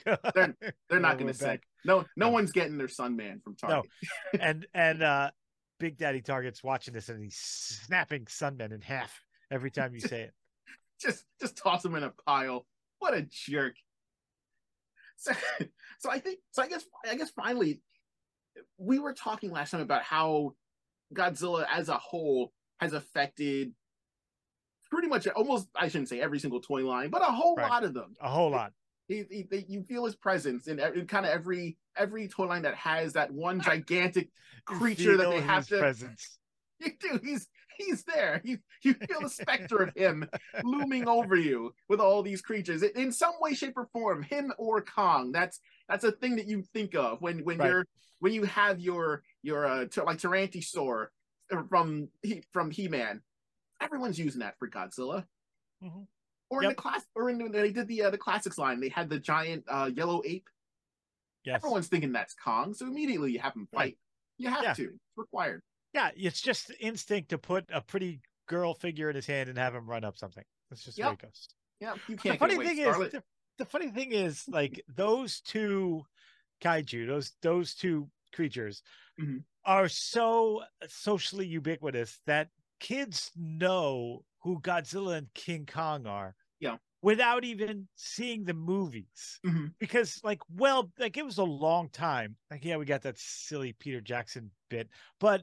They're 0.04 0.18
They're 0.34 0.56
They're 0.88 1.00
not 1.00 1.18
going 1.18 1.28
to 1.28 1.34
send. 1.34 1.60
No, 1.84 1.98
no 2.16 2.26
No. 2.26 2.30
one's 2.30 2.52
getting 2.52 2.78
their 2.78 2.86
Sunman 2.88 3.42
from 3.42 3.56
Target. 3.56 3.90
No. 4.32 4.40
and 4.40 4.66
and 4.74 5.02
uh 5.02 5.30
Big 5.78 5.98
Daddy 5.98 6.20
Target's 6.20 6.62
watching 6.64 6.94
this 6.94 7.08
and 7.08 7.22
he's 7.22 7.36
snapping 7.36 8.24
Sunmen 8.26 8.72
in 8.72 8.80
half 8.80 9.12
every 9.50 9.70
time 9.70 9.94
you 9.94 10.00
say 10.00 10.22
it. 10.22 10.34
Just, 11.00 11.26
just 11.38 11.58
toss 11.58 11.82
them 11.82 11.94
in 11.94 12.04
a 12.04 12.12
pile. 12.26 12.64
What 13.00 13.12
a 13.12 13.20
jerk. 13.20 13.74
So, 15.18 15.32
so 15.98 16.10
I 16.10 16.18
think, 16.20 16.38
so 16.52 16.62
I 16.62 16.68
guess, 16.68 16.84
I 17.06 17.16
guess 17.16 17.30
finally, 17.30 17.82
we 18.78 18.98
were 18.98 19.12
talking 19.12 19.50
last 19.50 19.72
time 19.72 19.82
about 19.82 20.02
how 20.02 20.54
Godzilla 21.12 21.66
as 21.70 21.90
a 21.90 21.98
whole 21.98 22.52
has 22.80 22.94
affected 22.94 23.72
pretty 24.90 25.08
much 25.08 25.26
almost, 25.28 25.68
I 25.76 25.88
shouldn't 25.88 26.08
say 26.08 26.20
every 26.20 26.38
single 26.38 26.60
toy 26.60 26.86
line, 26.86 27.10
but 27.10 27.20
a 27.20 27.26
whole 27.26 27.56
Right. 27.56 27.68
lot 27.68 27.84
of 27.84 27.92
them. 27.92 28.14
A 28.20 28.30
whole 28.30 28.50
lot. 28.50 28.72
He, 29.08 29.24
he, 29.30 29.46
they- 29.50 29.66
you 29.68 29.82
feel 29.84 30.04
his 30.04 30.16
presence 30.16 30.66
in, 30.66 30.78
in 30.80 31.06
kind 31.06 31.24
of 31.26 31.32
every 31.32 31.76
every 31.96 32.28
toy 32.28 32.46
line 32.46 32.62
that 32.62 32.74
has 32.74 33.12
that 33.14 33.30
one 33.32 33.60
gigantic 33.60 34.30
creature 34.64 35.16
that 35.16 35.30
they 35.30 35.40
have 35.40 35.58
his 35.58 35.68
to 35.68 35.78
presence. 35.78 36.38
You 36.78 36.92
do. 37.00 37.18
He's 37.24 37.48
he's 37.78 38.04
there. 38.04 38.42
You 38.44 38.58
you 38.82 38.92
feel 38.92 39.20
the 39.22 39.30
specter 39.30 39.78
of 39.78 39.94
him 39.96 40.28
looming 40.62 41.08
over 41.08 41.34
you 41.36 41.72
with 41.88 42.00
all 42.00 42.22
these 42.22 42.42
creatures 42.42 42.82
in- 42.82 43.12
some 43.12 43.32
way, 43.40 43.54
shape, 43.54 43.78
or 43.78 43.86
form. 43.94 44.22
Him 44.22 44.52
or 44.58 44.82
Kong. 44.82 45.32
That's 45.32 45.58
that's 45.88 46.04
a 46.04 46.12
thing 46.12 46.36
that 46.36 46.46
you 46.46 46.62
think 46.74 46.94
of 46.94 47.22
when 47.22 47.44
when 47.44 47.56
Right. 47.56 47.70
you're 47.70 47.86
when 48.18 48.34
you 48.34 48.44
have 48.44 48.78
your 48.78 49.22
your 49.42 49.64
uh 49.64 49.86
t- 49.86 50.02
like 50.02 50.18
Tyrannosaur 50.18 51.06
from 51.70 52.08
he 52.22 52.42
from 52.52 52.70
He 52.70 52.88
Man. 52.88 53.22
Everyone's 53.80 54.18
using 54.18 54.40
that 54.40 54.58
for 54.58 54.68
Godzilla. 54.68 55.24
Mhm. 55.82 56.06
Or 56.48 56.62
in 56.62 56.68
the 56.68 56.74
class, 56.74 57.02
or 57.14 57.28
in 57.28 57.38
the 57.38 57.48
they 57.48 57.72
did 57.72 57.88
the 57.88 58.04
uh, 58.04 58.10
the 58.10 58.18
classics 58.18 58.56
line. 58.56 58.80
They 58.80 58.88
had 58.88 59.08
the 59.08 59.18
giant 59.18 59.64
uh, 59.68 59.90
yellow 59.92 60.22
ape. 60.24 60.48
Yes. 61.44 61.56
Everyone's 61.56 61.88
thinking 61.88 62.12
that's 62.12 62.34
Kong, 62.34 62.72
so 62.74 62.86
immediately 62.86 63.32
you 63.32 63.40
have 63.40 63.54
him 63.54 63.68
fight. 63.72 63.96
You 64.38 64.50
have 64.50 64.62
yeah. 64.62 64.74
to. 64.74 64.82
It's 64.84 65.16
required. 65.16 65.62
Yeah, 65.92 66.10
it's 66.16 66.40
just 66.40 66.70
instinct 66.78 67.30
to 67.30 67.38
put 67.38 67.64
a 67.72 67.80
pretty 67.80 68.20
girl 68.46 68.74
figure 68.74 69.10
in 69.10 69.16
his 69.16 69.26
hand 69.26 69.48
and 69.48 69.58
have 69.58 69.74
him 69.74 69.88
run 69.88 70.04
up 70.04 70.16
something. 70.16 70.44
That's 70.70 70.84
just 70.84 70.98
yep. 70.98 71.14
it 71.14 71.22
goes. 71.22 71.48
Yeah, 71.80 71.94
you 72.08 72.16
can't. 72.16 72.38
The 72.38 72.46
funny 72.46 72.64
thing 72.64 72.78
is, 72.78 72.96
the, 72.96 73.22
the 73.58 73.64
funny 73.64 73.88
thing 73.90 74.12
is, 74.12 74.44
like 74.48 74.84
those 74.94 75.40
two 75.40 76.04
kaiju, 76.62 77.06
those 77.06 77.32
those 77.42 77.74
two 77.74 78.08
creatures, 78.32 78.82
mm-hmm. 79.20 79.38
are 79.64 79.88
so 79.88 80.62
socially 80.86 81.46
ubiquitous 81.46 82.20
that 82.26 82.48
kids 82.80 83.30
know 83.36 84.24
who 84.46 84.60
Godzilla 84.60 85.18
and 85.18 85.26
King 85.34 85.66
Kong 85.66 86.06
are. 86.06 86.36
Yeah. 86.60 86.76
Without 87.02 87.44
even 87.44 87.88
seeing 87.96 88.44
the 88.44 88.54
movies. 88.54 89.40
Mm-hmm. 89.44 89.66
Because 89.80 90.20
like, 90.22 90.40
well, 90.54 90.90
like 91.00 91.16
it 91.16 91.24
was 91.24 91.38
a 91.38 91.44
long 91.44 91.88
time. 91.88 92.36
Like, 92.50 92.64
yeah, 92.64 92.76
we 92.76 92.84
got 92.84 93.02
that 93.02 93.18
silly 93.18 93.74
Peter 93.78 94.00
Jackson 94.00 94.52
bit, 94.70 94.88
but 95.18 95.42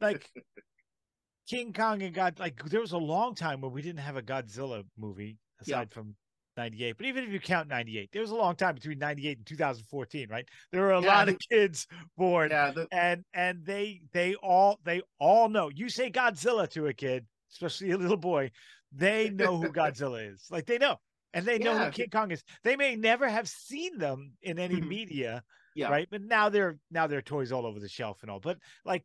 like 0.00 0.28
King 1.48 1.74
Kong 1.74 2.02
and 2.02 2.14
God 2.14 2.38
like 2.38 2.64
there 2.64 2.80
was 2.80 2.92
a 2.92 2.98
long 2.98 3.34
time 3.34 3.60
where 3.60 3.70
we 3.70 3.82
didn't 3.82 4.00
have 4.00 4.16
a 4.16 4.22
Godzilla 4.22 4.82
movie 4.98 5.36
aside 5.60 5.88
yeah. 5.90 5.94
from 5.94 6.14
98 6.56 6.96
but 6.96 7.06
even 7.06 7.24
if 7.24 7.30
you 7.30 7.40
count 7.40 7.68
98 7.68 8.10
there 8.12 8.20
was 8.20 8.30
a 8.30 8.34
long 8.36 8.54
time 8.54 8.74
between 8.74 8.98
98 8.98 9.38
and 9.38 9.46
2014 9.46 10.28
right 10.28 10.46
there 10.70 10.82
were 10.82 10.92
a 10.92 11.00
yeah, 11.00 11.06
lot 11.06 11.26
the, 11.26 11.32
of 11.32 11.38
kids 11.50 11.86
born 12.16 12.50
yeah, 12.50 12.70
the, 12.72 12.86
and 12.92 13.24
and 13.32 13.64
they 13.64 14.02
they 14.12 14.34
all 14.34 14.78
they 14.84 15.00
all 15.18 15.48
know 15.48 15.70
you 15.74 15.88
say 15.88 16.10
godzilla 16.10 16.68
to 16.68 16.88
a 16.88 16.92
kid 16.92 17.24
especially 17.52 17.90
a 17.90 17.98
little 17.98 18.16
boy 18.16 18.50
they 18.92 19.30
know 19.30 19.60
who 19.60 19.68
godzilla 19.68 20.32
is 20.32 20.46
like 20.50 20.66
they 20.66 20.78
know 20.78 20.96
and 21.34 21.46
they 21.46 21.58
know 21.58 21.72
yeah. 21.72 21.86
who 21.86 21.90
king 21.92 22.10
kong 22.10 22.30
is 22.30 22.42
they 22.64 22.76
may 22.76 22.96
never 22.96 23.28
have 23.28 23.48
seen 23.48 23.98
them 23.98 24.32
in 24.42 24.58
any 24.58 24.76
mm-hmm. 24.76 24.88
media 24.88 25.42
yeah. 25.74 25.88
right 25.88 26.08
but 26.10 26.22
now 26.22 26.48
they're 26.48 26.78
now 26.90 27.06
they're 27.06 27.22
toys 27.22 27.52
all 27.52 27.66
over 27.66 27.80
the 27.80 27.88
shelf 27.88 28.18
and 28.22 28.30
all 28.30 28.40
but 28.40 28.58
like 28.84 29.04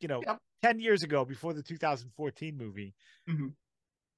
you 0.00 0.08
know 0.08 0.22
10 0.62 0.80
years 0.80 1.02
ago 1.02 1.24
before 1.24 1.52
the 1.52 1.62
2014 1.62 2.56
movie 2.56 2.94
mm-hmm 3.28 3.48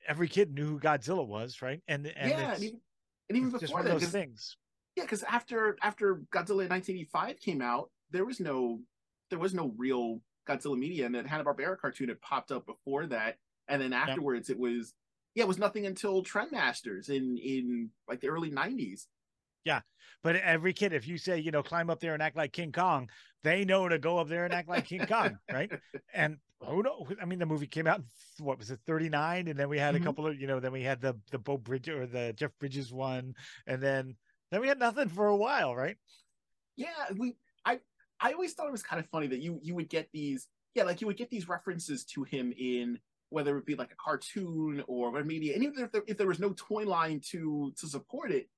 every 0.07 0.29
kid 0.29 0.53
knew 0.53 0.67
who 0.67 0.81
Godzilla 0.81 1.27
was, 1.27 1.63
right? 1.63 1.81
And 1.89 2.07
and 2.07 2.31
yeah, 2.31 2.55
and 2.55 2.63
even, 2.63 2.81
and 3.29 3.39
even 3.39 3.51
before 3.51 3.83
that, 3.83 3.91
those 3.91 4.09
things. 4.09 4.57
Yeah, 4.97 5.05
because 5.05 5.23
after 5.25 5.77
after 5.83 6.17
Godzilla 6.33 6.69
1985 6.69 7.41
came 7.41 7.63
out, 7.63 7.91
there 8.11 8.25
was 8.25 8.41
no 8.41 8.81
there 9.31 9.39
was 9.39 9.55
no 9.55 9.73
real 9.77 10.21
Godzilla 10.49 10.79
media, 10.79 11.07
and 11.07 11.15
then 11.15 11.25
Hanna 11.25 11.45
Barbera 11.45 11.79
cartoon 11.79 12.09
had 12.09 12.21
popped 12.21 12.53
up 12.53 12.67
before 12.67 13.07
that, 13.07 13.37
and 13.69 13.81
then 13.81 13.93
afterwards 13.93 14.51
it 14.51 14.59
was 14.59 14.95
yeah, 15.35 15.45
it 15.45 15.49
was 15.49 15.59
nothing 15.59 15.87
until 15.87 16.23
Trendmasters 16.23 17.09
in 17.09 17.37
in 17.39 17.91
like 18.09 18.21
the 18.21 18.29
early 18.29 18.51
90s. 18.51 19.03
Yeah, 19.65 19.81
but 20.23 20.37
every 20.37 20.73
kid, 20.73 20.93
if 20.93 21.09
you 21.09 21.19
say 21.19 21.39
you 21.39 21.51
know 21.51 21.63
climb 21.63 21.91
up 21.91 22.01
there 22.01 22.15
and 22.15 22.23
act 22.23 22.37
like 22.37 22.53
King 22.53 22.73
Kong, 22.73 23.09
they 23.43 23.65
know 23.65 23.89
to 23.89 23.99
go 23.99 24.19
up 24.19 24.29
there 24.29 24.45
and 24.45 24.55
act 24.55 24.69
like 24.69 24.87
King 24.87 25.07
Kong, 25.07 25.39
right? 25.53 25.71
And 26.13 26.39
who 26.61 26.83
knows? 26.83 27.07
I 27.21 27.25
mean, 27.25 27.39
the 27.39 27.47
movie 27.47 27.67
came 27.67 27.87
out. 27.87 28.03
What 28.39 28.59
was 28.59 28.71
it, 28.71 28.81
thirty 28.87 29.09
nine? 29.09 29.49
And 29.49 29.59
then 29.59 29.69
we 29.69 29.79
had 29.79 29.95
mm-hmm. 29.95 30.03
a 30.03 30.07
couple 30.07 30.27
of, 30.27 30.41
you 30.41 30.47
know, 30.47 30.61
then 30.61 30.73
we 30.73 30.83
had 30.83 31.01
the 31.01 31.17
the 31.31 31.39
bo 31.39 31.57
Bridge 31.57 31.89
or 31.89 32.07
the 32.07 32.33
Jeff 32.37 32.53
Bridges 32.61 32.93
one, 32.93 33.35
and 33.67 33.83
then 33.83 34.17
then 34.51 34.61
we 34.61 34.69
had 34.69 34.79
nothing 34.79 35.09
for 35.09 35.27
a 35.27 35.37
while, 35.37 35.75
right? 35.75 35.97
Yeah, 36.77 36.89
we. 37.17 37.37
I 37.65 37.81
I 38.21 38.33
always 38.33 38.53
thought 38.55 38.67
it 38.67 38.73
was 38.73 38.83
kind 38.83 39.01
of 39.01 39.09
funny 39.09 39.27
that 39.29 39.41
you 39.41 39.59
you 39.63 39.75
would 39.75 39.89
get 39.89 40.09
these, 40.13 40.49
yeah, 40.75 40.85
like 40.85 41.01
you 41.01 41.07
would 41.07 41.17
get 41.17 41.31
these 41.31 41.49
references 41.49 42.05
to 42.07 42.23
him 42.23 42.53
in 42.57 42.99
whether 43.35 43.59
it 43.59 43.67
be 43.67 43.75
like 43.75 43.93
a 43.93 44.03
cartoon 44.03 44.83
or 44.87 45.19
a 45.19 45.25
media, 45.25 45.55
and 45.55 45.63
even 45.63 45.85
if 45.85 45.93
there, 45.93 46.03
if 46.07 46.17
there 46.17 46.27
was 46.27 46.41
no 46.41 46.55
toy 46.57 46.85
line 46.85 47.21
to 47.31 47.73
to 47.79 47.87
support 47.87 48.31
it, 48.31 48.49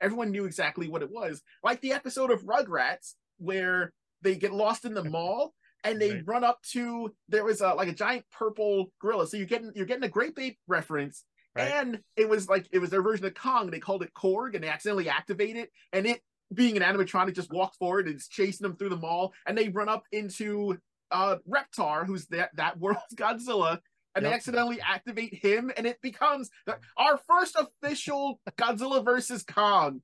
everyone 0.00 0.30
knew 0.30 0.44
exactly 0.44 0.88
what 0.88 1.02
it 1.02 1.10
was. 1.10 1.42
Like 1.62 1.80
the 1.80 1.92
episode 1.92 2.30
of 2.30 2.44
Rugrats 2.44 3.14
where 3.38 3.92
they 4.22 4.36
get 4.36 4.52
lost 4.52 4.84
in 4.84 4.94
the 4.94 5.04
mall 5.10 5.54
and 5.84 6.00
they 6.00 6.12
right. 6.12 6.26
run 6.26 6.44
up 6.44 6.60
to 6.72 7.14
there 7.28 7.44
was 7.44 7.60
a 7.60 7.74
like 7.74 7.88
a 7.88 7.94
giant 7.94 8.24
purple 8.32 8.92
gorilla. 9.00 9.26
So 9.26 9.36
you're 9.36 9.46
getting 9.46 9.72
you're 9.74 9.86
getting 9.86 10.04
a 10.04 10.08
Grape 10.08 10.38
Ape 10.38 10.58
reference. 10.66 11.24
Right. 11.54 11.70
And 11.70 12.00
it 12.16 12.28
was 12.28 12.48
like 12.48 12.66
it 12.72 12.80
was 12.80 12.90
their 12.90 13.02
version 13.02 13.26
of 13.26 13.34
Kong. 13.34 13.70
They 13.70 13.78
called 13.78 14.02
it 14.02 14.12
Korg, 14.14 14.54
and 14.54 14.64
they 14.64 14.68
accidentally 14.68 15.08
activate 15.08 15.56
it, 15.56 15.70
and 15.92 16.06
it 16.06 16.20
being 16.52 16.76
an 16.76 16.82
animatronic 16.82 17.34
just 17.34 17.52
walks 17.52 17.76
forward 17.76 18.06
and 18.06 18.16
it's 18.16 18.28
chasing 18.28 18.64
them 18.64 18.76
through 18.76 18.88
the 18.88 18.96
mall, 18.96 19.32
and 19.46 19.56
they 19.56 19.68
run 19.68 19.88
up 19.88 20.04
into 20.10 20.76
uh 21.12 21.36
Reptar, 21.48 22.06
who's 22.06 22.26
that 22.26 22.50
that 22.56 22.78
world's 22.80 23.14
Godzilla, 23.14 23.78
and 24.14 24.22
yep. 24.22 24.30
they 24.30 24.36
accidentally 24.36 24.80
activate 24.80 25.34
him, 25.34 25.72
and 25.76 25.86
it 25.86 26.00
becomes 26.00 26.50
the, 26.66 26.78
our 26.96 27.18
first 27.28 27.56
official 27.56 28.40
Godzilla 28.56 29.04
versus 29.04 29.42
Kong 29.42 30.02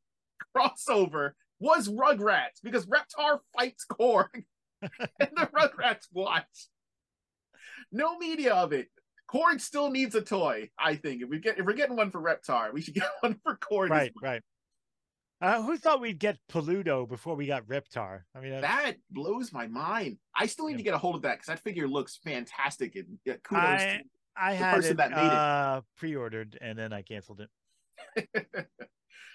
crossover 0.56 1.32
was 1.60 1.88
Rugrats 1.88 2.60
because 2.62 2.86
Reptar 2.86 3.40
fights 3.56 3.86
Korg. 3.90 4.44
and 4.82 5.30
the 5.36 5.48
Rugrats 5.54 6.06
watch. 6.12 6.68
No 7.92 8.18
media 8.18 8.54
of 8.54 8.72
it. 8.72 8.88
Korg 9.30 9.60
still 9.60 9.90
needs 9.90 10.14
a 10.14 10.22
toy. 10.22 10.70
I 10.78 10.96
think 10.96 11.22
if 11.22 11.28
we 11.28 11.38
get 11.38 11.58
if 11.58 11.66
we're 11.66 11.74
getting 11.74 11.96
one 11.96 12.10
for 12.10 12.20
Reptar, 12.20 12.72
we 12.72 12.80
should 12.80 12.94
get 12.94 13.08
one 13.20 13.38
for 13.42 13.56
Korg. 13.56 13.90
Right, 13.90 14.12
right. 14.22 14.42
Uh, 15.40 15.62
who 15.62 15.78
thought 15.78 16.00
we'd 16.00 16.18
get 16.18 16.38
Paludo 16.52 17.08
before 17.08 17.34
we 17.34 17.46
got 17.46 17.66
Reptar? 17.66 18.20
I 18.34 18.40
mean, 18.40 18.60
that 18.60 18.96
blows 19.10 19.52
my 19.52 19.66
mind. 19.66 20.18
I 20.36 20.46
still 20.46 20.66
need 20.66 20.72
yeah. 20.72 20.78
to 20.78 20.82
get 20.84 20.94
a 20.94 20.98
hold 20.98 21.16
of 21.16 21.22
that 21.22 21.34
because 21.34 21.46
that 21.46 21.60
figure 21.60 21.88
looks 21.88 22.18
fantastic. 22.22 22.94
And 22.94 23.18
yeah, 23.24 23.36
kudos 23.42 23.64
I, 23.64 23.78
to 23.78 24.02
I 24.36 24.50
the 24.52 24.56
had 24.56 24.74
person 24.74 24.90
it, 24.92 24.96
that 24.98 25.10
made 25.12 25.16
uh, 25.16 25.78
it. 25.78 25.84
pre-ordered 25.98 26.58
and 26.60 26.78
then 26.78 26.92
I 26.92 27.00
canceled 27.00 27.40
it. 27.40 28.28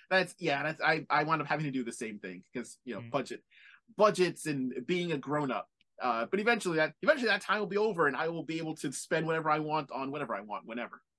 that's 0.10 0.36
yeah. 0.38 0.62
That's 0.64 0.82
I. 0.82 1.06
I 1.10 1.24
wound 1.24 1.42
up 1.42 1.48
having 1.48 1.66
to 1.66 1.72
do 1.72 1.84
the 1.84 1.92
same 1.92 2.20
thing 2.20 2.44
because 2.54 2.78
you 2.86 2.94
know 2.94 3.02
mm. 3.02 3.10
budget 3.12 3.42
budgets 3.98 4.46
and 4.46 4.74
being 4.86 5.12
a 5.12 5.18
grown 5.18 5.52
up. 5.52 5.68
Uh, 6.02 6.26
but 6.30 6.40
eventually 6.40 6.78
that 6.78 6.94
eventually 7.02 7.30
that 7.30 7.42
time 7.42 7.60
will 7.60 7.68
be 7.68 7.78
over 7.78 8.08
and 8.08 8.16
I 8.16 8.28
will 8.28 8.44
be 8.44 8.60
able 8.60 8.76
to 8.78 8.92
spend 8.92 9.26
whatever 9.26 9.50
I 9.50 9.60
want 9.60 9.92
on 9.92 10.12
whatever 10.12 10.36
I 10.36 10.42
want 10.42 10.68
whenever. 10.68 11.02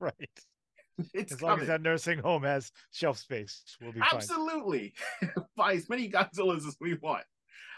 Right. 0.00 0.14
It's 1.14 1.32
as 1.32 1.38
coming. 1.38 1.50
long 1.50 1.60
as 1.60 1.66
that 1.68 1.82
nursing 1.82 2.18
home 2.18 2.42
has 2.42 2.72
shelf 2.90 3.18
space, 3.18 3.62
we'll 3.80 3.92
be 3.92 4.00
absolutely 4.00 4.94
buy 5.56 5.74
as 5.74 5.88
many 5.88 6.10
Godzillas 6.10 6.66
as 6.66 6.76
we 6.80 6.94
want. 6.94 7.24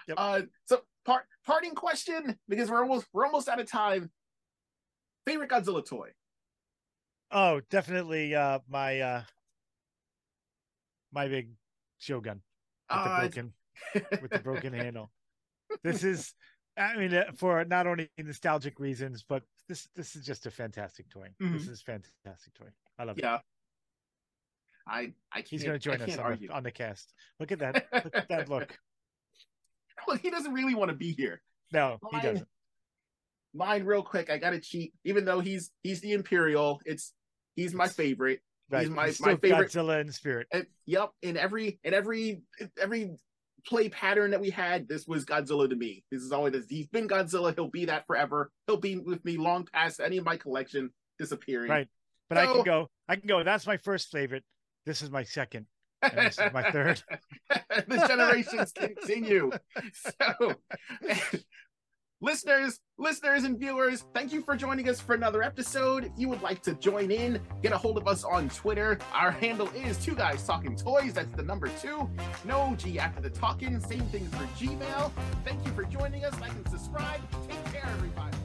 Yep. 0.08 0.16
Uh, 0.18 0.40
so 0.66 0.80
part 1.04 1.24
parting 1.44 1.74
question 1.74 2.38
because 2.48 2.70
we're 2.70 2.82
almost 2.82 3.06
we're 3.12 3.26
almost 3.26 3.48
out 3.48 3.60
of 3.60 3.70
time. 3.70 4.10
Favorite 5.26 5.50
Godzilla 5.50 5.84
toy? 5.86 6.10
Oh, 7.30 7.60
definitely 7.70 8.34
uh, 8.34 8.60
my 8.68 9.00
uh, 9.00 9.22
my 11.12 11.28
big 11.28 11.50
Shogun 11.98 12.40
with 12.90 12.98
uh, 12.98 13.04
the 13.04 13.28
broken 13.28 13.52
with 14.22 14.30
the 14.30 14.38
broken 14.38 14.72
handle. 14.72 15.10
This 15.84 16.02
is, 16.02 16.34
I 16.76 16.96
mean, 16.96 17.14
uh, 17.14 17.24
for 17.36 17.64
not 17.64 17.86
only 17.86 18.10
nostalgic 18.18 18.80
reasons, 18.80 19.24
but 19.28 19.42
this 19.68 19.88
this 19.94 20.16
is 20.16 20.24
just 20.24 20.46
a 20.46 20.50
fantastic 20.50 21.08
toy. 21.10 21.28
Mm-hmm. 21.40 21.56
This 21.56 21.68
is 21.68 21.82
fantastic 21.82 22.54
toy. 22.54 22.66
I 23.00 23.04
love 23.04 23.18
yeah. 23.18 23.36
it. 23.36 23.40
Yeah. 24.86 24.92
I 24.92 25.12
I 25.32 25.44
he's 25.48 25.62
going 25.62 25.78
to 25.78 25.78
join 25.78 26.02
us 26.02 26.18
on 26.18 26.38
the, 26.40 26.48
on 26.50 26.62
the, 26.62 26.70
cast. 26.70 27.12
Look 27.38 27.52
at 27.52 27.60
that! 27.60 27.86
Look 27.92 28.14
at 28.14 28.28
that 28.28 28.48
look. 28.48 28.76
Well, 30.08 30.16
he 30.16 30.30
doesn't 30.30 30.54
really 30.54 30.74
want 30.74 30.90
to 30.90 30.96
be 30.96 31.12
here. 31.12 31.42
No, 31.74 31.98
mine, 32.10 32.22
he 32.22 32.26
doesn't. 32.26 32.48
Mine, 33.52 33.84
real 33.84 34.02
quick. 34.02 34.30
I 34.30 34.38
got 34.38 34.50
to 34.50 34.58
cheat. 34.58 34.94
Even 35.04 35.26
though 35.26 35.40
he's 35.40 35.70
he's 35.82 36.00
the 36.00 36.12
Imperial, 36.12 36.80
it's 36.86 37.12
he's 37.54 37.74
my 37.74 37.86
favorite. 37.86 38.40
Right. 38.70 38.86
He's 38.86 38.90
my, 38.90 39.06
he's 39.08 39.20
my 39.20 39.36
favorite. 39.36 39.70
Godzilla 39.70 40.00
in 40.00 40.10
spirit. 40.10 40.46
And, 40.54 40.64
yep. 40.86 41.10
In 41.20 41.36
every 41.36 41.80
in 41.84 41.92
every 41.92 42.40
every 42.80 43.10
play 43.66 43.90
pattern 43.90 44.30
that 44.30 44.40
we 44.40 44.48
had, 44.48 44.88
this 44.88 45.06
was 45.06 45.26
Godzilla 45.26 45.68
to 45.68 45.76
me. 45.76 46.02
This 46.10 46.22
is 46.22 46.32
always 46.32 46.54
he's 46.70 46.86
been 46.86 47.06
Godzilla. 47.06 47.54
He'll 47.54 47.68
be 47.68 47.84
that 47.84 48.06
forever. 48.06 48.50
He'll 48.66 48.78
be 48.78 48.96
with 48.96 49.22
me 49.22 49.36
long 49.36 49.66
past 49.70 50.00
any 50.00 50.16
of 50.16 50.24
my 50.24 50.38
collection 50.38 50.92
disappearing. 51.18 51.70
Right. 51.70 51.88
But 52.30 52.38
so, 52.38 52.42
I 52.42 52.54
can 52.54 52.62
go. 52.62 52.88
I 53.08 53.16
can 53.16 53.26
go. 53.26 53.42
That's 53.42 53.66
my 53.66 53.76
first 53.76 54.10
favorite. 54.10 54.44
This 54.86 55.02
is 55.02 55.10
my 55.10 55.24
second. 55.24 55.66
this 56.14 56.38
is 56.38 56.52
my 56.54 56.70
third. 56.70 57.02
the 57.50 58.04
generations 58.08 58.72
continue. 58.72 59.50
So 59.92 60.54
listeners, 62.20 62.78
listeners, 62.98 63.44
and 63.44 63.58
viewers, 63.58 64.04
thank 64.14 64.32
you 64.32 64.42
for 64.42 64.56
joining 64.56 64.88
us 64.88 65.00
for 65.00 65.14
another 65.14 65.42
episode. 65.42 66.04
If 66.04 66.12
you 66.16 66.28
would 66.28 66.40
like 66.40 66.62
to 66.62 66.74
join 66.74 67.10
in, 67.10 67.40
get 67.62 67.72
a 67.72 67.76
hold 67.76 67.98
of 67.98 68.06
us 68.06 68.22
on 68.22 68.48
Twitter. 68.48 68.98
Our 69.12 69.32
handle 69.32 69.68
is 69.70 69.98
Two 69.98 70.14
Guys 70.14 70.46
Talking 70.46 70.76
Toys. 70.76 71.14
That's 71.14 71.34
the 71.34 71.42
number 71.42 71.68
two. 71.80 72.08
No 72.44 72.74
G 72.78 72.98
after 72.98 73.20
the 73.20 73.30
talking. 73.30 73.80
Same 73.80 74.02
thing 74.06 74.26
for 74.28 74.44
Gmail. 74.64 75.10
Thank 75.44 75.66
you 75.66 75.72
for 75.72 75.82
joining 75.82 76.24
us. 76.24 76.40
Like 76.40 76.52
and 76.52 76.68
subscribe. 76.68 77.20
Take 77.48 77.64
care, 77.72 77.88
everybody. 77.96 78.36